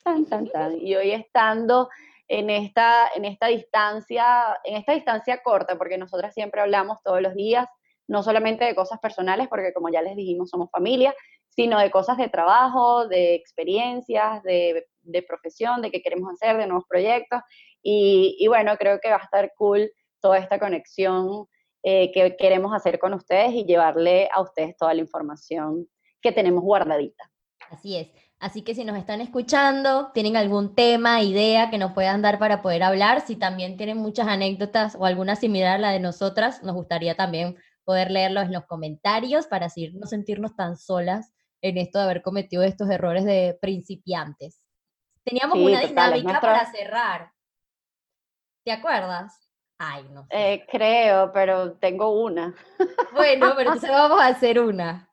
tan, 0.04 0.26
tan, 0.26 0.50
tan, 0.50 0.78
y 0.78 0.96
hoy 0.96 1.12
estando 1.12 1.88
en 2.28 2.50
esta, 2.50 3.10
en 3.16 3.26
esta 3.26 3.48
distancia, 3.48 4.58
en 4.64 4.78
esta 4.78 4.94
distancia 4.94 5.42
corta, 5.44 5.78
porque 5.78 5.98
nosotras 5.98 6.34
siempre 6.34 6.62
hablamos 6.62 7.02
todos 7.04 7.22
los 7.22 7.36
días, 7.36 7.68
no 8.08 8.24
solamente 8.24 8.66
de 8.66 8.76
cosas 8.76 9.00
personales, 9.00 9.48
porque 9.48 9.74
como 9.74 9.90
ya 9.90 10.02
les 10.02 10.16
dijimos, 10.16 10.50
somos 10.50 10.70
familia, 10.72 11.14
sino 11.50 11.80
de 11.80 11.90
cosas 11.90 12.18
de 12.18 12.30
trabajo, 12.30 13.08
de 13.08 13.36
experiencias, 13.36 14.44
de, 14.44 14.86
profesión, 15.28 15.82
de 15.82 15.92
qué 15.92 16.02
queremos 16.02 16.32
hacer, 16.34 16.58
de 16.58 16.68
nuevos 16.68 16.86
proyectos. 16.88 17.42
Y, 17.82 18.36
y, 18.40 18.48
bueno, 18.48 18.76
creo 18.78 19.00
que 19.00 19.10
va 19.10 19.18
a 19.18 19.24
estar 19.24 19.54
cool 19.56 19.90
toda 20.20 20.38
esta 20.38 20.60
conexión 20.60 21.48
eh, 21.84 22.12
que 22.12 22.36
queremos 22.36 22.74
hacer 22.74 22.98
con 23.00 23.14
ustedes 23.14 23.54
y 23.54 23.64
llevarle 23.64 24.28
a 24.34 24.42
ustedes 24.42 24.76
toda 24.76 24.94
la 24.94 25.02
información 25.02 25.88
que 26.20 26.32
tenemos 26.32 26.64
guardadita. 26.64 27.32
Así 27.70 27.96
es. 27.96 28.10
Así 28.40 28.64
que 28.64 28.76
si 28.76 28.84
nos 28.84 28.98
están 28.98 29.22
escuchando, 29.22 30.12
tienen 30.14 30.36
algún 30.36 30.76
tema, 30.76 31.22
idea 31.22 31.70
que 31.70 31.78
nos 31.78 31.94
puedan 31.94 32.22
dar 32.22 32.38
para 32.38 32.62
poder 32.62 32.84
hablar, 32.84 33.22
si 33.26 33.36
también 33.36 33.78
tienen 33.78 33.98
muchas 33.98 34.28
anécdotas 34.28 34.96
o 35.00 35.06
alguna 35.06 35.36
similar 35.36 35.76
a 35.76 35.80
la 35.80 35.92
de 35.92 36.00
nosotras, 36.00 36.62
nos 36.62 36.76
gustaría 36.76 37.16
también 37.16 37.58
poder 37.86 38.12
leerlos 38.12 38.46
en 38.46 38.54
los 38.54 38.66
comentarios 38.66 39.48
para 39.48 39.68
así 39.68 39.92
no 39.94 40.08
sentirnos 40.08 40.56
tan 40.56 40.76
solas 40.76 41.34
en 41.62 41.78
esto 41.78 42.00
de 42.00 42.06
haber 42.06 42.22
cometido 42.22 42.64
estos 42.64 42.90
errores 42.90 43.24
de 43.24 43.58
principiantes. 43.62 44.66
Teníamos 45.24 45.58
una 45.58 45.80
dinámica 45.80 46.40
para 46.42 46.66
cerrar. 46.72 47.32
¿Te 48.64 48.72
acuerdas? 48.72 49.50
Ay, 49.78 50.08
no. 50.12 50.28
Eh, 50.30 50.66
creo, 50.70 51.32
pero 51.34 51.74
tengo 51.74 52.24
una. 52.24 52.54
Bueno, 53.14 53.54
pero 53.56 53.74
entonces 53.74 53.90
vamos 53.90 54.22
a 54.22 54.28
hacer 54.28 54.60
una. 54.60 55.10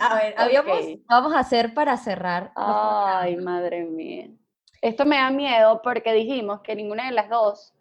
A 0.00 0.14
ver, 0.16 0.34
habíamos, 0.36 0.78
vamos 1.06 1.34
a 1.34 1.40
hacer 1.40 1.74
para 1.74 1.96
cerrar. 1.96 2.52
Ay, 2.56 3.36
madre 3.36 3.84
mía. 3.84 4.30
Esto 4.80 5.04
me 5.04 5.16
da 5.16 5.30
miedo 5.30 5.80
porque 5.82 6.12
dijimos 6.12 6.60
que 6.62 6.74
ninguna 6.74 7.06
de 7.06 7.12
las 7.12 7.28
dos 7.28 7.72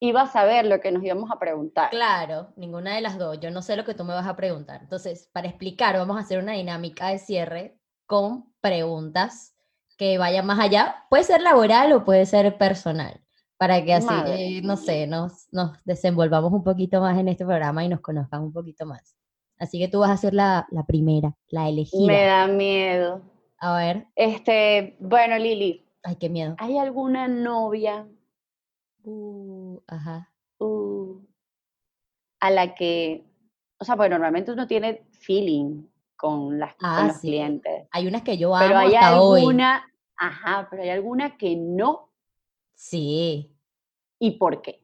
iba 0.00 0.22
a 0.22 0.26
saber 0.26 0.66
lo 0.66 0.80
que 0.80 0.90
nos 0.90 1.04
íbamos 1.04 1.30
a 1.30 1.38
preguntar. 1.38 1.90
Claro, 1.90 2.52
ninguna 2.56 2.94
de 2.94 3.02
las 3.02 3.18
dos. 3.18 3.38
Yo 3.38 3.50
no 3.50 3.62
sé 3.62 3.76
lo 3.76 3.84
que 3.84 3.94
tú 3.94 4.04
me 4.04 4.14
vas 4.14 4.26
a 4.26 4.34
preguntar. 4.34 4.80
Entonces, 4.82 5.28
para 5.32 5.46
explicar, 5.46 5.96
vamos 5.96 6.16
a 6.16 6.20
hacer 6.20 6.38
una 6.38 6.52
dinámica 6.52 7.08
de 7.08 7.18
cierre 7.18 7.78
con 8.06 8.52
preguntas 8.60 9.54
que 9.96 10.18
vayan 10.18 10.44
más 10.44 10.58
allá. 10.58 11.04
Puede 11.08 11.22
ser 11.22 11.40
laboral 11.40 11.92
o 11.92 12.04
puede 12.04 12.26
ser 12.26 12.58
personal, 12.58 13.20
para 13.56 13.84
que 13.84 13.94
así, 13.94 14.60
no 14.62 14.76
sé, 14.76 15.06
nos, 15.06 15.46
nos 15.52 15.72
desenvolvamos 15.84 16.52
un 16.52 16.64
poquito 16.64 17.00
más 17.00 17.16
en 17.18 17.28
este 17.28 17.44
programa 17.44 17.84
y 17.84 17.88
nos 17.88 18.00
conozcan 18.00 18.42
un 18.42 18.52
poquito 18.52 18.86
más. 18.86 19.14
Así 19.62 19.78
que 19.78 19.86
tú 19.86 20.00
vas 20.00 20.10
a 20.10 20.16
ser 20.16 20.34
la, 20.34 20.66
la 20.72 20.84
primera, 20.84 21.36
la 21.46 21.68
elegida. 21.68 22.04
Me 22.04 22.24
da 22.24 22.48
miedo. 22.48 23.22
A 23.58 23.76
ver. 23.76 24.08
Este, 24.16 24.96
bueno, 24.98 25.38
Lili. 25.38 25.86
Ay, 26.02 26.16
qué 26.16 26.28
miedo. 26.28 26.56
¿Hay 26.58 26.78
alguna 26.78 27.28
novia? 27.28 28.08
Uh, 29.04 29.78
ajá. 29.86 30.32
Uh, 30.58 31.20
a 32.40 32.50
la 32.50 32.74
que, 32.74 33.24
o 33.78 33.84
sea, 33.84 33.96
pues 33.96 34.10
normalmente 34.10 34.50
uno 34.50 34.66
tiene 34.66 35.06
feeling 35.12 35.86
con, 36.16 36.58
las, 36.58 36.74
ah, 36.82 37.04
los 37.06 37.18
clientes. 37.18 37.86
Hay 37.92 38.08
unas 38.08 38.22
que 38.22 38.36
yo 38.36 38.56
amo 38.56 38.66
pero 38.66 38.78
hay 38.80 38.96
alguna, 38.96 39.88
Ajá, 40.16 40.66
pero 40.68 40.82
hay 40.82 40.90
alguna 40.90 41.36
que 41.36 41.54
no. 41.54 42.12
Sí. 42.74 43.56
¿Y 44.18 44.32
por 44.32 44.60
qué? 44.60 44.81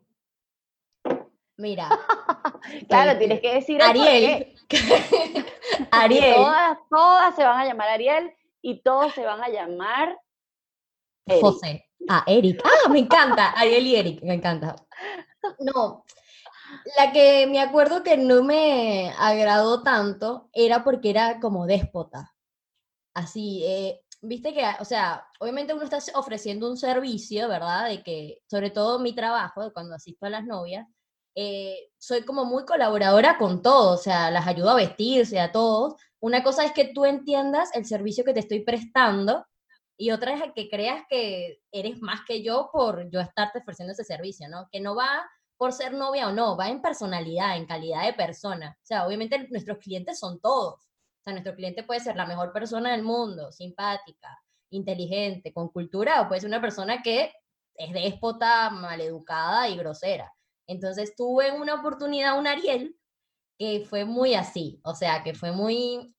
Mira. 1.59 1.88
claro, 2.88 3.18
tienes 3.18 3.40
que 3.40 3.54
decir 3.54 3.82
Ariel. 3.82 4.54
Ariel. 5.90 6.36
Todas, 6.88 7.36
se 7.36 7.44
van 7.44 7.61
a 7.61 7.66
llamar 7.66 7.88
Ariel 7.88 8.32
y 8.62 8.80
todos 8.82 9.12
se 9.12 9.24
van 9.24 9.42
a 9.42 9.48
llamar 9.48 10.18
José. 11.40 11.84
Ah, 12.09 12.24
Eric. 12.26 12.62
Ah, 12.64 12.88
me 12.88 13.00
encanta. 13.00 13.50
Ariel 13.50 13.86
y 13.86 13.96
Eric, 13.96 14.22
me 14.22 14.34
encanta. 14.34 14.76
No, 15.59 16.04
la 16.96 17.12
que 17.12 17.46
me 17.46 17.61
acuerdo 17.61 18.02
que 18.02 18.16
no 18.16 18.42
me 18.42 19.12
agradó 19.18 19.82
tanto 19.82 20.48
era 20.52 20.84
porque 20.84 21.11
era 21.11 21.40
como 21.40 21.66
déspota. 21.66 22.34
Así, 23.14 23.62
eh, 23.64 24.00
viste 24.22 24.54
que, 24.54 24.64
o 24.80 24.84
sea, 24.84 25.26
obviamente 25.40 25.74
uno 25.74 25.84
está 25.84 25.98
ofreciendo 26.14 26.68
un 26.70 26.76
servicio, 26.76 27.48
¿verdad? 27.48 27.88
De 27.88 28.02
que, 28.02 28.42
sobre 28.46 28.70
todo 28.70 28.98
mi 28.98 29.14
trabajo, 29.14 29.72
cuando 29.72 29.94
asisto 29.94 30.26
a 30.26 30.30
las 30.30 30.44
novias, 30.44 30.86
eh, 31.41 31.93
soy 31.99 32.22
como 32.24 32.45
muy 32.45 32.64
colaboradora 32.64 33.39
con 33.39 33.62
todo, 33.62 33.95
o 33.95 33.97
sea, 33.97 34.28
las 34.28 34.49
ayudo 34.49 34.70
a 34.70 34.74
vestirse, 34.74 35.39
a 35.39 35.53
todos. 35.53 35.95
Una 36.18 36.43
cosa 36.43 36.64
es 36.64 36.72
que 36.72 36.86
tú 36.86 37.05
entiendas 37.05 37.70
el 37.76 37.86
servicio 37.86 38.24
que 38.24 38.32
te 38.32 38.41
estoy 38.41 38.64
prestando 38.64 39.47
y 39.97 40.11
otra 40.11 40.34
es 40.34 40.43
que 40.53 40.68
creas 40.68 41.05
que 41.09 41.61
eres 41.70 42.03
más 42.03 42.22
que 42.26 42.43
yo 42.43 42.70
por 42.72 43.09
yo 43.11 43.20
estarte 43.20 43.61
ofreciendo 43.61 43.93
ese 43.93 44.03
servicio, 44.03 44.49
¿no? 44.49 44.68
Que 44.72 44.80
no 44.80 44.97
va 44.97 45.30
por 45.57 45.72
ser 45.72 45.93
novia 45.93 46.26
o 46.26 46.32
no, 46.32 46.57
va 46.57 46.70
en 46.70 46.82
personalidad, 46.82 47.57
en 47.57 47.66
calidad 47.66 48.05
de 48.05 48.14
persona. 48.14 48.76
O 48.76 48.86
sea, 48.86 49.07
obviamente 49.07 49.47
nuestros 49.49 49.78
clientes 49.78 50.18
son 50.18 50.41
todos. 50.41 50.74
O 50.74 51.22
sea, 51.22 51.34
nuestro 51.34 51.55
cliente 51.55 51.84
puede 51.84 52.01
ser 52.01 52.16
la 52.16 52.26
mejor 52.26 52.53
persona 52.53 52.91
del 52.91 53.05
mundo, 53.05 53.53
simpática, 53.53 54.36
inteligente, 54.70 55.53
con 55.53 55.68
cultura, 55.68 56.20
o 56.20 56.26
puede 56.26 56.41
ser 56.41 56.49
una 56.49 56.61
persona 56.61 57.01
que 57.01 57.32
es 57.76 57.93
déspota, 57.93 58.70
maleducada 58.70 59.68
y 59.68 59.76
grosera. 59.76 60.32
Entonces 60.69 61.16
tuve 61.16 61.51
una 61.51 61.75
oportunidad, 61.75 62.39
un 62.39 62.47
Ariel, 62.47 62.95
que 63.59 63.85
fue 63.89 64.05
muy 64.05 64.35
así, 64.35 64.81
o 64.85 64.95
sea, 64.95 65.25
que 65.25 65.35
fue 65.35 65.51
muy, 65.51 66.14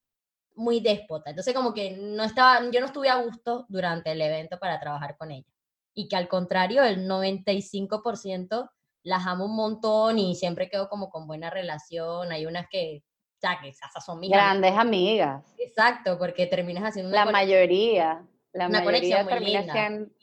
muy 0.56 0.82
déspota. 0.82 1.30
Entonces 1.30 1.54
como 1.54 1.74
que 1.74 1.92
no 1.92 2.24
estaba, 2.24 2.60
yo 2.70 2.80
no 2.82 2.88
estuve 2.88 3.10
a 3.10 3.22
gusto 3.22 3.66
durante 3.70 4.12
el 4.12 4.22
evento 4.22 4.60
para 4.60 4.80
trabajar 4.80 5.16
con 5.18 5.32
ella. 5.32 5.48
Y 5.94 6.08
que 6.10 6.16
al 6.16 6.28
contrario, 6.28 6.84
el 6.84 7.08
95% 7.08 8.70
las 9.04 9.26
amo 9.28 9.46
un 9.46 9.56
montón 9.56 10.20
y 10.20 10.36
siempre 10.36 10.70
quedo 10.70 10.90
como 10.90 11.10
con 11.10 11.28
buena 11.28 11.50
relación. 11.50 12.32
Hay 12.32 12.46
unas 12.46 12.68
que, 12.70 13.04
ya 13.42 13.60
que 13.62 13.70
esas 13.70 14.04
son 14.04 14.20
mis 14.20 14.32
Grandes 14.32 14.74
amigas. 14.74 15.46
Exacto, 15.60 16.18
porque 16.18 16.48
terminas 16.48 16.84
haciendo 16.84 17.12
La 17.12 17.26
mayoría. 17.26 18.26
La 18.52 18.68
mayoría 18.68 19.28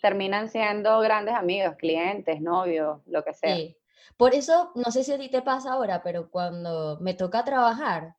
terminan 0.03 0.49
siendo 0.49 0.99
grandes 0.99 1.35
amigos, 1.35 1.77
clientes, 1.79 2.41
novios, 2.41 3.01
lo 3.07 3.23
que 3.23 3.33
sea. 3.33 3.55
Sí. 3.55 3.77
Por 4.17 4.35
eso, 4.35 4.73
no 4.75 4.91
sé 4.91 5.05
si 5.05 5.13
a 5.13 5.19
ti 5.19 5.29
te 5.29 5.43
pasa 5.43 5.73
ahora, 5.73 6.03
pero 6.03 6.31
cuando 6.31 6.99
me 7.01 7.15
toca 7.15 7.45
trabajar, 7.45 8.17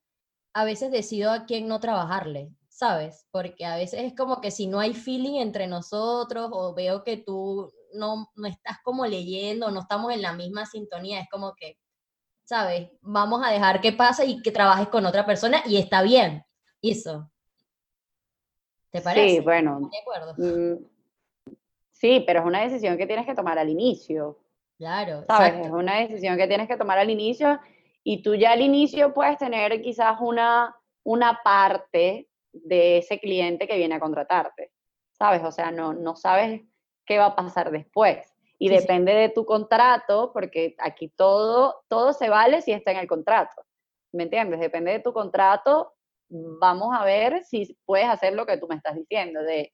a 0.54 0.64
veces 0.66 0.92
decido 0.92 1.32
a 1.32 1.46
quién 1.46 1.68
no 1.68 1.80
trabajarle, 1.80 2.52
¿sabes? 2.68 3.28
Porque 3.32 3.66
a 3.66 3.76
veces 3.76 4.02
es 4.02 4.16
como 4.16 4.42
que 4.42 4.52
si 4.52 4.68
no 4.68 4.80
hay 4.80 4.94
feeling 4.94 5.40
entre 5.40 5.68
nosotros 5.68 6.50
o 6.52 6.74
veo 6.74 7.04
que 7.04 7.18
tú 7.18 7.72
no, 7.94 8.32
no 8.36 8.48
estás 8.48 8.78
como 8.84 9.06
leyendo, 9.06 9.72
no 9.72 9.82
estamos 9.82 10.14
en 10.14 10.22
la 10.22 10.34
misma 10.34 10.66
sintonía, 10.66 11.22
es 11.22 11.30
como 11.30 11.54
que, 11.56 11.78
¿sabes? 12.44 12.90
Vamos 13.02 13.42
a 13.46 13.52
dejar 13.52 13.82
que 13.82 13.94
pase 13.94 14.26
y 14.26 14.42
que 14.42 14.52
trabajes 14.52 14.88
con 14.90 15.06
otra 15.06 15.26
persona 15.26 15.62
y 15.66 15.78
está 15.78 16.02
bien. 16.02 16.44
Eso. 16.82 17.30
¿Te 18.92 19.02
parece? 19.02 19.36
Sí, 19.36 19.40
bueno. 19.42 19.90
De 19.92 20.00
acuerdo. 20.00 20.34
Mm, 20.38 20.86
sí, 21.92 22.24
pero 22.26 22.40
es 22.40 22.46
una 22.46 22.62
decisión 22.62 22.98
que 22.98 23.08
tienes 23.08 23.26
que 23.26 23.36
tomar 23.36 23.60
al 23.60 23.70
inicio. 23.70 24.38
Claro. 24.78 25.24
¿Sabes? 25.28 25.66
Es 25.66 25.72
una 25.72 26.00
decisión 26.00 26.38
que 26.38 26.48
tienes 26.48 26.68
que 26.68 26.78
tomar 26.78 27.00
al 27.00 27.10
inicio 27.10 27.60
y 28.04 28.22
tú 28.22 28.36
ya 28.36 28.52
al 28.52 28.62
inicio 28.62 29.14
puedes 29.14 29.38
tener 29.38 29.82
quizás 29.82 30.18
una, 30.22 30.76
una 31.04 31.42
parte 31.44 32.30
de 32.52 33.00
ese 33.00 33.20
cliente 33.20 33.68
que 33.68 33.78
viene 33.78 33.96
a 33.96 34.00
contratarte. 34.00 34.72
¿Sabes? 35.12 35.44
O 35.44 35.52
sea, 35.52 35.72
no, 35.72 35.94
no 35.94 36.16
sabes 36.16 36.62
qué 37.06 37.18
va 37.18 37.28
a 37.28 37.36
pasar 37.36 37.72
después. 37.72 38.20
Y 38.60 38.70
depende 38.70 39.14
de 39.14 39.30
tu 39.30 39.46
contrato, 39.46 40.32
porque 40.34 40.76
aquí 40.80 41.10
todo, 41.10 41.84
todo 41.88 42.14
se 42.14 42.30
vale 42.30 42.62
si 42.62 42.72
está 42.72 42.92
en 42.92 42.98
el 42.98 43.08
contrato. 43.08 43.64
¿Me 44.12 44.24
entiendes? 44.24 44.60
Depende 44.60 44.92
de 44.92 45.00
tu 45.00 45.14
contrato. 45.14 45.94
Vamos 46.30 46.90
a 46.96 47.04
ver 47.04 47.44
si 47.44 47.78
puedes 47.86 48.08
hacer 48.08 48.34
lo 48.34 48.46
que 48.46 48.58
tú 48.58 48.68
me 48.68 48.76
estás 48.76 48.96
diciendo, 48.96 49.42
de 49.42 49.74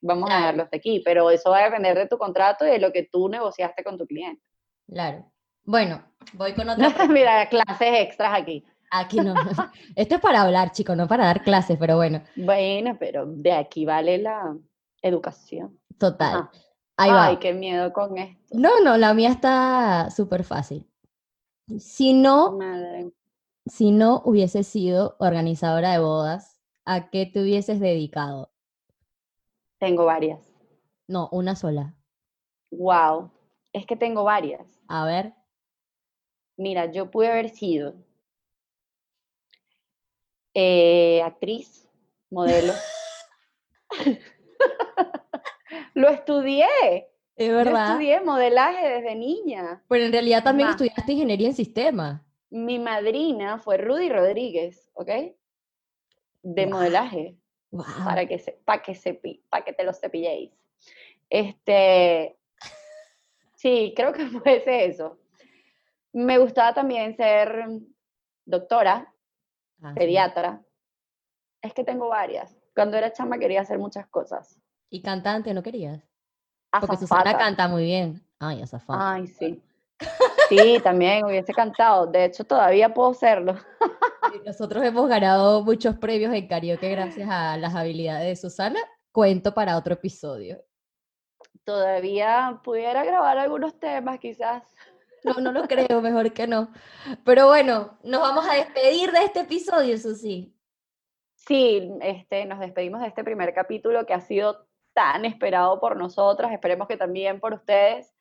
vamos 0.00 0.30
a 0.30 0.36
dejarlo 0.36 0.62
hasta 0.64 0.76
aquí, 0.76 1.02
pero 1.04 1.30
eso 1.30 1.50
va 1.50 1.58
a 1.58 1.64
depender 1.64 1.96
de 1.96 2.06
tu 2.06 2.18
contrato 2.18 2.66
y 2.66 2.70
de 2.70 2.78
lo 2.78 2.92
que 2.92 3.08
tú 3.10 3.28
negociaste 3.28 3.82
con 3.84 3.98
tu 3.98 4.06
cliente. 4.06 4.42
Claro. 4.86 5.30
Bueno, 5.64 6.02
voy 6.32 6.54
con 6.54 6.68
otra. 6.68 6.88
Mira, 7.08 7.48
clases 7.48 8.00
extras 8.00 8.32
aquí. 8.34 8.64
Aquí 8.90 9.18
no. 9.18 9.34
Esto 9.96 10.14
es 10.14 10.20
para 10.20 10.42
hablar, 10.42 10.72
chicos, 10.72 10.96
no 10.96 11.06
para 11.06 11.26
dar 11.26 11.42
clases, 11.42 11.76
pero 11.78 11.96
bueno. 11.96 12.22
Bueno, 12.36 12.96
pero 12.98 13.26
de 13.26 13.52
aquí 13.52 13.84
vale 13.84 14.18
la 14.18 14.56
educación. 15.02 15.78
Total. 15.98 16.48
Ahí 16.96 17.10
Ay, 17.12 17.36
qué 17.36 17.52
miedo 17.52 17.92
con 17.92 18.18
esto. 18.18 18.58
No, 18.58 18.80
no, 18.80 18.96
la 18.96 19.14
mía 19.14 19.28
está 19.28 20.10
súper 20.10 20.42
fácil. 20.42 20.86
Si 21.78 22.14
no, 22.14 22.58
si 23.66 23.92
no 23.92 24.22
hubiese 24.24 24.64
sido 24.64 25.16
organizadora 25.18 25.92
de 25.92 25.98
bodas, 25.98 26.58
¿a 26.84 27.10
qué 27.10 27.26
te 27.26 27.42
hubieses 27.42 27.78
dedicado? 27.78 28.50
Tengo 29.78 30.04
varias. 30.04 30.40
No, 31.06 31.28
una 31.32 31.56
sola. 31.56 31.94
Wow, 32.70 33.30
es 33.72 33.86
que 33.86 33.96
tengo 33.96 34.24
varias. 34.24 34.66
A 34.88 35.04
ver. 35.04 35.34
Mira, 36.56 36.90
yo 36.90 37.10
pude 37.10 37.28
haber 37.28 37.50
sido 37.50 37.94
eh, 40.54 41.22
actriz, 41.22 41.88
modelo. 42.30 42.72
lo 45.94 46.08
estudié, 46.08 46.66
Es 47.36 47.48
verdad. 47.50 47.86
Yo 47.86 47.92
estudié 47.92 48.20
modelaje 48.20 48.88
desde 48.88 49.14
niña. 49.14 49.82
Pero 49.88 50.04
en 50.04 50.12
realidad 50.12 50.42
también 50.42 50.70
estudiaste 50.70 51.12
ingeniería 51.12 51.48
en 51.48 51.54
sistemas. 51.54 52.22
Mi 52.50 52.78
madrina 52.78 53.58
fue 53.58 53.76
Rudy 53.76 54.08
Rodríguez, 54.08 54.90
¿ok? 54.94 55.10
De 56.42 56.66
modelaje. 56.66 57.36
Para 58.04 58.26
que 58.26 58.38
se, 58.38 58.52
para 58.64 58.82
que 58.82 58.94
se, 58.94 59.20
para 59.50 59.64
que 59.64 59.72
te 59.72 59.84
lo 59.84 59.92
cepilléis. 59.92 60.52
Este, 61.28 62.38
sí, 63.54 63.92
creo 63.94 64.12
que 64.12 64.26
fuese 64.42 64.86
eso. 64.86 65.18
Me 66.12 66.38
gustaba 66.38 66.74
también 66.74 67.16
ser 67.16 67.66
doctora, 68.44 69.12
ah, 69.82 69.94
pediatra. 69.94 70.62
Es 71.60 71.74
que 71.74 71.84
tengo 71.84 72.08
varias. 72.08 72.56
Cuando 72.74 72.96
era 72.96 73.12
chama 73.12 73.38
quería 73.38 73.60
hacer 73.60 73.78
muchas 73.78 74.06
cosas. 74.06 74.60
¿Y 74.88 75.02
cantante 75.02 75.52
no 75.52 75.62
querías? 75.62 76.02
Porque 76.70 76.96
Susana 76.96 77.36
canta 77.36 77.68
muy 77.68 77.84
bien. 77.84 78.22
Ay, 78.38 78.62
azafata. 78.62 79.14
Ay, 79.14 79.26
sí. 79.26 79.62
Sí, 80.48 80.80
también 80.82 81.24
hubiese 81.24 81.52
cantado. 81.52 82.06
De 82.06 82.26
hecho, 82.26 82.44
todavía 82.44 82.92
puedo 82.92 83.10
hacerlo. 83.10 83.56
Nosotros 84.44 84.84
hemos 84.84 85.08
ganado 85.08 85.62
muchos 85.62 85.96
premios 85.96 86.34
en 86.34 86.46
karaoke 86.46 86.90
gracias 86.90 87.28
a 87.30 87.56
las 87.56 87.74
habilidades 87.74 88.26
de 88.26 88.36
Susana. 88.36 88.80
Cuento 89.12 89.54
para 89.54 89.76
otro 89.76 89.94
episodio. 89.94 90.62
Todavía 91.64 92.60
pudiera 92.62 93.04
grabar 93.04 93.38
algunos 93.38 93.78
temas, 93.78 94.18
quizás. 94.18 94.62
No, 95.24 95.34
no 95.40 95.52
lo 95.52 95.66
creo, 95.66 96.00
mejor 96.00 96.32
que 96.32 96.46
no. 96.46 96.70
Pero 97.24 97.46
bueno, 97.46 97.98
nos 98.04 98.20
vamos 98.20 98.46
a 98.48 98.54
despedir 98.54 99.10
de 99.10 99.24
este 99.24 99.40
episodio, 99.40 99.98
Susi. 99.98 100.54
Sí, 101.34 101.90
este, 102.00 102.44
nos 102.46 102.60
despedimos 102.60 103.00
de 103.00 103.08
este 103.08 103.24
primer 103.24 103.52
capítulo 103.54 104.06
que 104.06 104.14
ha 104.14 104.20
sido 104.20 104.66
tan 104.92 105.24
esperado 105.24 105.80
por 105.80 105.96
nosotras, 105.96 106.52
esperemos 106.52 106.88
que 106.88 106.96
también 106.96 107.40
por 107.40 107.54
ustedes. 107.54 108.14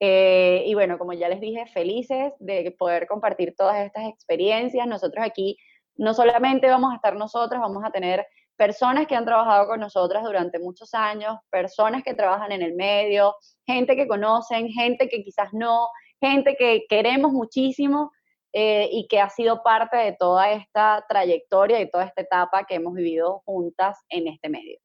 Eh, 0.00 0.64
y 0.66 0.74
bueno, 0.74 0.98
como 0.98 1.12
ya 1.12 1.28
les 1.28 1.40
dije, 1.40 1.66
felices 1.66 2.32
de 2.38 2.74
poder 2.78 3.06
compartir 3.06 3.54
todas 3.56 3.84
estas 3.84 4.08
experiencias. 4.08 4.86
Nosotros 4.86 5.24
aquí 5.24 5.56
no 5.96 6.14
solamente 6.14 6.68
vamos 6.68 6.92
a 6.92 6.96
estar 6.96 7.16
nosotras, 7.16 7.60
vamos 7.60 7.82
a 7.84 7.90
tener 7.90 8.26
personas 8.56 9.06
que 9.06 9.16
han 9.16 9.24
trabajado 9.24 9.66
con 9.66 9.80
nosotras 9.80 10.22
durante 10.22 10.58
muchos 10.58 10.94
años, 10.94 11.36
personas 11.50 12.02
que 12.04 12.14
trabajan 12.14 12.52
en 12.52 12.62
el 12.62 12.74
medio, 12.74 13.34
gente 13.66 13.96
que 13.96 14.06
conocen, 14.06 14.68
gente 14.68 15.08
que 15.08 15.22
quizás 15.22 15.48
no, 15.52 15.88
gente 16.20 16.56
que 16.56 16.84
queremos 16.88 17.32
muchísimo 17.32 18.12
eh, 18.52 18.88
y 18.92 19.08
que 19.08 19.20
ha 19.20 19.28
sido 19.28 19.62
parte 19.62 19.96
de 19.96 20.12
toda 20.12 20.52
esta 20.52 21.04
trayectoria 21.08 21.80
y 21.80 21.90
toda 21.90 22.04
esta 22.04 22.22
etapa 22.22 22.64
que 22.64 22.76
hemos 22.76 22.94
vivido 22.94 23.42
juntas 23.44 23.98
en 24.08 24.28
este 24.28 24.48
medio. 24.48 24.78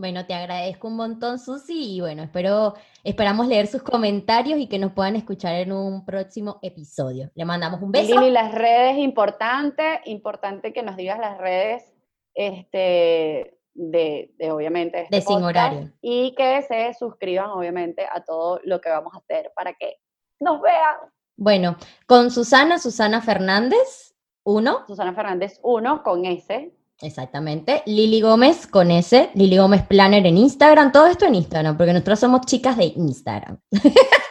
Bueno, 0.00 0.24
te 0.24 0.32
agradezco 0.32 0.88
un 0.88 0.96
montón, 0.96 1.38
Susi, 1.38 1.96
y 1.96 2.00
bueno, 2.00 2.22
espero, 2.22 2.72
esperamos 3.04 3.46
leer 3.46 3.66
sus 3.66 3.82
comentarios 3.82 4.58
y 4.58 4.66
que 4.66 4.78
nos 4.78 4.92
puedan 4.92 5.14
escuchar 5.14 5.56
en 5.56 5.72
un 5.72 6.06
próximo 6.06 6.58
episodio. 6.62 7.30
Le 7.34 7.44
mandamos 7.44 7.82
un 7.82 7.92
beso. 7.92 8.22
Y 8.22 8.30
las 8.30 8.54
redes, 8.54 8.96
importante, 8.96 10.00
importante 10.06 10.72
que 10.72 10.82
nos 10.82 10.96
digas 10.96 11.18
las 11.18 11.36
redes, 11.36 11.92
este, 12.32 13.58
de, 13.74 14.32
obviamente, 14.50 15.02
este 15.02 15.16
de 15.16 15.20
sin 15.20 15.42
horario. 15.42 15.92
Y 16.00 16.34
que 16.34 16.62
se 16.62 16.94
suscriban, 16.94 17.50
obviamente, 17.50 18.06
a 18.10 18.24
todo 18.24 18.58
lo 18.64 18.80
que 18.80 18.88
vamos 18.88 19.12
a 19.12 19.18
hacer 19.18 19.52
para 19.54 19.74
que 19.74 19.98
nos 20.40 20.62
vean. 20.62 20.96
Bueno, 21.36 21.76
con 22.06 22.30
Susana, 22.30 22.78
Susana 22.78 23.20
Fernández, 23.20 24.14
uno. 24.44 24.82
Susana 24.86 25.12
Fernández, 25.12 25.60
uno, 25.62 26.02
con 26.02 26.24
S. 26.24 26.72
Exactamente. 27.02 27.82
Lili 27.86 28.20
Gómez 28.20 28.66
con 28.66 28.90
S, 28.90 29.30
Lili 29.34 29.56
Gómez 29.56 29.82
Planner 29.86 30.26
en 30.26 30.36
Instagram, 30.36 30.92
todo 30.92 31.06
esto 31.06 31.24
en 31.26 31.34
Instagram, 31.34 31.76
porque 31.76 31.92
nosotros 31.92 32.20
somos 32.20 32.42
chicas 32.42 32.76
de 32.76 32.92
Instagram. 32.96 33.58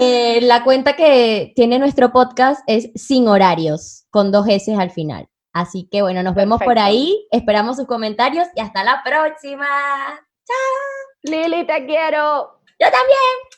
Eh, 0.00 0.40
la 0.40 0.64
cuenta 0.64 0.96
que 0.96 1.52
tiene 1.54 1.78
nuestro 1.78 2.10
podcast 2.10 2.62
es 2.66 2.90
Sin 2.96 3.28
Horarios, 3.28 4.06
con 4.10 4.32
dos 4.32 4.46
S 4.48 4.74
al 4.74 4.90
final. 4.90 5.28
Así 5.52 5.88
que 5.88 6.02
bueno, 6.02 6.22
nos 6.24 6.34
vemos 6.34 6.60
por 6.60 6.80
ahí, 6.80 7.28
esperamos 7.30 7.76
sus 7.76 7.86
comentarios 7.86 8.48
y 8.56 8.60
hasta 8.60 8.82
la 8.82 9.02
próxima. 9.04 9.66
Chao. 10.46 11.22
Lili, 11.22 11.64
te 11.64 11.86
quiero. 11.86 12.60
Yo 12.80 12.90
también. 12.90 13.53